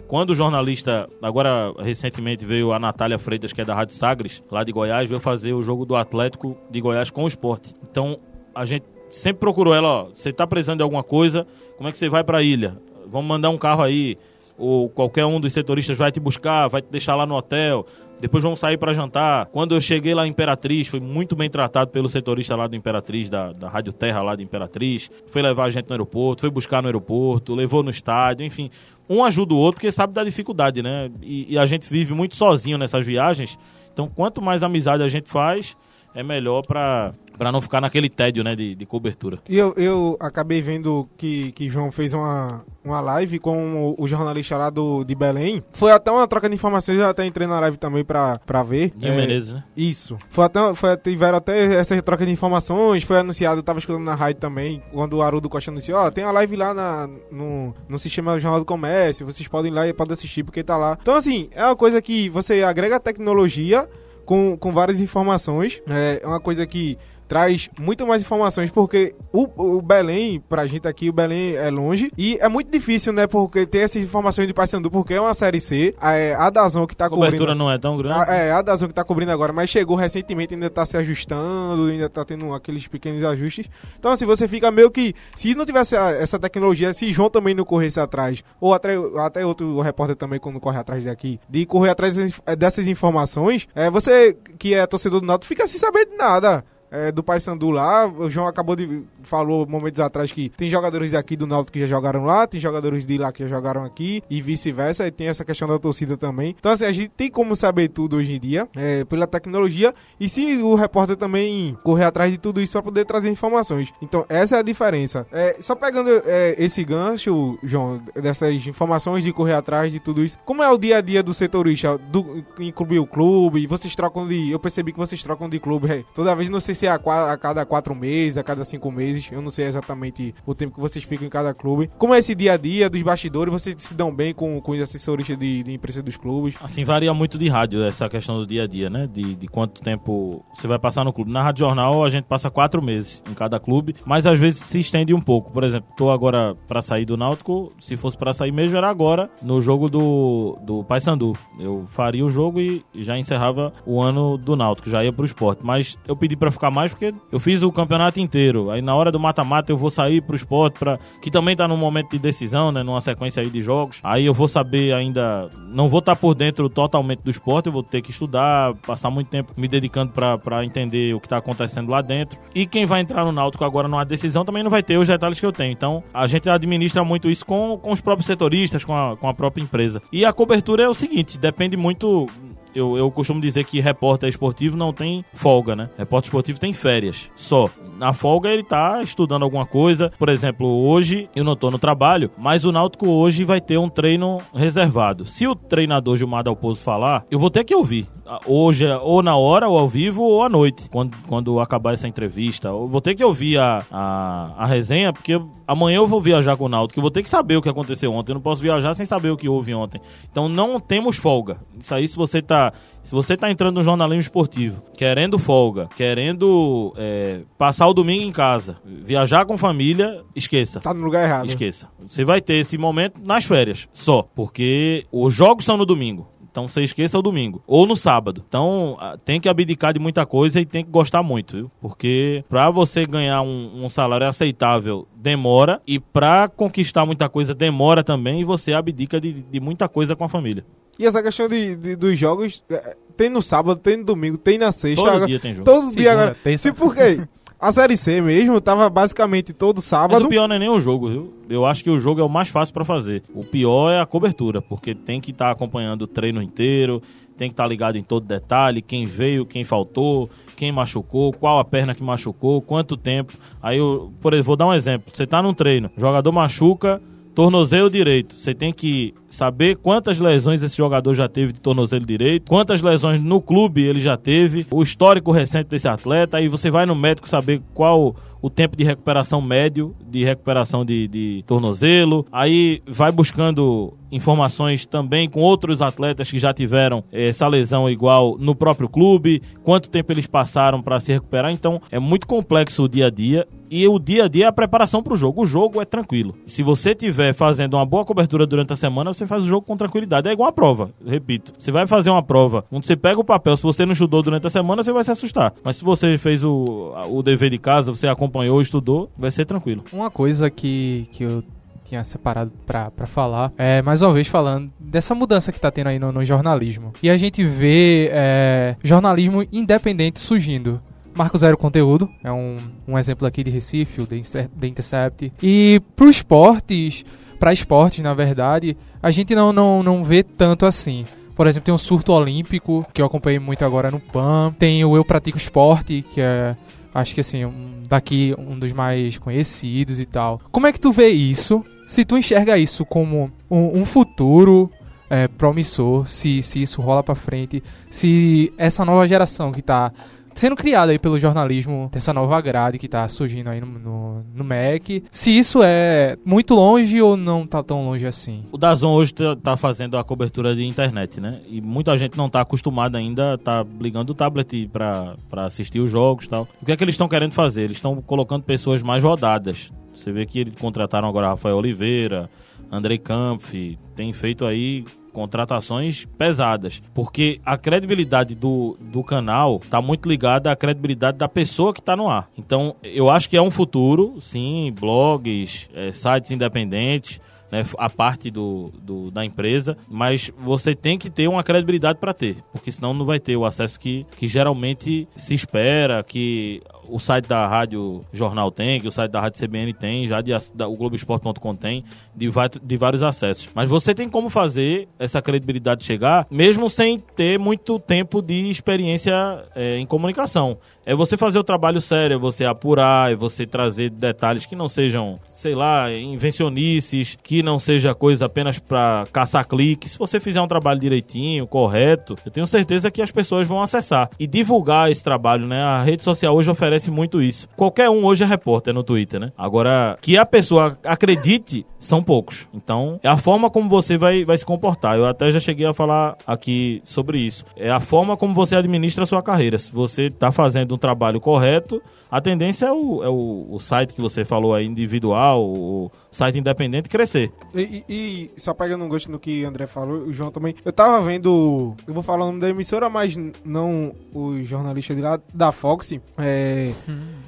Quando 0.08 0.30
o 0.30 0.34
jornalista, 0.34 1.08
agora 1.22 1.72
recentemente 1.78 2.44
veio 2.44 2.72
a 2.72 2.78
Natália 2.78 3.18
Freitas, 3.18 3.52
que 3.52 3.60
é 3.60 3.64
da 3.64 3.74
Rádio 3.74 3.94
Sagres, 3.94 4.44
lá 4.50 4.64
de 4.64 4.72
Goiás, 4.72 5.08
veio 5.08 5.20
fazer 5.20 5.52
o 5.52 5.62
jogo 5.62 5.86
do 5.86 5.94
Atlético 5.94 6.56
de 6.68 6.80
Goiás 6.80 7.10
com 7.10 7.24
o 7.24 7.28
esporte. 7.28 7.72
Então 7.88 8.16
a 8.54 8.64
gente 8.64 8.84
sempre 9.10 9.40
procurou 9.40 9.72
ela, 9.72 9.88
ó, 9.88 10.04
você 10.12 10.32
tá 10.32 10.46
precisando 10.46 10.78
de 10.78 10.82
alguma 10.82 11.04
coisa, 11.04 11.46
como 11.76 11.88
é 11.88 11.92
que 11.92 11.98
você 11.98 12.08
vai 12.08 12.24
para 12.24 12.38
a 12.38 12.42
ilha? 12.42 12.76
Vamos 13.06 13.28
mandar 13.28 13.50
um 13.50 13.58
carro 13.58 13.82
aí, 13.82 14.16
ou 14.58 14.88
qualquer 14.88 15.24
um 15.24 15.40
dos 15.40 15.52
setoristas 15.52 15.96
vai 15.96 16.10
te 16.10 16.18
buscar, 16.18 16.68
vai 16.68 16.82
te 16.82 16.88
deixar 16.90 17.14
lá 17.14 17.26
no 17.26 17.36
hotel, 17.36 17.86
depois 18.24 18.42
vamos 18.42 18.58
sair 18.58 18.78
para 18.78 18.94
jantar. 18.94 19.44
Quando 19.52 19.74
eu 19.74 19.80
cheguei 19.82 20.14
lá 20.14 20.26
em 20.26 20.30
Imperatriz, 20.30 20.88
fui 20.88 20.98
muito 20.98 21.36
bem 21.36 21.50
tratado 21.50 21.90
pelo 21.90 22.08
setorista 22.08 22.56
lá 22.56 22.66
do 22.66 22.74
Imperatriz, 22.74 23.28
da, 23.28 23.52
da 23.52 23.68
Rádio 23.68 23.92
Terra 23.92 24.22
lá 24.22 24.34
de 24.34 24.42
Imperatriz. 24.42 25.10
Foi 25.26 25.42
levar 25.42 25.64
a 25.64 25.68
gente 25.68 25.88
no 25.88 25.92
aeroporto, 25.92 26.40
foi 26.40 26.50
buscar 26.50 26.80
no 26.80 26.88
aeroporto, 26.88 27.54
levou 27.54 27.82
no 27.82 27.90
estádio, 27.90 28.46
enfim. 28.46 28.70
Um 29.10 29.22
ajuda 29.22 29.52
o 29.52 29.58
outro 29.58 29.74
porque 29.78 29.92
sabe 29.92 30.14
da 30.14 30.24
dificuldade, 30.24 30.82
né? 30.82 31.10
E, 31.20 31.52
e 31.52 31.58
a 31.58 31.66
gente 31.66 31.86
vive 31.86 32.14
muito 32.14 32.34
sozinho 32.34 32.78
nessas 32.78 33.04
viagens. 33.04 33.58
Então, 33.92 34.08
quanto 34.08 34.40
mais 34.40 34.62
amizade 34.62 35.02
a 35.02 35.08
gente 35.08 35.28
faz, 35.28 35.76
é 36.14 36.22
melhor 36.22 36.62
para 36.66 37.12
para 37.36 37.50
não 37.50 37.60
ficar 37.60 37.80
naquele 37.80 38.08
tédio, 38.08 38.44
né, 38.44 38.54
de, 38.54 38.74
de 38.74 38.86
cobertura. 38.86 39.38
E 39.48 39.58
eu, 39.58 39.74
eu 39.76 40.16
acabei 40.20 40.62
vendo 40.62 41.08
que, 41.16 41.52
que 41.52 41.68
João 41.68 41.90
fez 41.90 42.12
uma, 42.14 42.64
uma 42.84 43.00
live 43.00 43.38
com 43.38 43.94
o, 43.98 44.04
o 44.04 44.08
jornalista 44.08 44.56
lá 44.56 44.70
do, 44.70 45.04
de 45.04 45.14
Belém. 45.14 45.62
Foi 45.72 45.90
até 45.90 46.10
uma 46.10 46.26
troca 46.28 46.48
de 46.48 46.54
informações, 46.54 46.98
eu 46.98 47.06
até 47.06 47.24
entrei 47.24 47.46
na 47.46 47.58
live 47.60 47.76
também 47.76 48.04
pra, 48.04 48.38
pra 48.38 48.62
ver. 48.62 48.92
Dinho 48.96 49.14
é, 49.14 49.16
Menezes, 49.16 49.52
né? 49.52 49.64
Isso. 49.76 50.16
Foi 50.28 50.44
até, 50.44 50.74
foi, 50.74 50.96
tiveram 50.96 51.38
até 51.38 51.74
essa 51.74 52.00
troca 52.02 52.24
de 52.24 52.32
informações, 52.32 53.02
foi 53.02 53.18
anunciado, 53.18 53.58
eu 53.58 53.64
tava 53.64 53.78
escutando 53.78 54.04
na 54.04 54.14
rádio 54.14 54.40
também, 54.40 54.82
quando 54.92 55.14
o 55.14 55.22
Haroldo 55.22 55.48
Costa 55.48 55.70
anunciou, 55.70 55.98
ó, 55.98 56.06
oh, 56.06 56.10
tem 56.10 56.24
a 56.24 56.30
live 56.30 56.56
lá 56.56 56.72
na, 56.72 57.08
no, 57.30 57.74
no 57.88 57.98
sistema 57.98 58.38
Jornal 58.38 58.60
do 58.60 58.66
Comércio, 58.66 59.26
vocês 59.26 59.48
podem 59.48 59.72
ir 59.72 59.74
lá 59.74 59.88
e 59.88 59.92
podem 59.92 60.12
assistir 60.12 60.44
porque 60.44 60.62
tá 60.62 60.76
lá. 60.76 60.96
Então, 61.00 61.16
assim, 61.16 61.48
é 61.52 61.64
uma 61.64 61.76
coisa 61.76 62.00
que 62.00 62.28
você 62.28 62.62
agrega 62.62 63.00
tecnologia 63.00 63.88
com, 64.24 64.56
com 64.56 64.72
várias 64.72 65.00
informações. 65.00 65.82
É 65.86 66.26
uma 66.26 66.40
coisa 66.40 66.66
que 66.66 66.98
traz 67.28 67.68
muito 67.78 68.06
mais 68.06 68.22
informações, 68.22 68.70
porque 68.70 69.14
o, 69.32 69.48
o 69.56 69.82
Belém, 69.82 70.40
pra 70.48 70.66
gente 70.66 70.86
aqui, 70.86 71.08
o 71.08 71.12
Belém 71.12 71.54
é 71.56 71.70
longe, 71.70 72.10
e 72.16 72.38
é 72.40 72.48
muito 72.48 72.70
difícil, 72.70 73.12
né, 73.12 73.26
porque 73.26 73.66
ter 73.66 73.78
essas 73.78 74.02
informações 74.02 74.46
de 74.46 74.54
Paysandu, 74.54 74.90
porque 74.90 75.14
é 75.14 75.20
uma 75.20 75.34
Série 75.34 75.60
C, 75.60 75.94
a, 76.00 76.46
a 76.46 76.50
Dazon 76.50 76.86
que 76.86 76.96
tá 76.96 77.08
cobrindo... 77.08 77.26
A 77.26 77.30
cobertura 77.30 77.54
não 77.54 77.70
é 77.70 77.78
tão 77.78 77.96
grande. 77.96 78.30
A, 78.30 78.34
é, 78.34 78.52
a 78.52 78.62
Dazon 78.62 78.88
que 78.88 78.94
tá 78.94 79.04
cobrindo 79.04 79.32
agora, 79.32 79.52
mas 79.52 79.70
chegou 79.70 79.96
recentemente, 79.96 80.54
ainda 80.54 80.70
tá 80.70 80.84
se 80.84 80.96
ajustando, 80.96 81.86
ainda 81.86 82.08
tá 82.08 82.24
tendo 82.24 82.52
aqueles 82.52 82.86
pequenos 82.86 83.22
ajustes. 83.24 83.68
Então, 83.98 84.10
assim, 84.10 84.26
você 84.26 84.46
fica 84.46 84.70
meio 84.70 84.90
que, 84.90 85.14
se 85.34 85.54
não 85.54 85.66
tivesse 85.66 85.96
essa 85.96 86.38
tecnologia, 86.38 86.92
se 86.92 87.12
João 87.12 87.30
também 87.30 87.54
não 87.54 87.64
corresse 87.64 87.98
atrás, 87.98 88.42
ou 88.60 88.74
até, 88.74 88.94
até 89.18 89.44
outro 89.44 89.80
repórter 89.80 90.16
também, 90.16 90.38
quando 90.38 90.60
corre 90.60 90.78
atrás 90.78 91.04
daqui, 91.04 91.40
de 91.48 91.66
correr 91.66 91.90
atrás 91.90 92.16
dessas 92.58 92.86
informações, 92.86 93.66
é, 93.74 93.90
você 93.90 94.36
que 94.58 94.74
é 94.74 94.86
torcedor 94.86 95.20
do 95.20 95.26
Náutico 95.26 95.48
fica 95.48 95.66
sem 95.66 95.78
saber 95.78 96.06
de 96.06 96.16
nada 96.16 96.64
é, 96.94 97.10
do 97.10 97.22
Paysandu 97.22 97.70
lá. 97.70 98.06
O 98.06 98.30
João 98.30 98.46
acabou 98.46 98.76
de 98.76 99.02
falou 99.22 99.66
momentos 99.66 100.00
atrás 100.00 100.30
que 100.30 100.50
tem 100.50 100.70
jogadores 100.70 101.12
daqui 101.12 101.36
do 101.36 101.46
Náutico 101.46 101.72
que 101.72 101.80
já 101.80 101.86
jogaram 101.86 102.24
lá, 102.24 102.46
tem 102.46 102.60
jogadores 102.60 103.04
de 103.04 103.18
lá 103.18 103.32
que 103.32 103.42
já 103.42 103.48
jogaram 103.48 103.84
aqui 103.84 104.22
e 104.30 104.40
vice-versa. 104.40 105.06
E 105.06 105.10
tem 105.10 105.26
essa 105.26 105.44
questão 105.44 105.66
da 105.66 105.78
torcida 105.78 106.16
também. 106.16 106.54
Então 106.58 106.70
assim, 106.70 106.84
a 106.84 106.92
gente 106.92 107.08
tem 107.08 107.30
como 107.30 107.56
saber 107.56 107.88
tudo 107.88 108.16
hoje 108.16 108.34
em 108.34 108.40
dia 108.40 108.68
é, 108.76 109.04
pela 109.04 109.26
tecnologia 109.26 109.92
e 110.20 110.28
se 110.28 110.56
o 110.58 110.74
repórter 110.74 111.16
também 111.16 111.76
correr 111.82 112.04
atrás 112.04 112.30
de 112.30 112.38
tudo 112.38 112.60
isso 112.60 112.72
para 112.72 112.82
poder 112.82 113.04
trazer 113.04 113.28
informações. 113.28 113.92
Então 114.00 114.24
essa 114.28 114.56
é 114.56 114.58
a 114.60 114.62
diferença. 114.62 115.26
É, 115.32 115.56
só 115.60 115.74
pegando 115.74 116.10
é, 116.24 116.54
esse 116.58 116.84
gancho, 116.84 117.58
João, 117.62 118.00
dessas 118.14 118.66
informações 118.66 119.24
de 119.24 119.32
correr 119.32 119.54
atrás 119.54 119.90
de 119.90 119.98
tudo 119.98 120.24
isso. 120.24 120.38
Como 120.44 120.62
é 120.62 120.70
o 120.70 120.78
dia 120.78 120.98
a 120.98 121.00
dia 121.00 121.22
do 121.22 121.34
setorista 121.34 121.98
do 121.98 122.44
incluir 122.60 123.00
o 123.00 123.06
clube? 123.06 123.66
Vocês 123.66 123.96
trocam 123.96 124.26
de, 124.28 124.50
eu 124.50 124.58
percebi 124.58 124.92
que 124.92 124.98
vocês 124.98 125.22
trocam 125.22 125.48
de 125.48 125.58
clube 125.58 125.90
é, 125.90 126.04
toda 126.14 126.34
vez. 126.34 126.48
Não 126.48 126.60
sei 126.60 126.74
se 126.74 126.83
a, 126.88 126.96
a 127.32 127.36
cada 127.36 127.64
quatro 127.64 127.94
meses, 127.94 128.38
a 128.38 128.42
cada 128.42 128.64
cinco 128.64 128.90
meses. 128.90 129.28
Eu 129.30 129.42
não 129.42 129.50
sei 129.50 129.66
exatamente 129.66 130.34
o 130.46 130.54
tempo 130.54 130.74
que 130.74 130.80
vocês 130.80 131.04
ficam 131.04 131.26
em 131.26 131.30
cada 131.30 131.52
clube. 131.54 131.90
Como 131.98 132.14
é 132.14 132.18
esse 132.18 132.34
dia 132.34 132.54
a 132.54 132.56
dia 132.56 132.88
dos 132.90 133.02
bastidores? 133.02 133.52
Vocês 133.52 133.76
se 133.78 133.94
dão 133.94 134.14
bem 134.14 134.34
com, 134.34 134.60
com 134.60 134.72
os 134.72 134.80
assessoristas 134.80 135.38
de, 135.38 135.62
de 135.62 135.72
imprensa 135.72 136.02
dos 136.02 136.16
clubes? 136.16 136.56
Assim, 136.62 136.84
varia 136.84 137.12
muito 137.14 137.38
de 137.38 137.48
rádio 137.48 137.84
essa 137.84 138.08
questão 138.08 138.38
do 138.38 138.46
dia 138.46 138.64
a 138.64 138.66
dia, 138.66 138.88
né? 138.90 139.08
De, 139.10 139.34
de 139.34 139.46
quanto 139.48 139.80
tempo 139.82 140.44
você 140.52 140.66
vai 140.66 140.78
passar 140.78 141.04
no 141.04 141.12
clube. 141.12 141.30
Na 141.30 141.42
Rádio 141.42 141.66
Jornal, 141.66 142.04
a 142.04 142.08
gente 142.08 142.24
passa 142.24 142.50
quatro 142.50 142.82
meses 142.82 143.22
em 143.30 143.34
cada 143.34 143.58
clube, 143.58 143.94
mas 144.04 144.26
às 144.26 144.38
vezes 144.38 144.60
se 144.60 144.80
estende 144.80 145.14
um 145.14 145.20
pouco. 145.20 145.50
Por 145.50 145.64
exemplo, 145.64 145.88
tô 145.96 146.10
agora 146.10 146.56
para 146.66 146.82
sair 146.82 147.04
do 147.04 147.16
Náutico. 147.16 147.72
Se 147.78 147.96
fosse 147.96 148.16
para 148.16 148.32
sair 148.32 148.52
mesmo, 148.52 148.76
era 148.76 148.88
agora, 148.88 149.30
no 149.42 149.60
jogo 149.60 149.88
do, 149.88 150.58
do 150.62 150.84
Paysandu. 150.84 151.36
Eu 151.58 151.84
faria 151.88 152.24
o 152.24 152.30
jogo 152.30 152.60
e 152.60 152.84
já 152.94 153.18
encerrava 153.18 153.72
o 153.86 154.00
ano 154.00 154.36
do 154.36 154.56
Náutico, 154.56 154.90
já 154.90 155.04
ia 155.04 155.12
pro 155.12 155.24
esporte. 155.24 155.64
Mas 155.64 155.98
eu 156.06 156.16
pedi 156.16 156.36
para 156.36 156.50
ficar 156.50 156.70
mais 156.74 156.90
porque 156.90 157.14
eu 157.30 157.40
fiz 157.40 157.62
o 157.62 157.72
campeonato 157.72 158.20
inteiro. 158.20 158.70
Aí 158.70 158.82
na 158.82 158.94
hora 158.94 159.10
do 159.10 159.18
mata-mata 159.18 159.72
eu 159.72 159.76
vou 159.76 159.90
sair 159.90 160.20
pro 160.20 160.36
esporte, 160.36 160.78
pra, 160.78 160.98
que 161.22 161.30
também 161.30 161.56
tá 161.56 161.66
num 161.68 161.76
momento 161.76 162.10
de 162.10 162.18
decisão, 162.18 162.72
né? 162.72 162.82
Numa 162.82 163.00
sequência 163.00 163.42
aí 163.42 163.48
de 163.48 163.62
jogos. 163.62 164.00
Aí 164.02 164.26
eu 164.26 164.34
vou 164.34 164.48
saber 164.48 164.92
ainda. 164.92 165.48
Não 165.68 165.88
vou 165.88 166.00
estar 166.00 166.14
tá 166.14 166.20
por 166.20 166.34
dentro 166.34 166.68
totalmente 166.68 167.20
do 167.20 167.30
esporte, 167.30 167.66
eu 167.66 167.72
vou 167.72 167.82
ter 167.82 168.02
que 168.02 168.10
estudar, 168.10 168.74
passar 168.86 169.10
muito 169.10 169.28
tempo 169.28 169.52
me 169.56 169.68
dedicando 169.68 170.12
para 170.12 170.64
entender 170.64 171.14
o 171.14 171.20
que 171.20 171.28
tá 171.28 171.36
acontecendo 171.36 171.90
lá 171.90 172.02
dentro. 172.02 172.38
E 172.54 172.66
quem 172.66 172.84
vai 172.84 173.00
entrar 173.00 173.24
no 173.24 173.32
Náutico 173.32 173.64
agora 173.64 173.88
numa 173.88 174.04
decisão 174.04 174.44
também 174.44 174.62
não 174.62 174.70
vai 174.70 174.82
ter 174.82 174.98
os 174.98 175.06
detalhes 175.06 175.38
que 175.38 175.46
eu 175.46 175.52
tenho. 175.52 175.72
Então 175.72 176.02
a 176.12 176.26
gente 176.26 176.48
administra 176.48 177.04
muito 177.04 177.30
isso 177.30 177.46
com, 177.46 177.78
com 177.78 177.92
os 177.92 178.00
próprios 178.00 178.26
setoristas, 178.26 178.84
com 178.84 178.94
a, 178.94 179.16
com 179.16 179.28
a 179.28 179.34
própria 179.34 179.62
empresa. 179.62 180.02
E 180.12 180.24
a 180.24 180.32
cobertura 180.32 180.82
é 180.82 180.88
o 180.88 180.94
seguinte: 180.94 181.38
depende 181.38 181.76
muito 181.76 182.26
eu, 182.74 182.96
eu 182.96 183.10
costumo 183.10 183.40
dizer 183.40 183.64
que 183.64 183.80
repórter 183.80 184.28
esportivo 184.28 184.76
não 184.76 184.92
tem 184.92 185.24
folga, 185.32 185.76
né? 185.76 185.90
Repórter 185.96 186.28
esportivo 186.28 186.58
tem 186.58 186.72
férias, 186.72 187.30
só. 187.34 187.70
Na 187.98 188.12
folga 188.12 188.50
ele 188.50 188.62
tá 188.62 189.02
estudando 189.02 189.42
alguma 189.42 189.66
coisa. 189.66 190.10
Por 190.18 190.28
exemplo, 190.28 190.66
hoje 190.66 191.28
eu 191.34 191.44
não 191.44 191.56
tô 191.56 191.70
no 191.70 191.78
trabalho, 191.78 192.30
mas 192.38 192.64
o 192.64 192.72
Náutico 192.72 193.08
hoje 193.08 193.44
vai 193.44 193.60
ter 193.60 193.78
um 193.78 193.88
treino 193.88 194.38
reservado. 194.54 195.26
Se 195.26 195.46
o 195.46 195.54
treinador 195.54 196.16
Gilmar 196.16 196.42
Dalpozo 196.42 196.80
falar, 196.82 197.24
eu 197.30 197.38
vou 197.38 197.50
ter 197.50 197.64
que 197.64 197.74
ouvir 197.74 198.06
hoje, 198.46 198.86
ou 199.02 199.22
na 199.22 199.36
hora, 199.36 199.68
ou 199.68 199.78
ao 199.78 199.88
vivo, 199.88 200.22
ou 200.22 200.42
à 200.42 200.48
noite, 200.48 200.88
quando, 200.90 201.16
quando 201.26 201.60
acabar 201.60 201.94
essa 201.94 202.08
entrevista. 202.08 202.68
Eu 202.68 202.88
vou 202.88 203.00
ter 203.00 203.14
que 203.14 203.24
ouvir 203.24 203.58
a, 203.58 203.84
a, 203.90 204.54
a 204.58 204.66
resenha, 204.66 205.12
porque 205.12 205.40
amanhã 205.66 205.96
eu 205.96 206.06
vou 206.06 206.20
viajar 206.20 206.56
com 206.56 206.64
o 206.64 206.68
Náutico, 206.68 206.98
eu 206.98 207.02
vou 207.02 207.10
ter 207.10 207.22
que 207.22 207.28
saber 207.28 207.56
o 207.56 207.62
que 207.62 207.68
aconteceu 207.68 208.12
ontem. 208.12 208.32
Eu 208.32 208.36
não 208.36 208.42
posso 208.42 208.62
viajar 208.62 208.94
sem 208.94 209.06
saber 209.06 209.30
o 209.30 209.36
que 209.36 209.48
houve 209.48 209.74
ontem. 209.74 210.00
Então 210.30 210.48
não 210.48 210.80
temos 210.80 211.16
folga. 211.16 211.58
Isso 211.78 211.94
aí, 211.94 212.08
se 212.08 212.16
você 212.16 212.40
tá. 212.40 212.72
Se 213.04 213.12
você 213.12 213.36
tá 213.36 213.50
entrando 213.50 213.76
no 213.76 213.82
jornalismo 213.82 214.22
esportivo, 214.22 214.82
querendo 214.96 215.38
folga, 215.38 215.88
querendo 215.94 216.94
é, 216.96 217.42
passar 217.58 217.86
o 217.86 217.92
domingo 217.92 218.24
em 218.24 218.32
casa, 218.32 218.78
viajar 218.82 219.44
com 219.44 219.58
família, 219.58 220.22
esqueça. 220.34 220.80
Tá 220.80 220.94
no 220.94 221.04
lugar 221.04 221.22
errado. 221.22 221.44
Esqueça. 221.44 221.90
Você 221.98 222.24
vai 222.24 222.40
ter 222.40 222.54
esse 222.54 222.78
momento 222.78 223.20
nas 223.26 223.44
férias, 223.44 223.86
só. 223.92 224.26
Porque 224.34 225.04
os 225.12 225.34
jogos 225.34 225.66
são 225.66 225.76
no 225.76 225.84
domingo. 225.84 226.26
Então 226.54 226.68
você 226.68 226.84
esqueça 226.84 227.18
o 227.18 227.22
domingo. 227.22 227.60
Ou 227.66 227.84
no 227.84 227.96
sábado. 227.96 228.44
Então 228.48 228.96
tem 229.24 229.40
que 229.40 229.48
abdicar 229.48 229.92
de 229.92 229.98
muita 229.98 230.24
coisa 230.24 230.60
e 230.60 230.64
tem 230.64 230.84
que 230.84 230.90
gostar 230.90 231.20
muito, 231.20 231.56
viu? 231.56 231.70
Porque 231.80 232.44
pra 232.48 232.70
você 232.70 233.04
ganhar 233.04 233.42
um, 233.42 233.84
um 233.84 233.88
salário 233.88 234.28
aceitável 234.28 235.08
demora. 235.16 235.82
E 235.84 235.98
pra 235.98 236.46
conquistar 236.46 237.04
muita 237.04 237.28
coisa 237.28 237.52
demora 237.56 238.04
também. 238.04 238.40
E 238.40 238.44
você 238.44 238.72
abdica 238.72 239.20
de, 239.20 239.32
de 239.32 239.58
muita 239.58 239.88
coisa 239.88 240.14
com 240.14 240.22
a 240.22 240.28
família. 240.28 240.64
E 240.96 241.04
essa 241.04 241.20
questão 241.20 241.48
de, 241.48 241.74
de 241.74 241.96
dos 241.96 242.16
jogos, 242.16 242.62
é, 242.70 242.96
tem 243.16 243.28
no 243.28 243.42
sábado, 243.42 243.80
tem 243.80 243.96
no 243.96 244.04
domingo, 244.04 244.38
tem 244.38 244.56
na 244.56 244.70
sexta. 244.70 245.02
Todo 245.02 245.10
agora, 245.10 245.26
dia 245.26 245.40
tem 245.40 245.54
jogo. 245.54 245.64
Todo 245.64 245.90
Segunda, 245.90 246.00
dia 246.00 246.12
agora. 246.12 246.36
Se 246.56 246.72
por 246.72 246.94
quê? 246.94 247.20
A 247.64 247.72
Série 247.72 247.96
C 247.96 248.20
mesmo 248.20 248.60
tava 248.60 248.90
basicamente 248.90 249.54
todo 249.54 249.80
sábado. 249.80 250.18
Mas 250.18 250.26
o 250.26 250.28
pior 250.28 250.46
não 250.46 250.56
é 250.56 250.58
nem 250.58 250.68
o 250.68 250.78
jogo, 250.78 251.08
viu? 251.08 251.32
Eu 251.48 251.64
acho 251.64 251.82
que 251.82 251.88
o 251.88 251.98
jogo 251.98 252.20
é 252.20 252.22
o 252.22 252.28
mais 252.28 252.50
fácil 252.50 252.74
para 252.74 252.84
fazer. 252.84 253.22
O 253.34 253.42
pior 253.42 253.90
é 253.90 253.98
a 254.02 254.04
cobertura, 254.04 254.60
porque 254.60 254.94
tem 254.94 255.18
que 255.18 255.30
estar 255.30 255.46
tá 255.46 255.50
acompanhando 255.50 256.02
o 256.02 256.06
treino 256.06 256.42
inteiro, 256.42 257.00
tem 257.38 257.48
que 257.48 257.54
estar 257.54 257.62
tá 257.62 257.68
ligado 257.70 257.96
em 257.96 258.02
todo 258.02 258.26
detalhe, 258.26 258.82
quem 258.82 259.06
veio, 259.06 259.46
quem 259.46 259.64
faltou, 259.64 260.28
quem 260.58 260.70
machucou, 260.70 261.32
qual 261.32 261.58
a 261.58 261.64
perna 261.64 261.94
que 261.94 262.02
machucou, 262.02 262.60
quanto 262.60 262.98
tempo. 262.98 263.32
Aí 263.62 263.78
eu, 263.78 264.12
por 264.20 264.34
exemplo, 264.34 264.46
vou 264.46 264.56
dar 264.56 264.66
um 264.66 264.74
exemplo. 264.74 265.10
Você 265.10 265.26
tá 265.26 265.42
num 265.42 265.54
treino, 265.54 265.90
jogador 265.96 266.32
machuca, 266.32 267.00
tornozelo 267.34 267.88
direito. 267.88 268.38
Você 268.38 268.54
tem 268.54 268.74
que 268.74 269.14
saber 269.34 269.76
quantas 269.76 270.18
lesões 270.18 270.62
esse 270.62 270.76
jogador 270.76 271.12
já 271.14 271.28
teve 271.28 271.52
de 271.52 271.60
tornozelo 271.60 272.06
direito, 272.06 272.48
quantas 272.48 272.80
lesões 272.80 273.22
no 273.22 273.40
clube 273.40 273.82
ele 273.82 274.00
já 274.00 274.16
teve, 274.16 274.66
o 274.70 274.82
histórico 274.82 275.30
recente 275.32 275.68
desse 275.68 275.88
atleta, 275.88 276.38
aí 276.38 276.48
você 276.48 276.70
vai 276.70 276.86
no 276.86 276.94
médico 276.94 277.28
saber 277.28 277.60
qual 277.74 278.14
o 278.40 278.50
tempo 278.50 278.76
de 278.76 278.84
recuperação 278.84 279.40
médio 279.40 279.94
de 280.06 280.22
recuperação 280.22 280.84
de, 280.84 281.08
de 281.08 281.42
tornozelo, 281.46 282.26
aí 282.30 282.82
vai 282.86 283.10
buscando 283.10 283.94
informações 284.12 284.86
também 284.86 285.28
com 285.28 285.40
outros 285.40 285.82
atletas 285.82 286.30
que 286.30 286.38
já 286.38 286.54
tiveram 286.54 287.02
eh, 287.10 287.28
essa 287.28 287.48
lesão 287.48 287.90
igual 287.90 288.36
no 288.38 288.54
próprio 288.54 288.88
clube, 288.88 289.42
quanto 289.64 289.90
tempo 289.90 290.12
eles 290.12 290.26
passaram 290.26 290.80
para 290.80 291.00
se 291.00 291.12
recuperar. 291.12 291.50
Então 291.50 291.80
é 291.90 291.98
muito 291.98 292.26
complexo 292.26 292.84
o 292.84 292.88
dia 292.88 293.06
a 293.06 293.10
dia 293.10 293.48
e 293.70 293.88
o 293.88 293.98
dia 293.98 294.26
a 294.26 294.28
dia 294.28 294.44
é 294.44 294.48
a 294.48 294.52
preparação 294.52 295.02
para 295.02 295.14
o 295.14 295.16
jogo. 295.16 295.42
O 295.42 295.46
jogo 295.46 295.82
é 295.82 295.84
tranquilo. 295.84 296.36
Se 296.46 296.62
você 296.62 296.94
tiver 296.94 297.32
fazendo 297.32 297.74
uma 297.74 297.84
boa 297.84 298.04
cobertura 298.04 298.46
durante 298.46 298.72
a 298.72 298.76
semana, 298.76 299.12
você 299.12 299.23
faz 299.26 299.42
o 299.42 299.46
jogo 299.46 299.66
com 299.66 299.76
tranquilidade. 299.76 300.28
É 300.28 300.32
igual 300.32 300.48
a 300.48 300.52
prova, 300.52 300.90
repito. 301.04 301.52
Você 301.58 301.70
vai 301.70 301.86
fazer 301.86 302.10
uma 302.10 302.22
prova 302.22 302.64
onde 302.70 302.86
você 302.86 302.96
pega 302.96 303.20
o 303.20 303.24
papel, 303.24 303.56
se 303.56 303.62
você 303.62 303.84
não 303.84 303.92
estudou 303.92 304.22
durante 304.22 304.46
a 304.46 304.50
semana, 304.50 304.82
você 304.82 304.92
vai 304.92 305.04
se 305.04 305.10
assustar. 305.10 305.52
Mas 305.62 305.76
se 305.76 305.84
você 305.84 306.16
fez 306.18 306.44
o, 306.44 306.92
o 307.08 307.22
dever 307.22 307.50
de 307.50 307.58
casa, 307.58 307.92
você 307.92 308.06
acompanhou, 308.06 308.60
estudou, 308.60 309.10
vai 309.16 309.30
ser 309.30 309.44
tranquilo. 309.44 309.84
Uma 309.92 310.10
coisa 310.10 310.50
que, 310.50 311.08
que 311.12 311.24
eu 311.24 311.42
tinha 311.84 312.02
separado 312.04 312.50
para 312.66 313.06
falar, 313.06 313.52
é, 313.58 313.82
mais 313.82 314.00
uma 314.02 314.10
vez 314.10 314.26
falando 314.26 314.72
dessa 314.80 315.14
mudança 315.14 315.52
que 315.52 315.60
tá 315.60 315.70
tendo 315.70 315.88
aí 315.88 315.98
no, 315.98 316.10
no 316.10 316.24
jornalismo. 316.24 316.92
E 317.02 317.10
a 317.10 317.16
gente 317.16 317.44
vê 317.44 318.08
é, 318.10 318.76
jornalismo 318.82 319.46
independente 319.52 320.20
surgindo. 320.20 320.80
Marco 321.16 321.38
Zero 321.38 321.56
Conteúdo, 321.56 322.10
é 322.24 322.32
um, 322.32 322.56
um 322.88 322.98
exemplo 322.98 323.24
aqui 323.26 323.44
de 323.44 323.50
Recife, 323.50 324.00
o 324.00 324.06
The 324.06 324.66
Intercept. 324.66 325.32
E 325.40 325.80
para 325.94 326.10
esportes, 326.10 327.04
para 327.38 327.52
esportes, 327.52 328.02
na 328.02 328.14
verdade, 328.14 328.76
a 329.02 329.10
gente 329.10 329.34
não, 329.34 329.52
não, 329.52 329.82
não 329.82 330.04
vê 330.04 330.22
tanto 330.22 330.66
assim. 330.66 331.04
Por 331.34 331.46
exemplo, 331.46 331.66
tem 331.66 331.74
o 331.74 331.78
Surto 331.78 332.12
Olímpico, 332.12 332.86
que 332.92 333.02
eu 333.02 333.06
acompanhei 333.06 333.38
muito 333.38 333.64
agora 333.64 333.90
no 333.90 333.98
PAN. 333.98 334.54
Tem 334.58 334.84
o 334.84 334.96
Eu 334.96 335.04
Pratico 335.04 335.36
Esporte, 335.36 336.04
que 336.12 336.20
é, 336.20 336.56
acho 336.94 337.14
que 337.14 337.20
assim, 337.20 337.44
um, 337.44 337.82
daqui 337.88 338.34
um 338.38 338.56
dos 338.58 338.72
mais 338.72 339.18
conhecidos 339.18 339.98
e 339.98 340.06
tal. 340.06 340.40
Como 340.52 340.66
é 340.66 340.72
que 340.72 340.78
tu 340.78 340.92
vê 340.92 341.08
isso? 341.08 341.64
Se 341.86 342.04
tu 342.04 342.16
enxerga 342.16 342.56
isso 342.56 342.84
como 342.84 343.30
um, 343.50 343.80
um 343.80 343.84
futuro 343.84 344.70
é, 345.10 345.26
promissor, 345.26 346.06
se, 346.06 346.42
se 346.42 346.62
isso 346.62 346.80
rola 346.80 347.02
para 347.02 347.14
frente, 347.14 347.62
se 347.90 348.52
essa 348.56 348.84
nova 348.84 349.06
geração 349.08 349.50
que 349.50 349.60
tá 349.60 349.92
sendo 350.34 350.56
criada 350.56 350.92
aí 350.92 350.98
pelo 350.98 351.18
jornalismo 351.18 351.88
dessa 351.92 352.12
nova 352.12 352.40
grade 352.40 352.78
que 352.78 352.88
tá 352.88 353.06
surgindo 353.08 353.48
aí 353.48 353.60
no, 353.60 353.66
no, 353.66 354.24
no 354.34 354.44
MEC. 354.44 355.04
Se 355.10 355.36
isso 355.36 355.60
é 355.62 356.16
muito 356.24 356.54
longe 356.54 357.00
ou 357.00 357.16
não 357.16 357.46
tá 357.46 357.62
tão 357.62 357.84
longe 357.84 358.06
assim? 358.06 358.44
O 358.52 358.58
Dazon 358.58 358.92
hoje 358.92 359.14
tá, 359.14 359.36
tá 359.36 359.56
fazendo 359.56 359.96
a 359.96 360.04
cobertura 360.04 360.54
de 360.54 360.64
internet, 360.64 361.20
né? 361.20 361.40
E 361.48 361.60
muita 361.60 361.96
gente 361.96 362.16
não 362.16 362.28
tá 362.28 362.40
acostumada 362.40 362.98
ainda, 362.98 363.38
tá 363.38 363.64
ligando 363.80 364.10
o 364.10 364.14
tablet 364.14 364.68
para 364.72 365.16
assistir 365.44 365.80
os 365.80 365.90
jogos 365.90 366.24
e 366.24 366.28
tal. 366.28 366.48
O 366.60 366.64
que 366.64 366.72
é 366.72 366.76
que 366.76 366.84
eles 366.84 366.94
estão 366.94 367.08
querendo 367.08 367.32
fazer? 367.32 367.62
Eles 367.62 367.76
estão 367.76 368.00
colocando 368.02 368.42
pessoas 368.42 368.82
mais 368.82 369.02
rodadas. 369.02 369.72
Você 369.94 370.10
vê 370.10 370.26
que 370.26 370.40
eles 370.40 370.54
contrataram 370.56 371.08
agora 371.08 371.28
Rafael 371.28 371.56
Oliveira, 371.56 372.28
Andrei 372.70 372.98
Kampf, 372.98 373.78
tem 373.94 374.12
feito 374.12 374.44
aí 374.44 374.84
contratações 375.14 376.04
pesadas, 376.18 376.82
porque 376.92 377.40
a 377.46 377.56
credibilidade 377.56 378.34
do, 378.34 378.76
do 378.80 379.02
canal 379.02 379.60
está 379.62 379.80
muito 379.80 380.08
ligada 380.08 380.50
à 380.50 380.56
credibilidade 380.56 381.16
da 381.16 381.28
pessoa 381.28 381.72
que 381.72 381.80
está 381.80 381.96
no 381.96 382.08
ar. 382.08 382.28
Então, 382.36 382.74
eu 382.82 383.08
acho 383.08 383.30
que 383.30 383.36
é 383.36 383.40
um 383.40 383.50
futuro, 383.50 384.16
sim, 384.20 384.74
blogs, 384.78 385.70
é, 385.72 385.92
sites 385.92 386.32
independentes, 386.32 387.20
né, 387.50 387.64
a 387.78 387.88
parte 387.88 388.30
do, 388.30 388.72
do, 388.82 389.10
da 389.12 389.24
empresa, 389.24 389.76
mas 389.88 390.32
você 390.36 390.74
tem 390.74 390.98
que 390.98 391.08
ter 391.08 391.28
uma 391.28 391.44
credibilidade 391.44 392.00
para 392.00 392.12
ter, 392.12 392.38
porque 392.50 392.72
senão 392.72 392.92
não 392.92 393.06
vai 393.06 393.20
ter 393.20 393.36
o 393.36 393.44
acesso 393.44 393.78
que, 393.78 394.04
que 394.16 394.26
geralmente 394.26 395.06
se 395.14 395.34
espera, 395.34 396.02
que 396.02 396.60
o 396.88 396.98
site 396.98 397.26
da 397.26 397.46
Rádio 397.46 398.04
Jornal 398.12 398.50
tem, 398.50 398.80
que 398.80 398.88
o 398.88 398.90
site 398.90 399.10
da 399.10 399.20
Rádio 399.20 399.44
CBN 399.44 399.72
tem, 399.72 400.06
já 400.06 400.20
de, 400.20 400.32
da, 400.54 400.68
o 400.68 400.76
Globoesporte.com 400.76 401.54
tem, 401.54 401.84
de, 402.14 402.30
de 402.62 402.76
vários 402.76 403.02
acessos. 403.02 403.48
Mas 403.54 403.68
você 403.68 403.94
tem 403.94 404.08
como 404.08 404.28
fazer 404.28 404.88
essa 404.98 405.20
credibilidade 405.20 405.84
chegar, 405.84 406.26
mesmo 406.30 406.68
sem 406.68 406.98
ter 406.98 407.38
muito 407.38 407.78
tempo 407.78 408.20
de 408.20 408.50
experiência 408.50 409.44
é, 409.54 409.76
em 409.76 409.86
comunicação. 409.86 410.58
É 410.86 410.94
você 410.94 411.16
fazer 411.16 411.38
o 411.38 411.44
trabalho 411.44 411.80
sério, 411.80 412.14
é 412.14 412.18
você 412.18 412.44
apurar, 412.44 413.12
é 413.12 413.16
você 413.16 413.46
trazer 413.46 413.90
detalhes 413.90 414.44
que 414.44 414.54
não 414.54 414.68
sejam, 414.68 415.18
sei 415.24 415.54
lá, 415.54 415.92
invencionices, 415.92 417.16
que 417.22 417.42
não 417.42 417.58
seja 417.58 417.94
coisa 417.94 418.26
apenas 418.26 418.58
para 418.58 419.06
caçar 419.12 419.46
cliques. 419.46 419.92
Se 419.92 419.98
você 419.98 420.20
fizer 420.20 420.42
um 420.42 420.46
trabalho 420.46 420.80
direitinho, 420.80 421.46
correto, 421.46 422.16
eu 422.24 422.30
tenho 422.30 422.46
certeza 422.46 422.90
que 422.90 423.00
as 423.00 423.10
pessoas 423.10 423.48
vão 423.48 423.62
acessar 423.62 424.10
e 424.18 424.26
divulgar 424.26 424.90
esse 424.90 425.02
trabalho, 425.02 425.46
né? 425.46 425.62
A 425.62 425.82
rede 425.82 426.04
social 426.04 426.34
hoje 426.34 426.50
oferece 426.50 426.90
muito 426.90 427.22
isso. 427.22 427.48
Qualquer 427.56 427.88
um 427.88 428.04
hoje 428.04 428.24
é 428.24 428.26
repórter 428.26 428.74
no 428.74 428.82
Twitter, 428.82 429.20
né? 429.20 429.32
Agora, 429.38 429.96
que 430.00 430.18
a 430.18 430.26
pessoa 430.26 430.78
acredite 430.84 431.64
são 431.78 432.02
poucos. 432.02 432.48
Então, 432.52 432.98
é 433.02 433.08
a 433.08 433.16
forma 433.16 433.50
como 433.50 433.68
você 433.68 433.96
vai, 433.96 434.24
vai 434.24 434.36
se 434.36 434.44
comportar. 434.44 434.96
Eu 434.96 435.06
até 435.06 435.30
já 435.30 435.40
cheguei 435.40 435.66
a 435.66 435.74
falar 435.74 436.16
aqui 436.26 436.80
sobre 436.84 437.18
isso. 437.18 437.44
É 437.56 437.70
a 437.70 437.80
forma 437.80 438.16
como 438.16 438.34
você 438.34 438.56
administra 438.56 439.04
a 439.04 439.06
sua 439.06 439.22
carreira. 439.22 439.58
Se 439.58 439.72
você 439.72 440.04
está 440.04 440.32
fazendo 440.32 440.73
um 440.74 440.78
trabalho 440.78 441.20
correto, 441.20 441.82
a 442.10 442.20
tendência 442.20 442.66
é 442.66 442.72
o, 442.72 443.02
é 443.02 443.08
o, 443.08 443.46
o 443.50 443.58
site 443.58 443.94
que 443.94 444.00
você 444.00 444.24
falou 444.24 444.54
aí, 444.54 444.66
individual, 444.66 445.42
o 445.42 445.90
site 446.10 446.38
independente, 446.38 446.88
crescer. 446.88 447.32
E, 447.54 447.84
e, 447.88 448.30
e 448.36 448.40
só 448.40 448.54
pegando 448.54 448.84
um 448.84 448.88
gosto 448.88 449.10
no 449.10 449.18
que 449.18 449.44
o 449.44 449.48
André 449.48 449.66
falou, 449.66 450.02
o 450.02 450.12
João 450.12 450.30
também. 450.30 450.54
Eu 450.64 450.72
tava 450.72 451.00
vendo. 451.02 451.74
Eu 451.86 451.94
vou 451.94 452.02
falar 452.02 452.24
o 452.24 452.28
nome 452.28 452.40
da 452.40 452.48
emissora, 452.48 452.88
mas 452.88 453.16
não 453.44 453.94
o 454.12 454.42
jornalista 454.42 454.94
de 454.94 455.00
lá 455.00 455.18
da 455.32 455.52
Fox. 455.52 455.92
É. 456.18 456.72
Hum. 456.88 457.24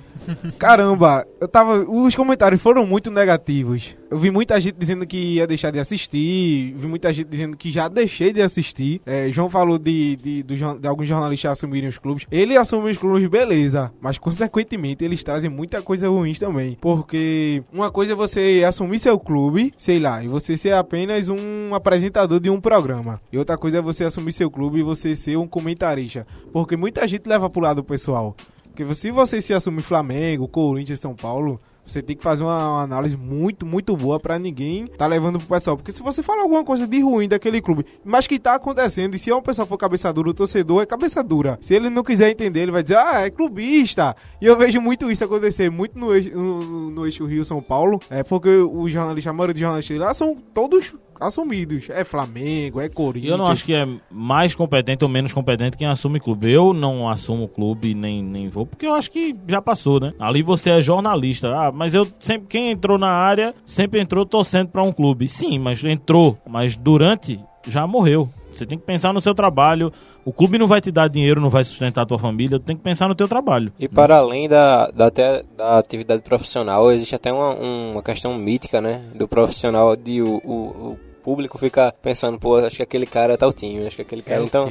Caramba, 0.58 1.26
eu 1.40 1.48
tava. 1.48 1.78
Os 1.88 2.14
comentários 2.14 2.60
foram 2.60 2.86
muito 2.86 3.10
negativos. 3.10 3.96
Eu 4.10 4.18
vi 4.18 4.30
muita 4.30 4.60
gente 4.60 4.76
dizendo 4.78 5.04
que 5.06 5.16
ia 5.16 5.46
deixar 5.46 5.70
de 5.70 5.80
assistir, 5.80 6.72
vi 6.76 6.86
muita 6.86 7.12
gente 7.12 7.26
dizendo 7.26 7.56
que 7.56 7.70
já 7.70 7.88
deixei 7.88 8.32
de 8.32 8.40
assistir. 8.40 9.00
É, 9.04 9.28
João 9.30 9.50
falou 9.50 9.78
de, 9.78 10.16
de, 10.16 10.42
de, 10.44 10.56
de, 10.56 10.86
alguns 10.86 11.08
jornalistas 11.08 11.50
assumirem 11.50 11.88
os 11.88 11.98
clubes. 11.98 12.26
Ele 12.30 12.56
assume 12.56 12.90
os 12.90 12.98
clubes, 12.98 13.28
beleza, 13.28 13.92
mas 14.00 14.16
consequentemente 14.16 15.04
eles 15.04 15.24
trazem 15.24 15.50
muita 15.50 15.82
coisa 15.82 16.08
ruim 16.08 16.32
também. 16.34 16.78
Porque 16.80 17.62
uma 17.72 17.90
coisa 17.90 18.12
é 18.12 18.16
você 18.16 18.62
assumir 18.66 19.00
seu 19.00 19.18
clube, 19.18 19.74
sei 19.76 19.98
lá, 19.98 20.22
e 20.22 20.28
você 20.28 20.56
ser 20.56 20.74
apenas 20.74 21.28
um 21.28 21.74
apresentador 21.74 22.38
de 22.38 22.48
um 22.48 22.60
programa. 22.60 23.20
E 23.32 23.38
outra 23.38 23.56
coisa 23.58 23.78
é 23.78 23.82
você 23.82 24.04
assumir 24.04 24.32
seu 24.32 24.50
clube 24.50 24.78
e 24.78 24.82
você 24.82 25.16
ser 25.16 25.36
um 25.36 25.48
comentarista. 25.48 26.26
Porque 26.52 26.76
muita 26.76 27.06
gente 27.08 27.28
leva 27.28 27.50
pro 27.50 27.60
lado 27.60 27.82
pessoal. 27.82 28.36
Porque 28.76 28.94
se 28.94 29.10
você 29.10 29.40
se 29.40 29.54
assumir 29.54 29.80
Flamengo, 29.80 30.46
Corinthians, 30.46 31.00
São 31.00 31.14
Paulo, 31.14 31.58
você 31.86 32.02
tem 32.02 32.14
que 32.14 32.22
fazer 32.22 32.42
uma 32.42 32.82
análise 32.82 33.16
muito, 33.16 33.64
muito 33.64 33.96
boa 33.96 34.20
para 34.20 34.38
ninguém 34.38 34.86
tá 34.86 35.06
levando 35.06 35.38
pro 35.38 35.48
pessoal. 35.48 35.78
Porque 35.78 35.92
se 35.92 36.02
você 36.02 36.22
falar 36.22 36.42
alguma 36.42 36.62
coisa 36.62 36.86
de 36.86 37.00
ruim 37.00 37.26
daquele 37.26 37.62
clube, 37.62 37.86
mas 38.04 38.26
que 38.26 38.38
tá 38.38 38.56
acontecendo, 38.56 39.14
e 39.14 39.18
se 39.18 39.32
uma 39.32 39.40
pessoa 39.40 39.66
for 39.66 39.78
cabeça 39.78 40.12
dura, 40.12 40.28
o 40.28 40.34
torcedor 40.34 40.82
é 40.82 40.86
cabeça 40.86 41.24
dura. 41.24 41.56
Se 41.62 41.74
ele 41.74 41.88
não 41.88 42.02
quiser 42.02 42.28
entender, 42.28 42.60
ele 42.60 42.70
vai 42.70 42.82
dizer, 42.82 42.98
ah, 42.98 43.22
é 43.24 43.30
clubista. 43.30 44.14
E 44.42 44.44
eu 44.44 44.58
vejo 44.58 44.78
muito 44.78 45.10
isso 45.10 45.24
acontecer, 45.24 45.70
muito 45.70 45.98
no 45.98 46.14
eixo, 46.14 46.36
no, 46.36 46.90
no 46.90 47.06
eixo 47.06 47.24
Rio-São 47.24 47.62
Paulo. 47.62 47.98
É 48.10 48.22
porque 48.22 48.50
os 48.50 48.92
jornalistas, 48.92 49.30
a 49.30 49.32
maioria 49.32 49.54
dos 49.54 49.60
jornalistas 49.60 49.96
lá 49.96 50.12
são 50.12 50.36
todos 50.52 50.92
assumidos. 51.20 51.88
É 51.90 52.04
Flamengo, 52.04 52.80
é 52.80 52.88
Corinthians. 52.88 53.32
Eu 53.32 53.38
não 53.38 53.46
acho 53.46 53.64
que 53.64 53.74
é 53.74 53.86
mais 54.10 54.54
competente 54.54 55.04
ou 55.04 55.10
menos 55.10 55.32
competente 55.32 55.76
quem 55.76 55.86
assume 55.86 56.20
clube. 56.20 56.50
Eu 56.50 56.72
não 56.72 57.08
assumo 57.08 57.48
clube 57.48 57.94
nem, 57.94 58.22
nem 58.22 58.48
vou, 58.48 58.66
porque 58.66 58.86
eu 58.86 58.94
acho 58.94 59.10
que 59.10 59.34
já 59.48 59.60
passou, 59.60 60.00
né? 60.00 60.12
Ali 60.18 60.42
você 60.42 60.70
é 60.70 60.80
jornalista. 60.80 61.48
Ah, 61.48 61.72
mas 61.72 61.94
eu 61.94 62.06
sempre 62.18 62.48
quem 62.48 62.70
entrou 62.70 62.98
na 62.98 63.10
área 63.10 63.54
sempre 63.64 64.00
entrou 64.00 64.24
torcendo 64.24 64.68
para 64.68 64.82
um 64.82 64.92
clube. 64.92 65.28
Sim, 65.28 65.58
mas 65.58 65.82
entrou, 65.84 66.38
mas 66.46 66.76
durante 66.76 67.40
já 67.68 67.86
morreu. 67.86 68.28
Você 68.56 68.64
tem 68.64 68.78
que 68.78 68.84
pensar 68.84 69.12
no 69.12 69.20
seu 69.20 69.34
trabalho. 69.34 69.92
O 70.24 70.32
clube 70.32 70.58
não 70.58 70.66
vai 70.66 70.80
te 70.80 70.90
dar 70.90 71.08
dinheiro, 71.08 71.40
não 71.40 71.50
vai 71.50 71.62
sustentar 71.62 72.02
a 72.02 72.06
tua 72.06 72.18
família. 72.18 72.58
Tem 72.58 72.76
que 72.76 72.82
pensar 72.82 73.06
no 73.06 73.14
teu 73.14 73.28
trabalho. 73.28 73.72
E 73.78 73.86
para 73.86 74.16
além 74.16 74.48
da, 74.48 74.86
da, 74.88 75.06
até, 75.06 75.42
da 75.56 75.78
atividade 75.78 76.22
profissional, 76.22 76.90
existe 76.90 77.14
até 77.14 77.32
uma, 77.32 77.54
uma 77.54 78.02
questão 78.02 78.34
mítica, 78.34 78.80
né? 78.80 79.02
Do 79.14 79.28
profissional 79.28 79.94
de 79.94 80.22
o, 80.22 80.36
o, 80.42 80.98
público 81.26 81.58
fica 81.58 81.92
pensando, 82.00 82.38
pô, 82.38 82.54
acho 82.54 82.76
que 82.76 82.82
aquele 82.84 83.04
cara 83.04 83.32
é 83.32 83.36
Taltinho, 83.36 83.84
acho 83.84 83.96
que 83.96 84.02
aquele 84.02 84.22
cara. 84.22 84.40
É 84.40 84.44
então, 84.44 84.68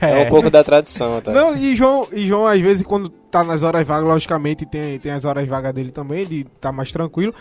é 0.00 0.26
um 0.26 0.28
pouco 0.28 0.50
da 0.50 0.64
tradição, 0.64 1.20
tá? 1.20 1.32
Não, 1.32 1.56
e 1.56 1.76
João, 1.76 2.08
e 2.10 2.26
João, 2.26 2.44
às 2.44 2.60
vezes, 2.60 2.82
quando 2.82 3.08
tá 3.08 3.44
nas 3.44 3.62
horas 3.62 3.86
vagas, 3.86 4.08
logicamente, 4.08 4.66
tem, 4.66 4.98
tem 4.98 5.12
as 5.12 5.24
horas 5.24 5.46
vagas 5.46 5.72
dele 5.72 5.92
também, 5.92 6.26
de 6.26 6.42
tá 6.60 6.72
mais 6.72 6.90
tranquilo. 6.90 7.32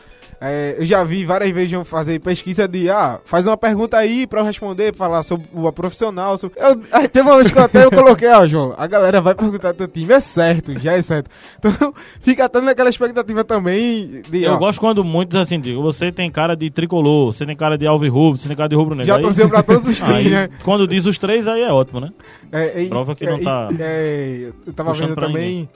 É, 0.44 0.76
eu 0.80 0.86
já 0.88 1.04
vi 1.04 1.24
várias 1.24 1.52
vezes 1.52 1.72
eu 1.72 1.86
fazer 1.86 2.20
pesquisa 2.20 2.68
de, 2.68 2.90
ah, 2.90 3.20
faz 3.24 3.46
uma 3.46 3.56
pergunta 3.56 3.96
aí 3.96 4.26
pra 4.26 4.40
eu 4.42 4.44
responder, 4.44 4.92
falar 4.92 5.22
sobre 5.22 5.48
o 5.54 5.72
profissional. 5.72 6.36
Sobre... 6.36 6.60
Eu, 6.60 6.82
aí 6.92 7.08
teve 7.08 7.30
uma 7.30 7.38
vez 7.38 7.52
que 7.52 7.60
eu 7.60 7.64
até 7.64 7.86
eu 7.86 7.92
coloquei, 7.92 8.28
ó, 8.28 8.48
João, 8.48 8.74
a 8.76 8.88
galera 8.88 9.22
vai 9.22 9.36
perguntar 9.36 9.72
teu 9.76 9.88
time, 9.88 10.12
é 10.12 10.20
certo, 10.20 10.74
já 10.80 10.94
é 10.94 11.02
certo. 11.04 11.30
Então, 11.60 11.94
fica 12.20 12.46
até 12.46 12.60
naquela 12.60 12.90
expectativa 12.90 13.44
também 13.44 14.24
de, 14.28 14.42
Eu 14.42 14.54
ó, 14.54 14.58
gosto 14.58 14.80
quando 14.80 15.04
muitos 15.04 15.40
assim 15.40 15.60
digam, 15.60 15.84
você 15.84 16.12
tem 16.12 16.32
cara 16.32 16.56
de 16.56 16.72
tricolor, 16.72 17.32
você 17.32 17.46
tem 17.46 17.56
cara 17.56 17.78
de 17.78 17.86
alvirrubro, 17.86 18.40
você 18.40 18.48
tem 18.48 18.58
cara 18.58 18.70
de 18.70 18.76
rubro-negro. 18.76 19.06
já 19.06 19.18
Aí- 19.18 19.22
torceu 19.22 19.48
pra 19.48 19.62
todos 19.62 19.88
os 19.88 20.02
três, 20.02 20.32
né? 20.32 20.50
Quando 20.64 20.88
diz 20.88 21.06
os 21.06 21.20
três, 21.20 21.48
aí 21.48 21.62
é 21.62 21.72
ótimo, 21.72 22.00
né? 22.00 22.08
É, 22.52 22.84
é, 22.84 22.86
Prova 22.88 23.14
que 23.14 23.28
é, 23.28 23.30
não 23.30 23.40
tá 23.44 23.68
é, 23.80 23.84
é, 23.84 24.52
eu 24.66 24.74
tava 24.74 24.92
vendo 24.94 25.16
também. 25.16 25.70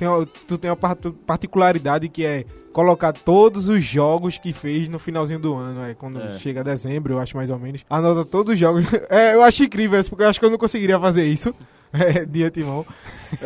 Tem, 0.00 0.08
tu 0.48 0.56
tem 0.58 0.70
uma 0.70 0.76
particularidade 1.26 2.08
que 2.08 2.24
é 2.24 2.44
colocar 2.72 3.12
todos 3.12 3.68
os 3.68 3.84
jogos 3.84 4.38
que 4.38 4.52
fez 4.52 4.88
no 4.88 4.98
finalzinho 4.98 5.38
do 5.38 5.54
ano. 5.54 5.84
É, 5.84 5.94
quando 5.94 6.20
É. 6.20 6.38
chega 6.38 6.64
dezembro, 6.64 7.14
eu 7.14 7.18
acho 7.18 7.36
mais 7.36 7.50
ou 7.50 7.58
menos. 7.58 7.84
Anota 7.90 8.24
todos 8.24 8.54
os 8.54 8.58
jogos. 8.58 8.84
É, 9.10 9.34
eu 9.34 9.42
acho 9.42 9.62
incrível 9.64 10.00
isso, 10.00 10.08
porque 10.08 10.24
eu 10.24 10.28
acho 10.28 10.40
que 10.40 10.46
eu 10.46 10.50
não 10.50 10.58
conseguiria 10.58 10.98
fazer 10.98 11.24
isso. 11.26 11.54
É, 11.92 12.24
de 12.24 12.44
antemão. 12.44 12.86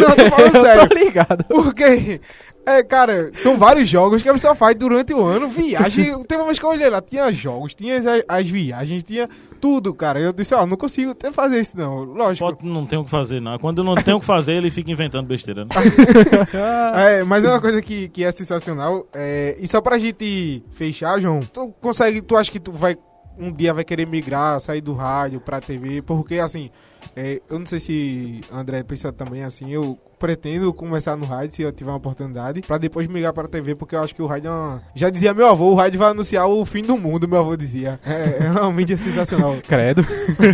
não, 0.00 0.08
eu 0.08 0.16
tô 0.16 0.30
falando 0.34 0.60
sério. 0.62 0.88
Tô 0.88 0.94
ligado. 0.94 1.44
Porque, 1.44 2.22
é, 2.64 2.82
cara, 2.82 3.30
são 3.34 3.58
vários 3.58 3.86
jogos 3.86 4.22
que 4.22 4.30
a 4.30 4.32
pessoa 4.32 4.54
faz 4.54 4.74
durante 4.78 5.12
o 5.12 5.22
ano. 5.22 5.46
Viagem. 5.46 6.24
Teve 6.24 6.40
uma 6.40 6.46
vez 6.46 6.58
que 6.58 6.64
eu 6.64 6.70
olhei 6.70 6.88
lá, 6.88 7.02
tinha 7.02 7.30
jogos, 7.30 7.74
tinha 7.74 7.98
as, 7.98 8.04
as 8.26 8.48
viagens, 8.48 9.02
tinha 9.02 9.28
tudo, 9.62 9.94
cara. 9.94 10.18
Eu 10.18 10.32
disse, 10.32 10.52
ó, 10.56 10.66
não 10.66 10.76
consigo 10.76 11.12
até 11.12 11.30
fazer 11.30 11.60
isso, 11.60 11.78
não. 11.78 12.02
Lógico. 12.02 12.50
Pode, 12.50 12.66
não 12.66 12.84
tem 12.84 12.98
o 12.98 13.04
que 13.04 13.10
fazer, 13.10 13.40
não. 13.40 13.56
Quando 13.60 13.84
não 13.84 13.94
tem 13.94 14.12
o 14.12 14.18
que 14.18 14.26
fazer, 14.26 14.54
ele 14.54 14.72
fica 14.72 14.90
inventando 14.90 15.28
besteira, 15.28 15.64
né? 15.64 15.70
É, 16.94 17.22
mas 17.22 17.44
é 17.44 17.48
uma 17.48 17.60
coisa 17.60 17.80
que, 17.80 18.08
que 18.08 18.24
é 18.24 18.32
sensacional. 18.32 19.06
É, 19.14 19.56
e 19.60 19.68
só 19.68 19.80
pra 19.80 20.00
gente 20.00 20.64
fechar, 20.72 21.20
João, 21.20 21.40
tu 21.40 21.72
consegue, 21.80 22.20
tu 22.20 22.36
acha 22.36 22.50
que 22.50 22.58
tu 22.58 22.72
vai 22.72 22.96
um 23.38 23.50
dia 23.50 23.72
vai 23.72 23.84
querer 23.84 24.06
migrar, 24.06 24.60
sair 24.60 24.80
do 24.80 24.92
rádio 24.94 25.40
pra 25.40 25.60
TV? 25.60 26.02
Porque 26.02 26.38
assim, 26.38 26.68
é, 27.16 27.40
eu 27.48 27.58
não 27.58 27.66
sei 27.66 27.80
se 27.80 28.40
André 28.52 28.82
pensa 28.82 29.12
também 29.12 29.42
assim, 29.42 29.70
eu 29.70 29.98
pretendo 30.18 30.72
começar 30.72 31.16
no 31.16 31.26
rádio 31.26 31.56
se 31.56 31.62
eu 31.62 31.72
tiver 31.72 31.90
uma 31.90 31.96
oportunidade, 31.96 32.60
pra 32.62 32.78
depois 32.78 33.08
migrar 33.08 33.32
pra 33.32 33.48
TV, 33.48 33.74
porque 33.74 33.96
eu 33.96 34.00
acho 34.02 34.14
que 34.14 34.22
o 34.22 34.26
rádio 34.26 34.48
é 34.48 34.50
uma... 34.50 34.82
Já 34.94 35.10
dizia 35.10 35.34
meu 35.34 35.46
avô, 35.48 35.70
o 35.72 35.74
rádio 35.74 35.98
vai 35.98 36.10
anunciar 36.10 36.46
o 36.46 36.64
fim 36.64 36.84
do 36.84 36.96
mundo, 36.96 37.26
meu 37.26 37.40
avô 37.40 37.56
dizia. 37.56 37.98
É, 38.06 38.44
é 38.44 38.50
uma 38.60 38.70
mídia 38.72 38.96
sensacional. 38.96 39.56
Credo. 39.66 40.06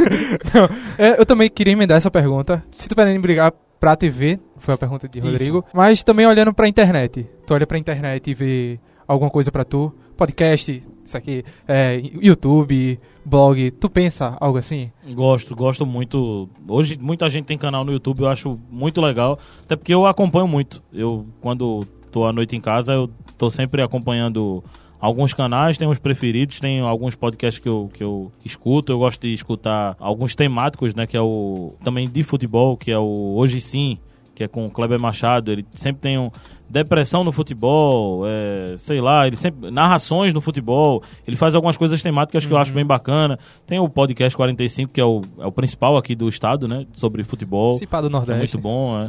Não, 0.55 0.68
é, 0.96 1.20
eu 1.20 1.26
também 1.26 1.51
queria 1.51 1.74
emendar 1.74 1.99
essa 1.99 2.11
pergunta. 2.11 2.64
Se 2.72 2.88
tu 2.88 2.94
pretende 2.94 3.18
brigar 3.18 3.53
pra 3.78 3.94
TV, 3.94 4.40
foi 4.57 4.74
a 4.74 4.78
pergunta 4.78 5.09
de 5.09 5.18
Isso. 5.18 5.28
Rodrigo, 5.28 5.64
mas 5.72 6.03
também 6.03 6.26
olhando 6.26 6.53
pra 6.53 6.66
internet. 6.66 7.28
Tu 7.46 7.55
olha 7.55 7.66
pra 7.66 7.78
internet 7.78 8.30
e 8.30 8.34
vê 8.34 8.80
alguma 9.07 9.30
coisa 9.30 9.53
pra 9.53 9.64
tu? 9.64 9.92
Podcast, 10.19 10.83
isso 11.05 11.16
aqui, 11.16 11.45
é, 11.69 12.03
YouTube, 12.21 12.99
blog, 13.25 13.71
tu 13.71 13.89
pensa 13.89 14.37
algo 14.41 14.59
assim? 14.59 14.91
Gosto, 15.12 15.55
gosto 15.55 15.87
muito. 15.87 16.49
Hoje 16.66 16.99
muita 17.01 17.31
gente 17.31 17.45
tem 17.45 17.57
canal 17.57 17.85
no 17.85 17.93
YouTube, 17.93 18.23
eu 18.23 18.29
acho 18.29 18.59
muito 18.69 19.01
legal. 19.01 19.39
Até 19.62 19.77
porque 19.77 19.95
eu 19.95 20.05
acompanho 20.07 20.49
muito. 20.49 20.83
Eu, 20.93 21.25
quando 21.41 21.87
tô 22.11 22.25
à 22.27 22.33
noite 22.33 22.57
em 22.57 22.61
casa, 22.61 22.95
eu 22.95 23.09
tô 23.39 23.49
sempre 23.49 23.81
acompanhando 23.81 24.64
alguns 25.01 25.33
canais, 25.33 25.79
tem 25.79 25.87
uns 25.87 26.01
preferidos, 26.01 26.59
tem 26.59 26.81
alguns 26.81 27.14
podcasts 27.14 27.62
que 27.62 27.69
eu, 27.69 27.89
que 27.95 28.03
eu 28.03 28.33
escuto. 28.45 28.91
Eu 28.91 28.99
gosto 28.99 29.21
de 29.21 29.33
escutar 29.33 29.97
alguns 30.01 30.35
temáticos, 30.35 30.97
né? 30.97 31.07
Que 31.07 31.16
é 31.16 31.21
o. 31.21 31.75
Também 31.85 32.09
de 32.09 32.25
futebol, 32.25 32.77
que 32.77 32.91
é 32.91 32.99
o 32.99 33.35
Hoje 33.37 33.61
Sim, 33.61 33.99
que 34.35 34.43
é 34.43 34.49
com 34.49 34.66
o 34.66 34.71
Kleber 34.71 34.99
Machado. 34.99 35.53
Ele 35.53 35.64
sempre 35.73 36.03
tem 36.03 36.19
um. 36.19 36.31
Depressão 36.71 37.25
no 37.25 37.33
futebol, 37.33 38.25
é, 38.27 38.75
sei 38.77 39.01
lá, 39.01 39.27
ele 39.27 39.37
sempre. 39.37 39.71
Narrações 39.71 40.35
no 40.35 40.41
futebol. 40.41 41.03
Ele 41.27 41.37
faz 41.37 41.55
algumas 41.55 41.77
coisas 41.77 42.03
temáticas 42.03 42.45
que 42.45 42.53
eu 42.53 42.57
acho 42.59 42.73
bem 42.73 42.85
bacana. 42.85 43.39
Tem 43.66 43.79
o 43.79 43.89
podcast 43.89 44.37
45, 44.37 44.93
que 44.93 45.01
é 45.01 45.05
o, 45.05 45.23
é 45.39 45.47
o 45.47 45.53
principal 45.53 45.97
aqui 45.97 46.14
do 46.14 46.29
estado, 46.29 46.69
né? 46.69 46.87
Sobre 46.93 47.23
futebol. 47.23 47.79
Cipá 47.79 48.01
do 48.01 48.09
É 48.09 48.11
Nordeste. 48.11 48.39
muito 48.39 48.59
bom, 48.59 49.01
é. 49.01 49.09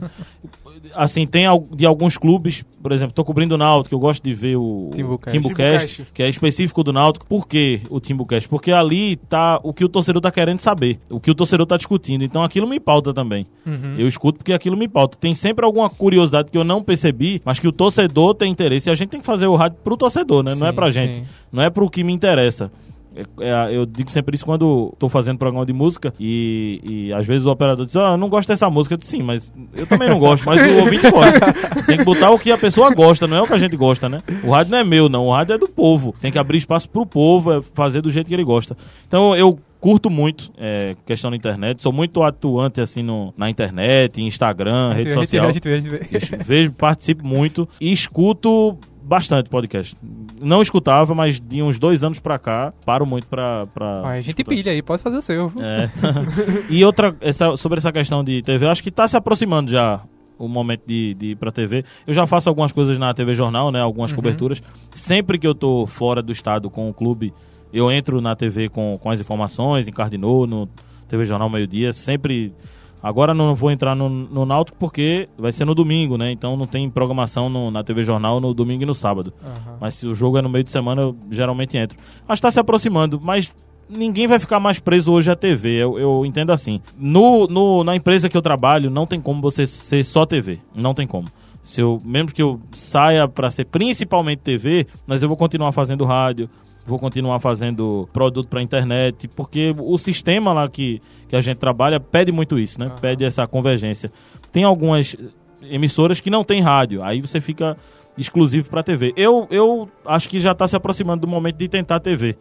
Assim, 0.95 1.27
tem 1.27 1.43
de 1.75 1.85
alguns 1.85 2.17
clubes, 2.17 2.63
por 2.81 2.91
exemplo, 2.93 3.13
tô 3.13 3.23
cobrindo 3.25 3.55
o 3.55 3.57
Náutico, 3.57 3.93
eu 3.93 3.99
gosto 3.99 4.23
de 4.23 4.33
ver 4.33 4.55
o 4.55 4.89
Timbucast. 4.95 5.37
Timbucast, 5.37 5.87
Timbucast. 5.87 6.13
que 6.13 6.23
é 6.23 6.29
específico 6.29 6.83
do 6.83 6.93
Náutico. 6.93 7.25
Por 7.25 7.45
que 7.47 7.81
o 7.89 7.99
Timbucast? 7.99 8.47
Porque 8.47 8.71
ali 8.71 9.17
tá 9.17 9.59
o 9.61 9.73
que 9.73 9.83
o 9.83 9.89
torcedor 9.89 10.21
tá 10.21 10.31
querendo 10.31 10.59
saber, 10.61 10.97
o 11.09 11.19
que 11.19 11.29
o 11.29 11.35
torcedor 11.35 11.65
tá 11.65 11.75
discutindo. 11.75 12.23
Então 12.23 12.43
aquilo 12.43 12.65
me 12.67 12.79
pauta 12.79 13.13
também. 13.13 13.45
Uhum. 13.65 13.95
Eu 13.97 14.07
escuto 14.07 14.37
porque 14.37 14.53
aquilo 14.53 14.77
me 14.77 14.87
pauta. 14.87 15.17
Tem 15.19 15.35
sempre 15.35 15.65
alguma 15.65 15.89
curiosidade 15.89 16.49
que 16.49 16.57
eu 16.57 16.63
não 16.63 16.81
percebi, 16.81 17.41
mas 17.49 17.57
que 17.57 17.67
o 17.67 17.71
torcedor 17.71 18.35
tem 18.35 18.51
interesse. 18.51 18.89
E 18.89 18.91
a 18.91 18.95
gente 18.95 19.09
tem 19.09 19.19
que 19.19 19.25
fazer 19.25 19.47
o 19.47 19.55
rádio 19.55 19.79
pro 19.83 19.97
torcedor, 19.97 20.43
né? 20.43 20.53
não 20.53 20.67
é 20.67 20.69
Sim, 20.69 20.75
pra 20.75 20.89
gente. 20.91 21.17
sim. 21.17 21.23
Não 21.51 21.63
é 21.63 21.69
pro 21.71 21.89
que 21.89 22.03
me 22.03 22.13
interessa. 22.13 22.71
É- 23.15 23.23
é, 23.71 23.75
eu 23.75 23.87
digo 23.87 24.11
sempre 24.11 24.35
isso 24.35 24.45
quando 24.45 24.93
tô 24.99 25.09
fazendo 25.09 25.39
programa 25.39 25.65
de 25.65 25.73
música 25.73 26.13
e, 26.19 26.79
e 26.83 27.11
às 27.13 27.25
vezes 27.25 27.47
o 27.47 27.49
operador 27.49 27.87
diz, 27.87 27.95
ah, 27.95 28.11
eu 28.11 28.17
não 28.17 28.29
gosto 28.29 28.49
dessa 28.49 28.69
música. 28.69 28.93
Eu 28.93 28.99
disse, 28.99 29.13
sim, 29.17 29.23
mas 29.23 29.51
eu 29.75 29.87
também 29.87 30.07
não 30.07 30.19
gosto, 30.19 30.45
mas 30.45 30.61
o 30.61 30.77
ouvinte 30.77 31.09
gosta. 31.09 31.51
Tem 31.87 31.97
que 31.97 32.03
botar 32.03 32.29
o 32.29 32.37
que 32.37 32.51
a 32.51 32.57
pessoa 32.57 32.93
gosta, 32.93 33.25
não 33.25 33.37
é 33.37 33.41
o 33.41 33.47
que 33.47 33.53
a 33.53 33.57
gente 33.57 33.75
gosta, 33.75 34.07
né? 34.07 34.21
O 34.43 34.51
rádio 34.51 34.71
não 34.73 34.77
é 34.77 34.83
meu, 34.83 35.09
não. 35.09 35.25
O 35.25 35.33
rádio 35.33 35.53
é 35.53 35.57
do 35.57 35.67
povo. 35.67 36.13
Tem 36.21 36.31
que 36.31 36.37
abrir 36.37 36.59
espaço 36.59 36.87
pro 36.87 37.03
povo, 37.03 37.51
é 37.51 37.61
fazer 37.73 37.99
do 38.01 38.11
jeito 38.11 38.27
que 38.27 38.33
ele 38.35 38.43
gosta. 38.43 38.77
Então 39.07 39.35
eu 39.35 39.57
curto 39.79 40.09
muito 40.09 40.51
é, 40.57 40.95
questão 41.05 41.31
da 41.31 41.37
internet, 41.37 41.81
sou 41.81 41.91
muito 41.91 42.21
atuante 42.21 42.81
assim 42.81 43.01
no, 43.01 43.33
na 43.37 43.49
internet, 43.49 44.21
em 44.21 44.27
Instagram, 44.27 44.93
rede 44.93 45.09
vê, 45.09 45.15
social. 45.15 45.47
a 45.47 45.51
gente 45.51 45.63
vê, 45.67 45.73
a 45.75 45.79
gente 45.79 45.89
vê. 45.89 46.07
Es- 46.11 46.29
Vejo, 46.45 46.71
participo 46.73 47.25
muito 47.25 47.67
e 47.79 47.91
escuto 47.91 48.77
bastante 49.03 49.49
podcast. 49.49 49.95
Não 50.41 50.61
escutava, 50.61 51.15
mas 51.15 51.39
de 51.39 51.63
uns 51.63 51.79
dois 51.79 52.03
anos 52.03 52.19
pra 52.19 52.37
cá, 52.37 52.71
paro 52.85 53.05
muito 53.05 53.25
pra. 53.27 53.65
pra 53.67 54.01
a 54.07 54.15
gente 54.21 54.29
escutar. 54.39 54.49
pilha 54.49 54.71
aí, 54.71 54.81
pode 54.81 55.01
fazer 55.01 55.17
o 55.17 55.21
seu. 55.21 55.51
É. 55.59 55.89
e 56.69 56.83
outra, 56.85 57.15
essa, 57.21 57.55
sobre 57.57 57.77
essa 57.79 57.91
questão 57.91 58.23
de 58.23 58.41
TV, 58.43 58.65
eu 58.65 58.69
acho 58.69 58.83
que 58.83 58.91
tá 58.91 59.07
se 59.07 59.17
aproximando 59.17 59.71
já 59.71 60.01
o 60.37 60.47
momento 60.47 60.83
de, 60.85 61.13
de 61.15 61.25
ir 61.31 61.35
pra 61.35 61.51
TV. 61.51 61.83
Eu 62.07 62.13
já 62.13 62.25
faço 62.27 62.47
algumas 62.47 62.71
coisas 62.71 62.97
na 62.97 63.13
TV 63.13 63.33
Jornal, 63.33 63.71
né? 63.71 63.81
Algumas 63.81 64.11
Uhum. 64.11 64.15
coberturas. 64.17 64.61
Sempre 64.93 65.37
que 65.37 65.45
eu 65.47 65.53
tô 65.55 65.85
fora 65.85 66.21
do 66.21 66.31
estado 66.31 66.69
com 66.69 66.87
o 66.87 66.93
clube, 66.93 67.33
eu 67.73 67.91
entro 67.91 68.19
na 68.21 68.35
TV 68.35 68.69
com, 68.69 68.97
com 69.01 69.09
as 69.09 69.19
informações, 69.19 69.87
em 69.87 69.91
Cardinô, 69.91 70.45
no 70.47 70.67
TV 71.07 71.25
Jornal 71.25 71.49
Meio 71.49 71.67
Dia. 71.67 71.93
Sempre. 71.93 72.53
Agora 73.01 73.33
não 73.33 73.55
vou 73.55 73.71
entrar 73.71 73.95
no, 73.95 74.09
no 74.09 74.45
Náutico 74.45 74.77
porque 74.77 75.29
vai 75.37 75.53
ser 75.53 75.63
no 75.63 75.73
domingo, 75.73 76.17
né? 76.17 76.31
Então 76.33 76.57
não 76.57 76.67
tem 76.67 76.89
programação 76.89 77.49
no- 77.49 77.71
na 77.71 77.81
TV 77.81 78.03
Jornal 78.03 78.41
no 78.41 78.53
domingo 78.53 78.83
e 78.83 78.85
no 78.85 78.93
sábado. 78.93 79.33
Aham. 79.41 79.77
Mas 79.79 79.95
se 79.95 80.05
o 80.05 80.13
jogo 80.13 80.37
é 80.37 80.41
no 80.41 80.49
meio 80.49 80.65
de 80.65 80.71
semana, 80.71 81.03
eu 81.03 81.15
geralmente 81.31 81.77
entro. 81.77 81.97
Acho 82.27 82.41
que 82.41 82.45
tá 82.47 82.51
se 82.51 82.59
aproximando, 82.59 83.17
mas 83.23 83.53
ninguém 83.89 84.27
vai 84.27 84.37
ficar 84.37 84.59
mais 84.59 84.79
preso 84.79 85.13
hoje 85.13 85.31
à 85.31 85.35
TV. 85.35 85.69
Eu, 85.81 85.97
eu 85.97 86.25
entendo 86.25 86.51
assim. 86.51 86.81
No, 86.97 87.47
no- 87.47 87.85
na 87.85 87.95
empresa 87.95 88.27
que 88.27 88.35
eu 88.35 88.41
trabalho, 88.41 88.89
não 88.89 89.05
tem 89.07 89.21
como 89.21 89.41
você 89.41 89.65
ser 89.65 90.03
só 90.03 90.25
TV. 90.25 90.59
Não 90.75 90.93
tem 90.93 91.07
como. 91.07 91.29
Se 91.63 91.79
eu, 91.79 91.99
mesmo 92.03 92.33
que 92.33 92.41
eu 92.41 92.59
saia 92.73 93.29
para 93.29 93.49
ser 93.49 93.63
principalmente 93.65 94.39
TV, 94.39 94.87
mas 95.07 95.23
eu 95.23 95.29
vou 95.29 95.37
continuar 95.37 95.71
fazendo 95.71 96.03
rádio, 96.03 96.49
vou 96.85 96.97
continuar 96.99 97.39
fazendo 97.39 98.07
produto 98.11 98.47
para 98.47 98.61
internet, 98.61 99.27
porque 99.29 99.75
o 99.77 99.97
sistema 99.97 100.53
lá 100.53 100.67
que, 100.67 101.01
que 101.27 101.35
a 101.35 101.41
gente 101.41 101.57
trabalha 101.57 101.99
pede 101.99 102.31
muito 102.31 102.57
isso, 102.57 102.79
né? 102.79 102.87
Aham. 102.87 102.95
Pede 102.97 103.23
essa 103.23 103.45
convergência. 103.47 104.11
Tem 104.51 104.63
algumas 104.63 105.15
emissoras 105.61 106.19
que 106.19 106.29
não 106.29 106.43
tem 106.43 106.61
rádio, 106.61 107.03
aí 107.03 107.21
você 107.21 107.39
fica 107.39 107.77
exclusivo 108.17 108.69
para 108.69 108.83
TV. 108.83 109.13
Eu, 109.15 109.47
eu 109.49 109.89
acho 110.05 110.27
que 110.27 110.39
já 110.39 110.51
está 110.51 110.67
se 110.67 110.75
aproximando 110.75 111.21
do 111.21 111.27
momento 111.27 111.57
de 111.57 111.67
tentar 111.67 111.99
TV. 111.99 112.37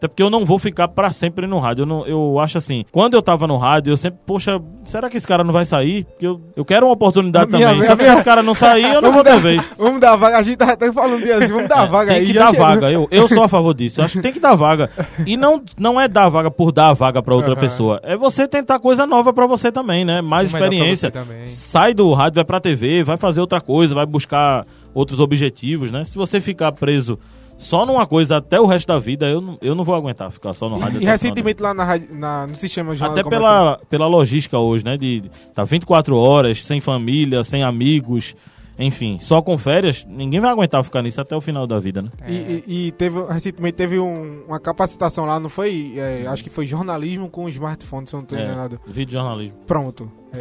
Até 0.00 0.08
porque 0.08 0.22
eu 0.22 0.30
não 0.30 0.46
vou 0.46 0.58
ficar 0.58 0.88
para 0.88 1.10
sempre 1.12 1.46
no 1.46 1.58
rádio. 1.58 1.82
Eu, 1.82 1.86
não- 1.86 2.06
eu 2.06 2.38
acho 2.40 2.56
assim, 2.56 2.86
quando 2.90 3.12
eu 3.12 3.20
tava 3.20 3.46
no 3.46 3.58
rádio, 3.58 3.92
eu 3.92 3.98
sempre, 3.98 4.18
poxa, 4.24 4.58
será 4.82 5.10
que 5.10 5.18
esse 5.18 5.26
cara 5.26 5.44
não 5.44 5.52
vai 5.52 5.66
sair? 5.66 6.04
Porque 6.04 6.26
eu, 6.26 6.40
eu 6.56 6.64
quero 6.64 6.86
uma 6.86 6.92
oportunidade 6.94 7.52
minha- 7.52 7.68
também. 7.68 7.82
a 7.84 7.86
Só 7.86 7.96
que 7.96 8.02
minha- 8.02 8.12
se 8.12 8.16
esse 8.18 8.24
cara 8.24 8.42
não 8.42 8.54
sair, 8.54 8.94
eu 8.94 9.02
não 9.02 9.12
vou 9.12 9.22
ter 9.22 9.38
vez. 9.38 9.62
Vamos 9.76 10.00
dar 10.00 10.16
vaga. 10.16 10.38
A 10.38 10.42
gente 10.42 10.56
tá 10.56 10.72
até 10.72 10.90
falando 10.90 11.22
de 11.22 11.30
assim, 11.30 11.52
vamos 11.52 11.68
dar 11.68 11.84
vaga 11.84 12.12
É, 12.12 12.14
tem 12.14 12.20
aí. 12.22 12.26
que 12.28 12.32
já 12.32 12.44
dar 12.46 12.50
chegou. 12.52 12.66
vaga. 12.66 12.90
Eu, 12.90 13.08
eu 13.10 13.28
sou 13.28 13.42
a 13.42 13.48
favor 13.48 13.74
disso. 13.74 14.00
Eu 14.00 14.06
acho 14.06 14.14
que 14.16 14.22
tem 14.22 14.32
que 14.32 14.40
dar 14.40 14.54
vaga. 14.54 14.88
E 15.26 15.36
não, 15.36 15.62
não 15.78 16.00
é 16.00 16.08
dar 16.08 16.30
vaga 16.30 16.50
por 16.50 16.72
dar 16.72 16.94
vaga 16.94 17.22
para 17.22 17.34
outra 17.34 17.52
Aham. 17.52 17.60
pessoa. 17.60 18.00
É 18.02 18.16
você 18.16 18.48
tentar 18.48 18.78
coisa 18.78 19.06
nova 19.06 19.34
para 19.34 19.46
você 19.46 19.70
também, 19.70 20.02
né? 20.02 20.22
Mais 20.22 20.46
experiência. 20.48 21.12
Sai 21.46 21.92
do 21.92 22.10
rádio, 22.14 22.36
vai 22.36 22.44
pra 22.46 22.58
TV, 22.58 23.02
vai 23.02 23.18
fazer 23.18 23.42
outra 23.42 23.60
coisa, 23.60 23.94
vai 23.94 24.06
buscar 24.06 24.64
outros 24.94 25.20
objetivos, 25.20 25.90
né? 25.90 26.04
Se 26.04 26.16
você 26.16 26.40
ficar 26.40 26.72
preso 26.72 27.18
só 27.60 27.84
numa 27.84 28.06
coisa 28.06 28.38
até 28.38 28.58
o 28.60 28.66
resto 28.66 28.86
da 28.88 28.98
vida, 28.98 29.26
eu 29.28 29.40
não, 29.40 29.58
eu 29.60 29.74
não 29.74 29.84
vou 29.84 29.94
aguentar 29.94 30.30
ficar 30.30 30.54
só 30.54 30.68
no 30.68 30.78
rádio. 30.78 31.00
E 31.02 31.04
recentemente 31.04 31.62
lá 31.62 31.74
na, 31.74 31.84
na- 32.10 32.46
no 32.46 32.54
sistema 32.56 32.94
jornal 32.94 33.18
até 33.18 33.28
pela, 33.28 33.78
pela 33.88 34.06
logística 34.06 34.58
hoje, 34.58 34.84
né? 34.84 34.96
De 34.96 35.20
de 35.20 35.28
tá 35.54 35.62
24 35.64 36.16
horas, 36.16 36.64
sem 36.64 36.80
família, 36.80 37.44
sem 37.44 37.62
amigos, 37.62 38.34
enfim, 38.78 39.18
só 39.20 39.42
com 39.42 39.58
férias, 39.58 40.06
ninguém 40.08 40.40
vai 40.40 40.50
aguentar 40.50 40.82
ficar 40.82 41.02
nisso 41.02 41.20
até 41.20 41.36
o 41.36 41.40
final 41.40 41.66
da 41.66 41.78
vida, 41.78 42.00
né? 42.00 42.08
E, 42.26 42.32
e- 42.66 42.86
e 42.86 42.92
teve, 42.92 43.22
recentemente 43.28 43.74
teve 43.74 43.98
um- 43.98 44.42
uma 44.48 44.58
capacitação 44.58 45.26
lá, 45.26 45.38
não 45.38 45.50
foi? 45.50 45.92
É, 45.98 46.24
acho 46.26 46.42
que 46.42 46.48
foi 46.48 46.66
jornalismo 46.66 47.28
com 47.28 47.46
smartphone, 47.48 48.06
se 48.06 48.14
eu 48.14 48.18
não 48.18 48.22
estou 48.24 48.38
É, 48.38 48.44
enganado. 48.44 48.80
vídeo 48.86 49.12
jornalismo. 49.12 49.58
Pronto. 49.66 50.10
É, 50.32 50.38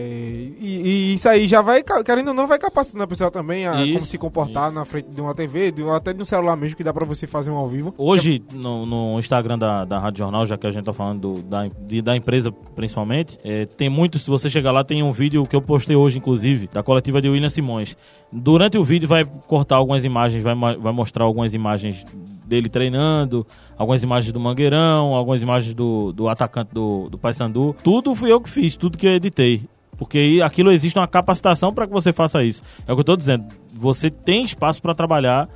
e, 0.59 0.81
e 0.85 1.13
isso 1.15 1.27
aí 1.27 1.47
já 1.47 1.61
vai, 1.63 1.81
querendo 2.05 2.27
ou 2.27 2.33
não, 2.33 2.45
vai 2.47 2.59
capacitando 2.59 3.03
a 3.03 3.07
pessoa 3.07 3.31
também 3.31 3.65
a 3.65 3.71
como 3.73 3.85
Isso, 3.85 4.05
se 4.05 4.17
comportar 4.19 4.65
isso. 4.67 4.75
na 4.75 4.85
frente 4.85 5.09
de 5.09 5.19
uma 5.19 5.33
TV, 5.33 5.71
de, 5.71 5.83
até 5.89 6.13
de 6.13 6.21
um 6.21 6.25
celular 6.25 6.55
mesmo, 6.55 6.77
que 6.77 6.83
dá 6.83 6.93
pra 6.93 7.05
você 7.05 7.25
fazer 7.25 7.49
um 7.49 7.55
ao 7.55 7.67
vivo. 7.67 7.93
Hoje, 7.97 8.43
no, 8.53 8.85
no 8.85 9.19
Instagram 9.19 9.57
da, 9.57 9.85
da 9.85 9.97
Rádio 9.97 10.19
Jornal, 10.19 10.45
já 10.45 10.57
que 10.57 10.67
a 10.67 10.71
gente 10.71 10.85
tá 10.85 10.93
falando 10.93 11.33
do- 11.35 11.41
da, 11.41 11.67
de- 11.67 12.01
da 12.03 12.15
empresa 12.15 12.51
principalmente, 12.75 13.37
é, 13.43 13.65
tem 13.65 13.89
muito, 13.89 14.19
se 14.19 14.29
você 14.29 14.47
chegar 14.49 14.71
lá, 14.71 14.83
tem 14.83 15.01
um 15.01 15.11
vídeo 15.11 15.43
que 15.45 15.55
eu 15.55 15.61
postei 15.61 15.95
hoje, 15.95 16.19
inclusive, 16.19 16.69
da 16.71 16.83
coletiva 16.83 17.19
de 17.21 17.27
William 17.29 17.49
Simões. 17.49 17.97
Durante 18.31 18.77
o 18.77 18.83
vídeo 18.83 19.07
vai 19.09 19.25
cortar 19.47 19.77
algumas 19.77 20.03
imagens, 20.03 20.43
vai, 20.43 20.53
vai 20.55 20.93
mostrar 20.93 21.23
algumas 21.23 21.55
imagens 21.55 22.05
dele 22.45 22.69
treinando, 22.69 23.45
algumas 23.77 24.03
imagens 24.03 24.31
do 24.31 24.39
Mangueirão, 24.39 25.15
algumas 25.15 25.41
imagens 25.41 25.73
do, 25.73 26.11
do 26.13 26.27
atacante 26.29 26.71
do, 26.73 27.09
do 27.09 27.17
Paysandu. 27.17 27.75
Tudo 27.83 28.13
fui 28.15 28.31
eu 28.31 28.39
que 28.39 28.49
fiz, 28.49 28.75
tudo 28.75 28.97
que 28.97 29.07
eu 29.07 29.11
editei. 29.13 29.67
Porque 29.99 30.39
aquilo 30.43 30.71
existe 30.71 30.97
uma 30.97 31.07
capacitação 31.07 31.73
para 31.73 31.85
que 31.85 31.91
você 31.91 32.13
faça 32.13 32.41
isso. 32.41 32.63
É 32.87 32.91
o 32.93 32.95
que 32.95 33.01
eu 33.01 33.05
tô 33.05 33.17
dizendo. 33.17 33.45
Você 33.73 34.09
tem 34.09 34.43
espaço 34.43 34.81
para 34.81 34.95
trabalhar 34.95 35.49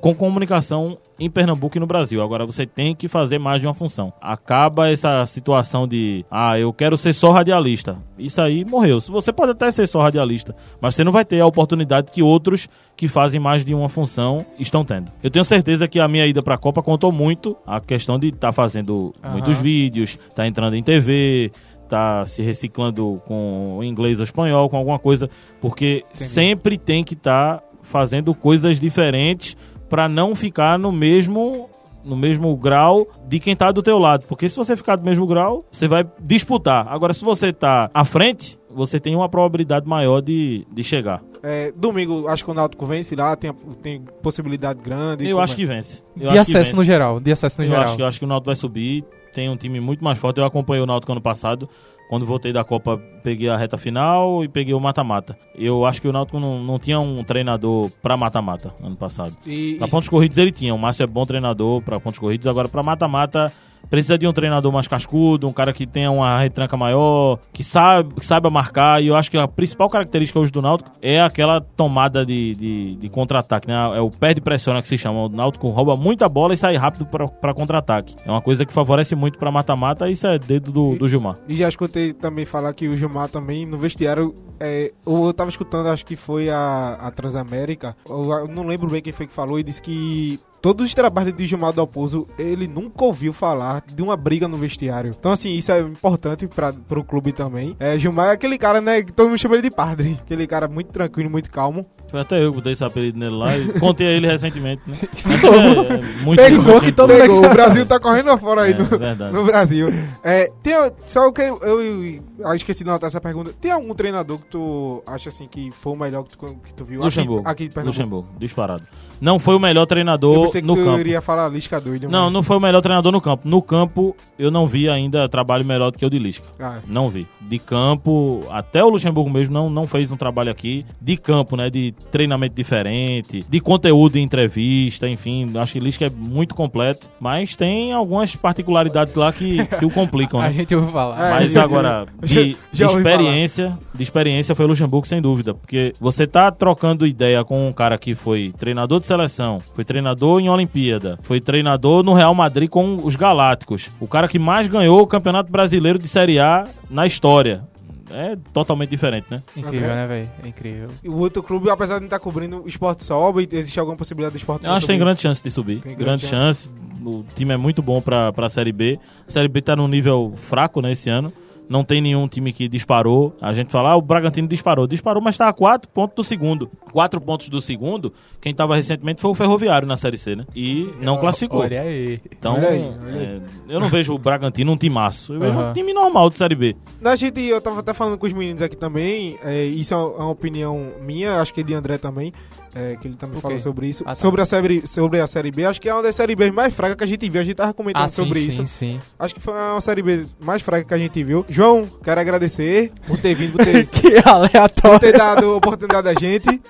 com 0.00 0.14
comunicação 0.14 0.96
em 1.18 1.28
Pernambuco 1.30 1.76
e 1.76 1.80
no 1.80 1.86
Brasil. 1.86 2.22
Agora 2.22 2.46
você 2.46 2.66
tem 2.66 2.94
que 2.94 3.08
fazer 3.08 3.38
mais 3.38 3.60
de 3.60 3.66
uma 3.66 3.74
função. 3.74 4.12
Acaba 4.20 4.88
essa 4.88 5.24
situação 5.26 5.86
de, 5.86 6.24
ah, 6.30 6.58
eu 6.58 6.72
quero 6.72 6.96
ser 6.96 7.12
só 7.12 7.30
radialista. 7.32 7.96
Isso 8.18 8.40
aí 8.40 8.64
morreu. 8.64 8.98
Você 9.00 9.32
pode 9.32 9.52
até 9.52 9.70
ser 9.70 9.86
só 9.86 10.00
radialista, 10.00 10.54
mas 10.80 10.94
você 10.94 11.04
não 11.04 11.12
vai 11.12 11.24
ter 11.24 11.40
a 11.40 11.46
oportunidade 11.46 12.10
que 12.12 12.22
outros 12.22 12.68
que 12.96 13.08
fazem 13.08 13.40
mais 13.40 13.64
de 13.64 13.74
uma 13.74 13.88
função 13.88 14.46
estão 14.58 14.84
tendo. 14.84 15.10
Eu 15.22 15.30
tenho 15.30 15.44
certeza 15.44 15.86
que 15.88 16.00
a 16.00 16.08
minha 16.08 16.26
ida 16.26 16.42
para 16.42 16.54
a 16.54 16.58
Copa 16.58 16.82
contou 16.82 17.10
muito 17.12 17.56
a 17.66 17.80
questão 17.80 18.18
de 18.18 18.28
estar 18.28 18.52
fazendo 18.52 19.12
Aham. 19.22 19.32
muitos 19.32 19.58
vídeos, 19.58 20.18
tá 20.34 20.46
entrando 20.46 20.76
em 20.76 20.82
TV, 20.82 21.50
tá 21.94 22.26
se 22.26 22.42
reciclando 22.42 23.22
com 23.26 23.80
inglês 23.82 24.18
ou 24.18 24.24
espanhol, 24.24 24.68
com 24.68 24.76
alguma 24.76 24.98
coisa, 24.98 25.28
porque 25.60 26.04
sempre 26.12 26.76
tem 26.76 27.04
que 27.04 27.14
estar 27.14 27.62
fazendo 27.82 28.34
coisas 28.34 28.80
diferentes 28.80 29.56
para 29.88 30.08
não 30.08 30.34
ficar 30.34 30.78
no 30.78 30.90
mesmo 30.90 31.68
no 32.04 32.16
mesmo 32.16 32.54
grau 32.54 33.06
de 33.26 33.40
quem 33.40 33.56
tá 33.56 33.72
do 33.72 33.82
teu 33.82 33.98
lado, 33.98 34.26
porque 34.26 34.46
se 34.46 34.56
você 34.56 34.76
ficar 34.76 34.96
do 34.96 35.04
mesmo 35.04 35.26
grau, 35.26 35.64
você 35.72 35.88
vai 35.88 36.04
disputar. 36.20 36.86
Agora 36.86 37.14
se 37.14 37.24
você 37.24 37.50
tá 37.50 37.90
à 37.94 38.04
frente, 38.04 38.58
você 38.70 39.00
tem 39.00 39.16
uma 39.16 39.26
probabilidade 39.26 39.88
maior 39.88 40.20
de, 40.20 40.66
de 40.70 40.84
chegar. 40.84 41.22
É, 41.42 41.72
domingo, 41.74 42.28
acho 42.28 42.44
que 42.44 42.50
o 42.50 42.54
Náutico 42.54 42.84
vence 42.84 43.14
lá, 43.16 43.34
tem, 43.36 43.52
tem 43.82 44.02
possibilidade 44.22 44.82
grande. 44.82 45.26
Eu 45.26 45.40
acho 45.40 45.54
é? 45.54 45.56
que 45.56 45.64
vence. 45.64 46.02
Eu 46.14 46.20
De 46.20 46.26
acho 46.26 46.34
que 46.34 46.38
acesso 46.40 46.70
vence. 46.70 46.76
no 46.76 46.84
geral, 46.84 47.20
de 47.20 47.32
acesso 47.32 47.58
no 47.58 47.64
Eu 47.64 47.68
geral. 47.68 47.84
acho, 47.84 48.00
eu 48.00 48.06
acho 48.06 48.18
que 48.18 48.24
o 48.24 48.28
Náutico 48.28 48.46
vai 48.46 48.56
subir. 48.56 49.04
Tem 49.34 49.48
um 49.50 49.56
time 49.56 49.80
muito 49.80 50.04
mais 50.04 50.18
forte. 50.18 50.38
Eu 50.38 50.44
acompanhei 50.44 50.82
o 50.82 50.86
Náutico 50.86 51.10
ano 51.12 51.20
passado. 51.20 51.68
Quando 52.08 52.24
voltei 52.26 52.52
da 52.52 52.62
Copa, 52.62 53.00
peguei 53.22 53.48
a 53.48 53.56
reta 53.56 53.76
final 53.78 54.44
e 54.44 54.48
peguei 54.48 54.74
o 54.74 54.78
mata-mata. 54.80 55.36
Eu 55.54 55.84
acho 55.86 56.00
que 56.00 56.06
o 56.08 56.12
Náutico 56.12 56.38
não, 56.38 56.62
não 56.62 56.78
tinha 56.78 57.00
um 57.00 57.24
treinador 57.24 57.90
pra 58.02 58.16
mata-mata 58.16 58.72
ano 58.82 58.94
passado. 58.94 59.36
E, 59.46 59.76
Pra 59.78 59.88
pontos 59.88 60.08
corridos 60.08 60.38
ele 60.38 60.52
tinha. 60.52 60.74
O 60.74 60.78
Márcio 60.78 61.02
é 61.02 61.06
bom 61.06 61.24
treinador 61.24 61.80
pra 61.82 61.98
pontos 61.98 62.20
corridos. 62.20 62.46
Agora, 62.46 62.68
pra 62.68 62.82
mata-mata, 62.82 63.50
precisa 63.88 64.18
de 64.18 64.26
um 64.26 64.32
treinador 64.32 64.72
mais 64.72 64.86
cascudo, 64.86 65.46
um 65.46 65.52
cara 65.52 65.72
que 65.72 65.86
tenha 65.86 66.10
uma 66.10 66.38
retranca 66.38 66.76
maior, 66.76 67.38
que, 67.52 67.62
sabe, 67.62 68.14
que 68.14 68.26
saiba 68.26 68.50
marcar. 68.50 69.02
E 69.02 69.08
eu 69.08 69.16
acho 69.16 69.30
que 69.30 69.36
a 69.36 69.46
principal 69.46 69.88
característica 69.88 70.38
hoje 70.38 70.52
do 70.52 70.62
Náutico 70.62 70.90
é 71.00 71.20
aquela 71.20 71.60
tomada 71.60 72.24
de, 72.24 72.54
de, 72.54 72.96
de 72.96 73.08
contra-ataque, 73.08 73.68
né? 73.68 73.74
É 73.96 74.00
o 74.00 74.10
pé 74.10 74.34
de 74.34 74.40
pressão 74.40 74.74
né, 74.74 74.82
que 74.82 74.88
se 74.88 74.98
chama. 74.98 75.24
O 75.24 75.28
Náutico 75.28 75.68
rouba 75.68 75.96
muita 75.96 76.28
bola 76.28 76.54
e 76.54 76.56
sai 76.56 76.76
rápido 76.76 77.06
pra 77.06 77.54
contra-ataque. 77.54 78.16
É 78.24 78.30
uma 78.30 78.42
coisa 78.42 78.64
que 78.64 78.72
favorece 78.72 79.14
muito 79.14 79.38
pra 79.38 79.50
mata-mata. 79.50 80.10
Isso 80.10 80.26
é 80.26 80.38
dedo 80.38 80.72
do, 80.72 80.96
do 80.96 81.08
Gilmar. 81.08 81.36
E 81.48 81.56
já 81.56 81.68
escutei 81.68 82.12
também 82.12 82.44
falar 82.44 82.72
que 82.72 82.88
o 82.88 82.96
Gilmar 82.96 83.28
também 83.28 83.66
no 83.66 83.78
vestiário. 83.78 84.34
É, 84.60 84.92
eu 85.04 85.32
tava 85.32 85.50
escutando, 85.50 85.88
acho 85.88 86.06
que 86.06 86.16
foi 86.16 86.48
a, 86.48 86.96
a 87.00 87.10
Transamérica. 87.10 87.96
Eu, 88.08 88.30
eu 88.30 88.48
não 88.48 88.64
lembro 88.64 88.88
bem 88.88 89.02
quem 89.02 89.12
foi 89.12 89.26
que 89.26 89.32
falou 89.32 89.58
e 89.58 89.62
disse 89.62 89.82
que 89.82 90.38
todos 90.64 90.86
os 90.86 90.94
trabalhos 90.94 91.36
de 91.36 91.44
Gilmar 91.44 91.74
Dalpozo, 91.74 92.26
ele 92.38 92.66
nunca 92.66 93.04
ouviu 93.04 93.34
falar 93.34 93.84
de 93.86 94.02
uma 94.02 94.16
briga 94.16 94.48
no 94.48 94.56
vestiário. 94.56 95.10
Então, 95.10 95.30
assim, 95.30 95.52
isso 95.52 95.70
é 95.70 95.80
importante 95.80 96.46
para 96.46 96.72
pro 96.72 97.04
clube 97.04 97.32
também. 97.32 97.76
É, 97.78 97.98
Gilmar 97.98 98.28
é 98.28 98.32
aquele 98.32 98.56
cara, 98.56 98.80
né, 98.80 99.02
que 99.02 99.12
todo 99.12 99.28
mundo 99.28 99.36
chama 99.36 99.56
ele 99.56 99.62
de 99.64 99.70
padre. 99.70 100.18
Aquele 100.22 100.46
cara 100.46 100.66
muito 100.66 100.90
tranquilo, 100.90 101.28
muito 101.28 101.50
calmo. 101.50 101.84
Foi 102.08 102.20
até 102.20 102.42
eu 102.42 102.50
que 102.50 102.56
botei 102.56 102.72
esse 102.72 102.84
apelido 102.84 103.18
nele 103.18 103.34
lá 103.34 103.58
e 103.58 103.72
contei 103.80 104.06
a 104.06 104.10
ele 104.10 104.26
recentemente, 104.26 104.82
né? 104.86 104.96
É, 105.44 105.94
é 105.94 106.24
muito 106.24 106.40
Pegou 106.40 106.80
que 106.80 106.92
todo 106.92 107.08
Pegou, 107.08 107.44
o 107.44 107.48
Brasil 107.48 107.84
tá 107.84 107.98
correndo 107.98 108.30
afora 108.30 108.62
aí 108.62 108.72
É, 108.72 108.78
no, 108.78 108.84
verdade. 108.84 109.32
no 109.36 109.44
Brasil. 109.44 109.88
É, 110.22 110.50
tem, 110.62 110.74
só 111.06 111.24
eu 111.24 111.32
quero. 111.32 111.58
Eu, 111.62 111.82
eu, 111.82 112.22
eu 112.38 112.54
esqueci 112.54 112.84
de 112.84 112.90
notar 112.90 113.08
essa 113.08 113.20
pergunta. 113.20 113.52
Tem 113.60 113.70
algum 113.70 113.94
treinador 113.94 114.38
que 114.38 114.44
tu 114.46 115.02
acha 115.06 115.28
assim 115.28 115.48
que 115.48 115.70
foi 115.72 115.92
o 115.92 115.96
melhor 115.96 116.22
que 116.24 116.36
tu, 116.36 116.46
que 116.64 116.74
tu 116.74 116.84
viu? 116.84 117.02
Luxemburgo. 117.02 117.48
Aqui, 117.48 117.70
aqui. 117.74 117.80
Luxemburgo, 117.80 118.28
disparado. 118.38 118.84
Não 119.20 119.38
foi 119.38 119.54
o 119.54 119.58
melhor 119.60 119.82
Eu 119.82 119.86
treinador 119.86 120.48
pensei 120.60 120.74
que 120.74 120.80
no 120.80 120.84
campo. 120.84 121.00
iria 121.00 121.20
falar 121.20 121.48
Lisca 121.48 121.80
doido. 121.80 122.08
Não, 122.08 122.24
mas- 122.24 122.32
não 122.32 122.42
foi 122.42 122.56
o 122.56 122.60
melhor 122.60 122.80
treinador 122.80 123.12
no 123.12 123.20
campo. 123.20 123.48
No 123.48 123.60
campo, 123.62 124.16
eu 124.38 124.50
não 124.50 124.66
vi 124.66 124.88
ainda 124.88 125.28
trabalho 125.28 125.64
melhor 125.64 125.90
do 125.90 125.98
que 125.98 126.04
o 126.06 126.10
de 126.10 126.18
Lisca. 126.18 126.44
Ah, 126.60 126.78
Não 126.86 127.08
vi. 127.08 127.26
De 127.40 127.58
campo, 127.58 128.42
até 128.50 128.82
o 128.82 128.88
Luxemburgo 128.88 129.28
mesmo 129.30 129.52
não, 129.52 129.68
não 129.68 129.86
fez 129.86 130.10
um 130.10 130.16
trabalho 130.16 130.50
aqui. 130.50 130.84
De 131.00 131.16
campo, 131.16 131.56
né? 131.56 131.68
De 131.70 131.92
treinamento 132.10 132.54
diferente, 132.54 133.44
de 133.48 133.60
conteúdo 133.60 134.16
em 134.16 134.22
entrevista, 134.22 135.08
enfim. 135.08 135.50
Acho 135.58 135.74
que 135.74 135.80
Lisca 135.80 136.06
é 136.06 136.10
muito 136.10 136.54
completo. 136.54 137.08
Mas 137.20 137.54
tem 137.56 137.92
algumas 137.92 138.34
particularidades 138.36 139.14
lá 139.14 139.32
que, 139.32 139.64
que 139.66 139.84
o 139.84 139.90
complicam, 139.90 140.40
A 140.40 140.44
né? 140.48 140.52
gente 140.52 140.74
ouviu 140.74 140.90
falar. 140.92 141.26
É, 141.26 141.30
Mas 141.30 141.52
já- 141.52 141.62
agora, 141.64 142.06
já- 142.22 142.42
de, 142.42 142.56
já 142.72 142.86
de 142.86 142.92
ouvi 142.92 142.96
experiência, 143.08 143.78
de 143.94 144.02
experiência 144.02 144.54
foi 144.54 144.64
o 144.64 144.68
Luxemburgo, 144.68 145.06
sem 145.06 145.20
dúvida. 145.20 145.54
Porque 145.54 145.92
você 146.00 146.26
tá 146.26 146.50
trocando 146.50 147.06
ideia 147.06 147.44
com 147.44 147.68
um 147.68 147.72
cara 147.72 147.98
que 147.98 148.14
foi 148.14 148.52
treinador 148.58 149.00
de 149.00 149.06
seleção, 149.06 149.60
foi 149.74 149.84
treinador 149.84 150.40
em 150.44 150.48
Olimpíada, 150.48 151.18
foi 151.22 151.40
treinador 151.40 152.02
no 152.02 152.14
Real 152.14 152.34
Madrid 152.34 152.68
com 152.68 153.00
os 153.02 153.16
Galácticos. 153.16 153.90
O 154.00 154.06
cara 154.06 154.28
que 154.28 154.38
mais 154.38 154.68
ganhou 154.68 155.00
o 155.00 155.06
Campeonato 155.06 155.50
Brasileiro 155.50 155.98
de 155.98 156.08
Série 156.08 156.38
A 156.38 156.66
na 156.90 157.06
história. 157.06 157.62
É 158.10 158.36
totalmente 158.52 158.90
diferente, 158.90 159.26
né? 159.30 159.42
Incrível, 159.56 159.88
Ok. 159.88 159.96
né, 159.96 160.06
velho? 160.06 160.30
É 160.44 160.48
incrível. 160.48 160.88
E 161.02 161.08
o 161.08 161.16
outro 161.16 161.42
clube, 161.42 161.68
apesar 161.70 161.94
de 161.94 162.00
não 162.00 162.06
estar 162.06 162.18
cobrindo, 162.20 162.62
o 162.62 162.68
esporte 162.68 163.02
sobe. 163.02 163.48
Existe 163.50 163.80
alguma 163.80 163.96
possibilidade 163.96 164.34
do 164.34 164.36
esporte 164.36 164.64
Eu 164.64 164.72
acho 164.72 164.82
que 164.82 164.86
tem 164.88 164.98
grande 164.98 165.20
chance 165.20 165.42
de 165.42 165.50
subir. 165.50 165.80
Tem 165.80 165.96
grande 165.96 166.04
grande 166.04 166.26
chance. 166.26 166.70
O 167.04 167.24
time 167.34 167.52
é 167.52 167.56
muito 167.56 167.82
bom 167.82 168.00
pra, 168.00 168.32
pra 168.32 168.48
Série 168.48 168.72
B. 168.72 168.98
A 169.26 169.30
Série 169.30 169.48
B 169.48 169.60
tá 169.62 169.74
num 169.74 169.88
nível 169.88 170.32
fraco, 170.36 170.80
né, 170.80 170.92
esse 170.92 171.10
ano. 171.10 171.32
Não 171.68 171.82
tem 171.84 172.00
nenhum 172.00 172.28
time 172.28 172.52
que 172.52 172.68
disparou. 172.68 173.34
A 173.40 173.52
gente 173.52 173.72
fala, 173.72 173.90
ah, 173.90 173.96
o 173.96 174.02
Bragantino 174.02 174.46
disparou. 174.46 174.86
Disparou, 174.86 175.22
mas 175.22 175.36
tá 175.36 175.48
a 175.48 175.52
4 175.52 175.90
pontos 175.90 176.14
do 176.14 176.24
segundo. 176.24 176.70
4 176.92 177.20
pontos 177.20 177.48
do 177.48 177.60
segundo, 177.60 178.12
quem 178.40 178.54
tava 178.54 178.76
recentemente 178.76 179.20
foi 179.20 179.30
o 179.30 179.34
Ferroviário 179.34 179.88
na 179.88 179.96
Série 179.96 180.18
C, 180.18 180.36
né? 180.36 180.46
E 180.54 180.88
não 181.00 181.18
classificou. 181.18 181.60
Olha 181.60 181.80
aí. 181.80 182.20
Então, 182.30 182.54
Olha 182.54 182.68
aí, 182.68 182.82
olha 183.02 183.16
é, 183.16 183.40
eu 183.68 183.80
não 183.80 183.88
vejo 183.88 184.14
o 184.14 184.18
Bragantino 184.18 184.72
um 184.72 184.76
timaço. 184.76 185.34
Eu 185.34 185.40
vejo 185.40 185.52
Aham. 185.58 185.70
um 185.70 185.72
time 185.72 185.92
normal 185.92 186.30
de 186.30 186.36
Série 186.36 186.54
B. 186.54 186.76
Na 187.00 187.16
gente, 187.16 187.40
eu 187.40 187.60
tava 187.60 187.80
até 187.80 187.94
falando 187.94 188.18
com 188.18 188.26
os 188.26 188.32
meninos 188.32 188.62
aqui 188.62 188.76
também, 188.76 189.38
é, 189.42 189.64
isso 189.64 189.94
é 189.94 189.96
uma 189.96 190.30
opinião 190.30 190.92
minha, 191.00 191.40
acho 191.40 191.52
que 191.54 191.60
é 191.60 191.64
de 191.64 191.74
André 191.74 191.98
também, 191.98 192.32
é, 192.74 192.96
que 192.96 193.06
ele 193.08 193.14
também 193.16 193.38
O 193.38 193.40
falou 193.40 193.58
sobre 193.58 193.88
isso. 193.88 194.02
Ah, 194.04 194.10
tá. 194.10 194.14
sobre, 194.14 194.42
a 194.42 194.46
série, 194.46 194.86
sobre 194.86 195.20
a 195.20 195.26
Série 195.26 195.50
B, 195.50 195.64
acho 195.64 195.80
que 195.80 195.88
é 195.88 195.94
uma 195.94 196.02
das 196.02 196.16
Série 196.16 196.34
B 196.34 196.50
mais 196.50 196.72
fracas 196.74 196.96
que 196.96 197.04
a 197.04 197.06
gente 197.06 197.28
viu, 197.28 197.40
a 197.40 197.44
gente 197.44 197.56
tava 197.56 197.72
comentando 197.72 198.02
Ah, 198.04 198.08
sim, 198.08 198.14
sobre 198.22 198.38
sim, 198.40 198.48
isso. 198.48 198.66
sim. 198.66 199.00
Acho 199.18 199.34
que 199.34 199.40
foi 199.40 199.52
uma 199.54 199.80
Série 199.80 200.02
B 200.02 200.26
mais 200.40 200.60
fraca 200.62 200.84
que 200.84 200.94
a 200.94 200.98
gente 200.98 201.22
viu. 201.22 201.44
João, 201.48 201.86
quero 202.02 202.20
agradecer 202.20 202.92
por 203.06 203.18
ter 203.18 203.34
vindo, 203.34 203.52
por 203.52 203.64
ter, 203.64 203.86
Que 203.88 204.20
por 204.22 204.28
aleatório. 204.28 205.00
ter 205.00 205.16
dado 205.16 205.54
oportunidade 205.56 206.08
a 206.08 206.14
gente. 206.14 206.60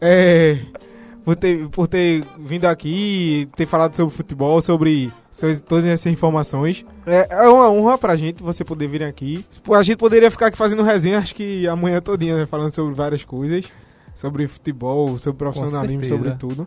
É, 0.00 0.58
por, 1.24 1.34
ter, 1.36 1.68
por 1.68 1.86
ter 1.88 2.24
vindo 2.38 2.66
aqui, 2.66 3.48
ter 3.56 3.66
falado 3.66 3.94
sobre 3.96 4.14
futebol, 4.14 4.60
sobre, 4.62 5.12
sobre 5.30 5.58
todas 5.60 5.84
essas 5.86 6.12
informações. 6.12 6.84
É, 7.06 7.26
é 7.30 7.48
uma 7.48 7.70
honra 7.70 7.98
pra 7.98 8.16
gente 8.16 8.42
você 8.42 8.64
poder 8.64 8.86
vir 8.88 9.02
aqui. 9.02 9.44
A 9.72 9.82
gente 9.82 9.96
poderia 9.98 10.30
ficar 10.30 10.46
aqui 10.46 10.56
fazendo 10.56 10.82
resenha, 10.82 11.18
acho 11.18 11.34
que 11.34 11.66
amanhã 11.68 12.00
todinha, 12.00 12.36
né, 12.36 12.46
falando 12.46 12.70
sobre 12.70 12.94
várias 12.94 13.24
coisas. 13.24 13.64
Sobre 14.18 14.48
futebol, 14.48 15.16
sobre 15.18 15.38
profissionalismo, 15.38 16.04
sobre 16.04 16.30
tudo. 16.32 16.66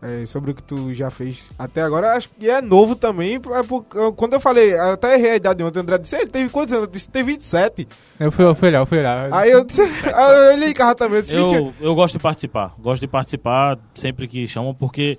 É, 0.00 0.24
sobre 0.26 0.50
o 0.50 0.54
que 0.54 0.62
tu 0.62 0.92
já 0.94 1.10
fez 1.12 1.48
até 1.56 1.80
agora, 1.80 2.14
acho 2.14 2.28
que 2.30 2.48
é 2.50 2.60
novo 2.60 2.96
também. 2.96 3.36
é 3.36 3.62
por- 3.62 3.84
quando 4.16 4.32
eu 4.34 4.40
falei, 4.40 4.72
eu 4.72 4.92
até 4.94 5.14
errei 5.14 5.30
a 5.30 5.36
idade 5.36 5.62
ontem, 5.62 5.78
o 5.78 5.82
André 5.82 5.98
disse, 5.98 6.16
ele 6.16 6.26
teve 6.28 6.48
quantos 6.50 6.72
anos? 6.72 6.86
Eu 6.86 6.92
disse, 6.92 7.08
tem 7.08 7.22
27. 7.22 7.86
Eu 8.18 8.32
fui, 8.32 8.44
eu 8.44 8.54
fui 8.54 8.68
olhar, 8.68 8.78
eu 8.80 8.86
fui 8.86 8.98
olhar. 8.98 9.32
Aí 9.32 9.50
eu 9.50 9.64
disse, 9.64 9.80
aí 10.12 10.48
eu 10.48 10.54
olhei 10.54 10.70
em 10.70 10.74
casa 10.74 10.94
também, 10.96 11.16
eu 11.16 11.22
disse, 11.22 11.36
20 11.36 11.52
Eu, 11.54 11.72
eu 11.80 11.94
gosto 11.94 12.14
de 12.14 12.18
participar. 12.20 12.74
Gosto 12.80 13.00
de 13.00 13.06
participar 13.08 13.78
sempre 13.94 14.26
que 14.26 14.46
chamam, 14.48 14.74
porque 14.74 15.18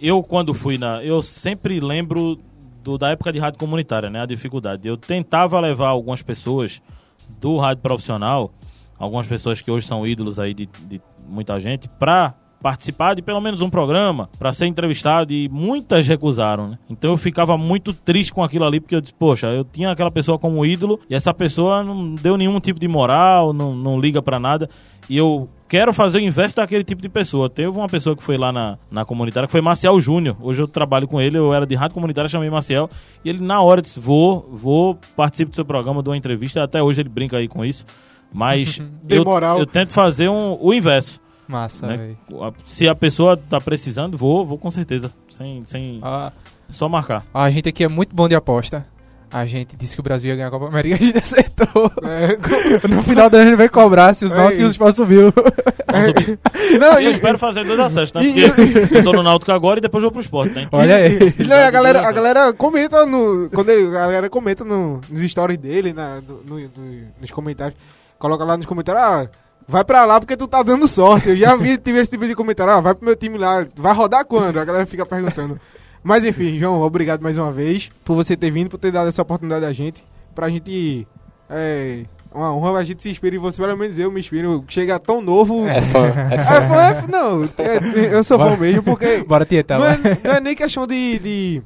eu, 0.00 0.22
quando 0.22 0.52
fui 0.54 0.76
na. 0.76 1.02
Eu 1.02 1.22
sempre 1.22 1.80
lembro 1.80 2.38
do, 2.82 2.98
da 2.98 3.10
época 3.10 3.32
de 3.32 3.38
rádio 3.38 3.58
comunitária, 3.58 4.10
né? 4.10 4.20
A 4.22 4.26
dificuldade. 4.26 4.86
Eu 4.86 4.96
tentava 4.98 5.58
levar 5.60 5.88
algumas 5.88 6.22
pessoas 6.22 6.82
do 7.40 7.56
rádio 7.56 7.82
profissional, 7.82 8.52
algumas 8.98 9.26
pessoas 9.26 9.60
que 9.62 9.70
hoje 9.70 9.86
são 9.86 10.06
ídolos 10.06 10.38
aí 10.38 10.52
de, 10.52 10.68
de 10.86 11.00
muita 11.28 11.60
gente, 11.60 11.88
pra 11.88 12.34
participar 12.60 13.14
de 13.14 13.22
pelo 13.22 13.40
menos 13.40 13.60
um 13.60 13.70
programa 13.70 14.28
para 14.38 14.52
ser 14.52 14.66
entrevistado 14.66 15.32
e 15.32 15.48
muitas 15.48 16.06
recusaram, 16.06 16.70
né? 16.70 16.78
Então 16.90 17.10
eu 17.10 17.16
ficava 17.16 17.56
muito 17.56 17.92
triste 17.92 18.32
com 18.32 18.42
aquilo 18.42 18.64
ali 18.64 18.80
porque 18.80 18.96
eu 18.96 19.00
disse, 19.00 19.14
poxa, 19.14 19.46
eu 19.48 19.64
tinha 19.64 19.90
aquela 19.90 20.10
pessoa 20.10 20.38
como 20.38 20.64
ídolo 20.66 20.98
e 21.08 21.14
essa 21.14 21.32
pessoa 21.32 21.84
não 21.84 22.14
deu 22.14 22.36
nenhum 22.36 22.58
tipo 22.58 22.80
de 22.80 22.88
moral, 22.88 23.52
não, 23.52 23.74
não 23.76 24.00
liga 24.00 24.20
para 24.20 24.40
nada 24.40 24.68
e 25.08 25.16
eu 25.16 25.48
quero 25.68 25.92
fazer 25.92 26.18
o 26.18 26.20
inverso 26.20 26.56
daquele 26.56 26.84
tipo 26.84 27.00
de 27.00 27.08
pessoa. 27.08 27.48
Teve 27.48 27.68
uma 27.68 27.88
pessoa 27.88 28.16
que 28.16 28.22
foi 28.22 28.36
lá 28.36 28.52
na, 28.52 28.78
na 28.90 29.04
comunitária, 29.04 29.46
que 29.46 29.52
foi 29.52 29.60
Marcial 29.60 29.98
Júnior. 30.00 30.36
Hoje 30.40 30.62
eu 30.62 30.68
trabalho 30.68 31.08
com 31.08 31.20
ele, 31.20 31.38
eu 31.38 31.52
era 31.54 31.66
de 31.66 31.74
rádio 31.74 31.94
comunitária, 31.94 32.28
chamei 32.28 32.50
Marcial. 32.50 32.90
E 33.24 33.28
ele, 33.28 33.42
na 33.42 33.60
hora, 33.60 33.80
disse: 33.80 33.98
Vou, 33.98 34.48
vou, 34.52 34.98
participo 35.16 35.50
do 35.50 35.54
seu 35.54 35.64
programa, 35.64 36.02
dou 36.02 36.12
uma 36.12 36.18
entrevista. 36.18 36.62
Até 36.62 36.82
hoje 36.82 37.00
ele 37.00 37.08
brinca 37.08 37.36
aí 37.36 37.48
com 37.48 37.64
isso. 37.64 37.86
Mas 38.32 38.80
eu, 39.08 39.24
moral. 39.24 39.58
eu 39.58 39.66
tento 39.66 39.92
fazer 39.92 40.28
um, 40.28 40.56
o 40.60 40.72
inverso. 40.72 41.20
Massa, 41.46 41.86
né? 41.86 42.14
Se 42.66 42.86
a 42.86 42.94
pessoa 42.94 43.34
tá 43.36 43.58
precisando, 43.58 44.18
vou, 44.18 44.44
vou 44.44 44.58
com 44.58 44.70
certeza. 44.70 45.10
Sem, 45.30 45.62
sem 45.64 45.98
Ah, 46.02 46.30
só 46.68 46.88
marcar. 46.90 47.24
a 47.32 47.50
gente 47.50 47.68
aqui 47.70 47.82
é 47.84 47.88
muito 47.88 48.14
bom 48.14 48.28
de 48.28 48.34
aposta. 48.34 48.86
A 49.30 49.44
gente 49.44 49.76
disse 49.76 49.94
que 49.94 50.00
o 50.00 50.02
Brasil 50.02 50.30
ia 50.30 50.36
ganhar 50.36 50.48
a 50.48 50.50
Copa 50.50 50.66
América 50.68 50.94
e 50.94 50.98
a 51.02 51.06
gente 51.06 51.18
acertou. 51.18 51.90
É, 52.02 52.86
No 52.88 53.02
final 53.02 53.28
da 53.30 53.44
gente 53.44 53.56
vai 53.56 53.68
cobrar 53.68 54.12
se 54.14 54.24
os 54.26 54.30
É 54.32 54.34
Náuticos 54.34 54.60
e 54.60 54.64
os. 54.64 54.70
Sport 54.72 54.96
subiu. 54.96 55.32
não, 56.80 57.00
E 57.00 57.04
eu 57.04 57.10
e, 57.10 57.12
espero 57.12 57.38
fazer 57.38 57.64
dois 57.64 57.78
acessos, 57.80 58.12
né? 58.12 58.22
Porque 58.22 58.96
eu 58.98 59.04
tô 59.04 59.12
no 59.12 59.22
Náutico 59.22 59.52
agora 59.52 59.78
e 59.78 59.82
depois 59.82 60.02
vou 60.02 60.10
pro 60.10 60.20
esporte, 60.20 60.54
né? 60.54 60.68
Olha 60.72 60.96
aí. 60.96 61.18
não, 61.46 61.56
a 61.58 61.70
galera, 61.70 62.06
a 62.08 62.12
galera 62.12 62.52
comenta 62.52 63.04
no. 63.06 63.48
Quando 63.50 63.68
ele, 63.70 63.88
a 63.88 64.00
galera 64.00 64.30
comenta 64.30 64.64
no, 64.64 65.00
nos 65.10 65.20
stories 65.20 65.58
dele, 65.58 65.92
na, 65.92 66.20
no- 66.20 66.42
no- 66.58 66.70
nos 67.20 67.30
comentários. 67.30 67.78
Coloca 68.18 68.44
lá 68.44 68.56
nos 68.56 68.66
comentários, 68.66 69.02
ah, 69.04 69.28
vai 69.66 69.84
pra 69.84 70.04
lá 70.04 70.18
porque 70.18 70.36
tu 70.36 70.46
tá 70.48 70.62
dando 70.62 70.88
sorte. 70.88 71.28
Eu 71.30 71.36
já 71.36 71.54
vi, 71.56 71.76
tive 71.78 71.98
esse 72.00 72.10
tipo 72.10 72.26
de 72.26 72.34
comentário, 72.34 72.72
ah, 72.72 72.80
vai 72.80 72.94
pro 72.94 73.04
meu 73.04 73.14
time 73.16 73.38
lá, 73.38 73.66
vai 73.76 73.94
rodar 73.94 74.24
quando? 74.24 74.58
A 74.58 74.64
galera 74.64 74.86
fica 74.86 75.06
perguntando. 75.06 75.58
Mas 76.02 76.24
enfim, 76.24 76.58
João, 76.58 76.80
obrigado 76.82 77.22
mais 77.22 77.36
uma 77.36 77.52
vez 77.52 77.90
por 78.04 78.14
você 78.14 78.36
ter 78.36 78.50
vindo, 78.50 78.70
por 78.70 78.78
ter 78.78 78.90
dado 78.90 79.08
essa 79.08 79.22
oportunidade 79.22 79.64
a 79.64 79.72
gente. 79.72 80.04
Pra 80.34 80.48
gente. 80.48 81.06
É. 81.50 82.04
Uma 82.32 82.54
honra, 82.54 82.78
a 82.78 82.84
gente 82.84 83.02
se 83.02 83.08
inspira 83.08 83.34
em 83.34 83.38
você, 83.38 83.60
pelo 83.60 83.76
menos 83.76 83.98
eu 83.98 84.10
me 84.12 84.20
inspiro. 84.20 84.62
Chega 84.68 84.98
tão 84.98 85.20
novo. 85.22 85.66
É 85.66 85.80
fã, 85.80 86.06
é 86.08 86.34
É, 86.34 86.38
fã. 86.38 86.62
fã, 86.68 86.82
é- 86.82 87.04
não, 87.10 87.44
é- 87.44 88.14
eu 88.14 88.22
sou 88.22 88.38
fã 88.38 88.54
mesmo, 88.56 88.82
porque 88.82 89.24
Bora 89.26 89.46
tietar 89.46 89.78
não, 89.78 89.86
é, 89.86 89.98
não 90.22 90.30
é 90.34 90.40
nem 90.40 90.54
questão 90.54 90.86
de, 90.86 91.18
de, 91.18 91.62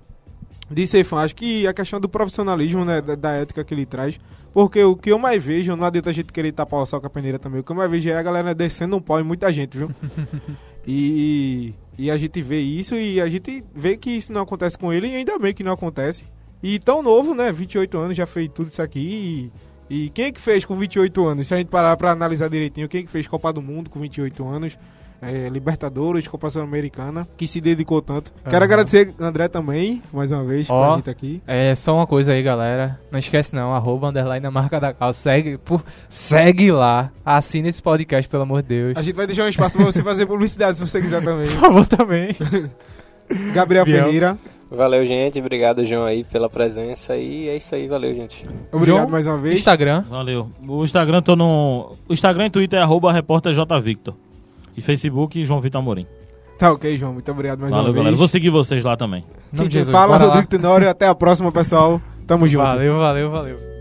de 0.72 0.86
ser 0.86 1.04
fã, 1.04 1.18
acho 1.18 1.34
que 1.34 1.66
a 1.66 1.72
questão 1.72 2.00
do 2.00 2.08
profissionalismo, 2.08 2.84
né, 2.84 3.00
da, 3.00 3.14
da 3.14 3.32
ética 3.32 3.62
que 3.62 3.74
ele 3.74 3.86
traz. 3.86 4.18
Porque 4.52 4.82
o 4.82 4.96
que 4.96 5.10
eu 5.10 5.18
mais 5.18 5.42
vejo, 5.42 5.74
não 5.76 5.84
adianta 5.84 6.10
a 6.10 6.12
gente 6.12 6.32
querer 6.32 6.52
tapar 6.52 6.80
o 6.80 6.86
sol 6.86 7.00
com 7.00 7.06
a 7.06 7.10
peneira 7.10 7.38
também, 7.38 7.60
o 7.60 7.64
que 7.64 7.70
eu 7.70 7.76
mais 7.76 7.90
vejo 7.90 8.08
é 8.10 8.16
a 8.16 8.22
galera 8.22 8.54
descendo 8.54 8.96
um 8.96 9.00
pau 9.00 9.20
em 9.20 9.24
muita 9.24 9.52
gente, 9.52 9.78
viu? 9.78 9.90
e, 10.86 11.74
e 11.98 12.10
a 12.10 12.16
gente 12.16 12.42
vê 12.42 12.60
isso 12.60 12.94
e 12.94 13.20
a 13.20 13.28
gente 13.28 13.64
vê 13.74 13.96
que 13.96 14.10
isso 14.10 14.32
não 14.32 14.42
acontece 14.42 14.76
com 14.76 14.92
ele 14.92 15.08
e 15.08 15.16
ainda 15.16 15.38
bem 15.38 15.54
que 15.54 15.62
não 15.62 15.72
acontece. 15.72 16.24
E 16.62 16.78
tão 16.78 17.02
novo, 17.02 17.34
né, 17.34 17.50
28 17.52 17.98
anos, 17.98 18.16
já 18.16 18.26
fez 18.26 18.50
tudo 18.54 18.68
isso 18.68 18.82
aqui 18.82 19.50
e... 19.50 19.72
E 19.90 20.08
quem 20.08 20.26
é 20.26 20.32
que 20.32 20.40
fez 20.40 20.64
com 20.64 20.74
28 20.78 21.26
anos? 21.26 21.48
Se 21.48 21.52
a 21.52 21.58
gente 21.58 21.68
parar 21.68 21.94
pra 21.98 22.12
analisar 22.12 22.48
direitinho, 22.48 22.88
quem 22.88 23.00
é 23.00 23.02
que 23.02 23.10
fez 23.10 23.26
Copa 23.26 23.52
do 23.52 23.60
Mundo 23.60 23.90
com 23.90 24.00
28 24.00 24.48
anos? 24.48 24.78
É, 25.22 25.48
Libertadores, 25.48 26.26
Copa 26.26 26.50
Sul-Americana, 26.50 27.28
que 27.36 27.46
se 27.46 27.60
dedicou 27.60 28.02
tanto. 28.02 28.32
Quero 28.42 28.56
Aham. 28.56 28.64
agradecer 28.64 29.14
André 29.20 29.46
também, 29.46 30.02
mais 30.12 30.32
uma 30.32 30.42
vez, 30.42 30.68
Ó. 30.68 30.74
com 30.74 30.92
a 30.92 30.96
gente 30.96 31.10
aqui. 31.10 31.42
É 31.46 31.74
só 31.76 31.94
uma 31.94 32.06
coisa 32.08 32.32
aí, 32.32 32.42
galera. 32.42 32.98
Não 33.10 33.20
esquece 33.20 33.54
não, 33.54 33.72
arroba 33.72 34.08
underline 34.08 34.42
na 34.42 34.50
marca 34.50 34.80
da 34.80 34.92
calça. 34.92 35.20
Segue, 35.22 35.58
por, 35.58 35.84
segue 36.08 36.72
lá. 36.72 37.12
Assina 37.24 37.68
esse 37.68 37.80
podcast, 37.80 38.28
pelo 38.28 38.42
amor 38.42 38.62
de 38.62 38.68
Deus. 38.68 38.96
A 38.96 39.02
gente 39.02 39.14
vai 39.14 39.26
deixar 39.26 39.44
um 39.44 39.48
espaço 39.48 39.76
pra 39.76 39.86
você 39.86 40.02
fazer 40.02 40.26
publicidade, 40.26 40.78
se 40.78 40.86
você 40.86 41.00
quiser 41.00 41.22
também. 41.22 41.46
Por 41.48 41.60
favor, 41.60 41.86
também. 41.86 42.36
Gabriel 43.54 43.84
Biel. 43.84 44.04
Ferreira, 44.04 44.38
Valeu, 44.74 45.04
gente. 45.04 45.38
Obrigado, 45.38 45.84
João, 45.84 46.04
aí, 46.04 46.24
pela 46.24 46.48
presença. 46.48 47.14
E 47.14 47.48
é 47.48 47.56
isso 47.56 47.74
aí. 47.74 47.86
Valeu, 47.86 48.14
gente. 48.14 48.46
obrigado 48.72 49.00
João, 49.00 49.10
mais 49.10 49.26
uma 49.26 49.36
vez. 49.36 49.58
Instagram. 49.58 50.02
Valeu. 50.08 50.50
O 50.66 50.82
Instagram 50.82 51.20
tô 51.20 51.36
no. 51.36 51.94
O 52.08 52.12
Instagram 52.12 52.46
e 52.46 52.50
Twitter 52.50 52.78
é 52.78 52.82
arroba 52.82 53.12
repórter 53.12 53.52
J 53.52 53.80
Victor. 53.80 54.14
E 54.76 54.80
Facebook 54.80 55.44
João 55.44 55.60
Vitor 55.60 55.80
Amorim. 55.80 56.06
Tá 56.58 56.72
ok, 56.72 56.96
João, 56.96 57.12
muito 57.12 57.30
obrigado 57.30 57.58
mais 57.58 57.72
Valeu, 57.72 57.88
uma 57.88 57.92
galera. 57.92 58.10
vez. 58.10 58.18
Vou 58.18 58.28
seguir 58.28 58.50
vocês 58.50 58.84
lá 58.84 58.96
também. 58.96 59.24
Quem 59.56 59.70
Jesus, 59.70 59.90
fala. 59.94 60.16
Rodrigo 60.16 60.46
Tenório. 60.46 60.88
Até 60.88 61.08
a 61.08 61.14
próxima, 61.14 61.50
pessoal. 61.50 62.00
Tamo 62.26 62.46
junto. 62.46 62.64
Valeu, 62.64 62.98
valeu, 62.98 63.30
valeu. 63.30 63.71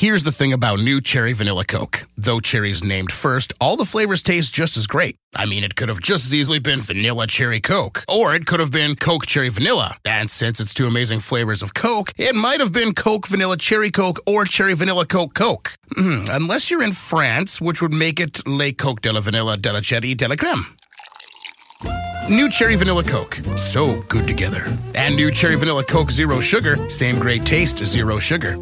Here's 0.00 0.22
the 0.22 0.32
thing 0.32 0.54
about 0.54 0.78
new 0.78 1.02
Cherry 1.02 1.34
Vanilla 1.34 1.62
Coke. 1.62 2.06
Though 2.16 2.40
cherry's 2.40 2.82
named 2.82 3.12
first, 3.12 3.52
all 3.60 3.76
the 3.76 3.84
flavors 3.84 4.22
taste 4.22 4.54
just 4.54 4.78
as 4.78 4.86
great. 4.86 5.16
I 5.34 5.44
mean, 5.44 5.62
it 5.62 5.76
could 5.76 5.90
have 5.90 6.00
just 6.00 6.24
as 6.24 6.32
easily 6.32 6.58
been 6.58 6.80
Vanilla 6.80 7.26
Cherry 7.26 7.60
Coke, 7.60 8.02
or 8.08 8.34
it 8.34 8.46
could 8.46 8.60
have 8.60 8.72
been 8.72 8.96
Coke 8.96 9.26
Cherry 9.26 9.50
Vanilla. 9.50 9.98
And 10.06 10.30
since 10.30 10.58
it's 10.58 10.72
two 10.72 10.86
amazing 10.86 11.20
flavors 11.20 11.62
of 11.62 11.74
Coke, 11.74 12.12
it 12.16 12.34
might 12.34 12.60
have 12.60 12.72
been 12.72 12.94
Coke 12.94 13.26
Vanilla 13.26 13.58
Cherry 13.58 13.90
Coke 13.90 14.18
or 14.26 14.46
Cherry 14.46 14.72
Vanilla 14.72 15.04
Coke 15.04 15.34
Coke. 15.34 15.76
Hmm, 15.94 16.24
unless 16.30 16.70
you're 16.70 16.82
in 16.82 16.92
France, 16.92 17.60
which 17.60 17.82
would 17.82 17.92
make 17.92 18.20
it 18.20 18.40
Le 18.46 18.72
Coke 18.72 19.02
de 19.02 19.12
la 19.12 19.20
Vanilla 19.20 19.58
de 19.58 19.70
la 19.70 19.80
Cherry 19.82 20.14
de 20.14 20.28
la 20.28 20.34
Creme. 20.34 20.64
New 22.30 22.48
Cherry 22.48 22.76
Vanilla 22.76 23.02
Coke. 23.02 23.40
So 23.56 24.02
good 24.08 24.26
together. 24.28 24.64
And 24.94 25.16
new 25.16 25.30
Cherry 25.30 25.56
Vanilla 25.56 25.84
Coke 25.84 26.10
Zero 26.10 26.40
Sugar. 26.40 26.88
Same 26.88 27.18
great 27.18 27.44
taste, 27.44 27.84
zero 27.84 28.18
sugar. 28.18 28.56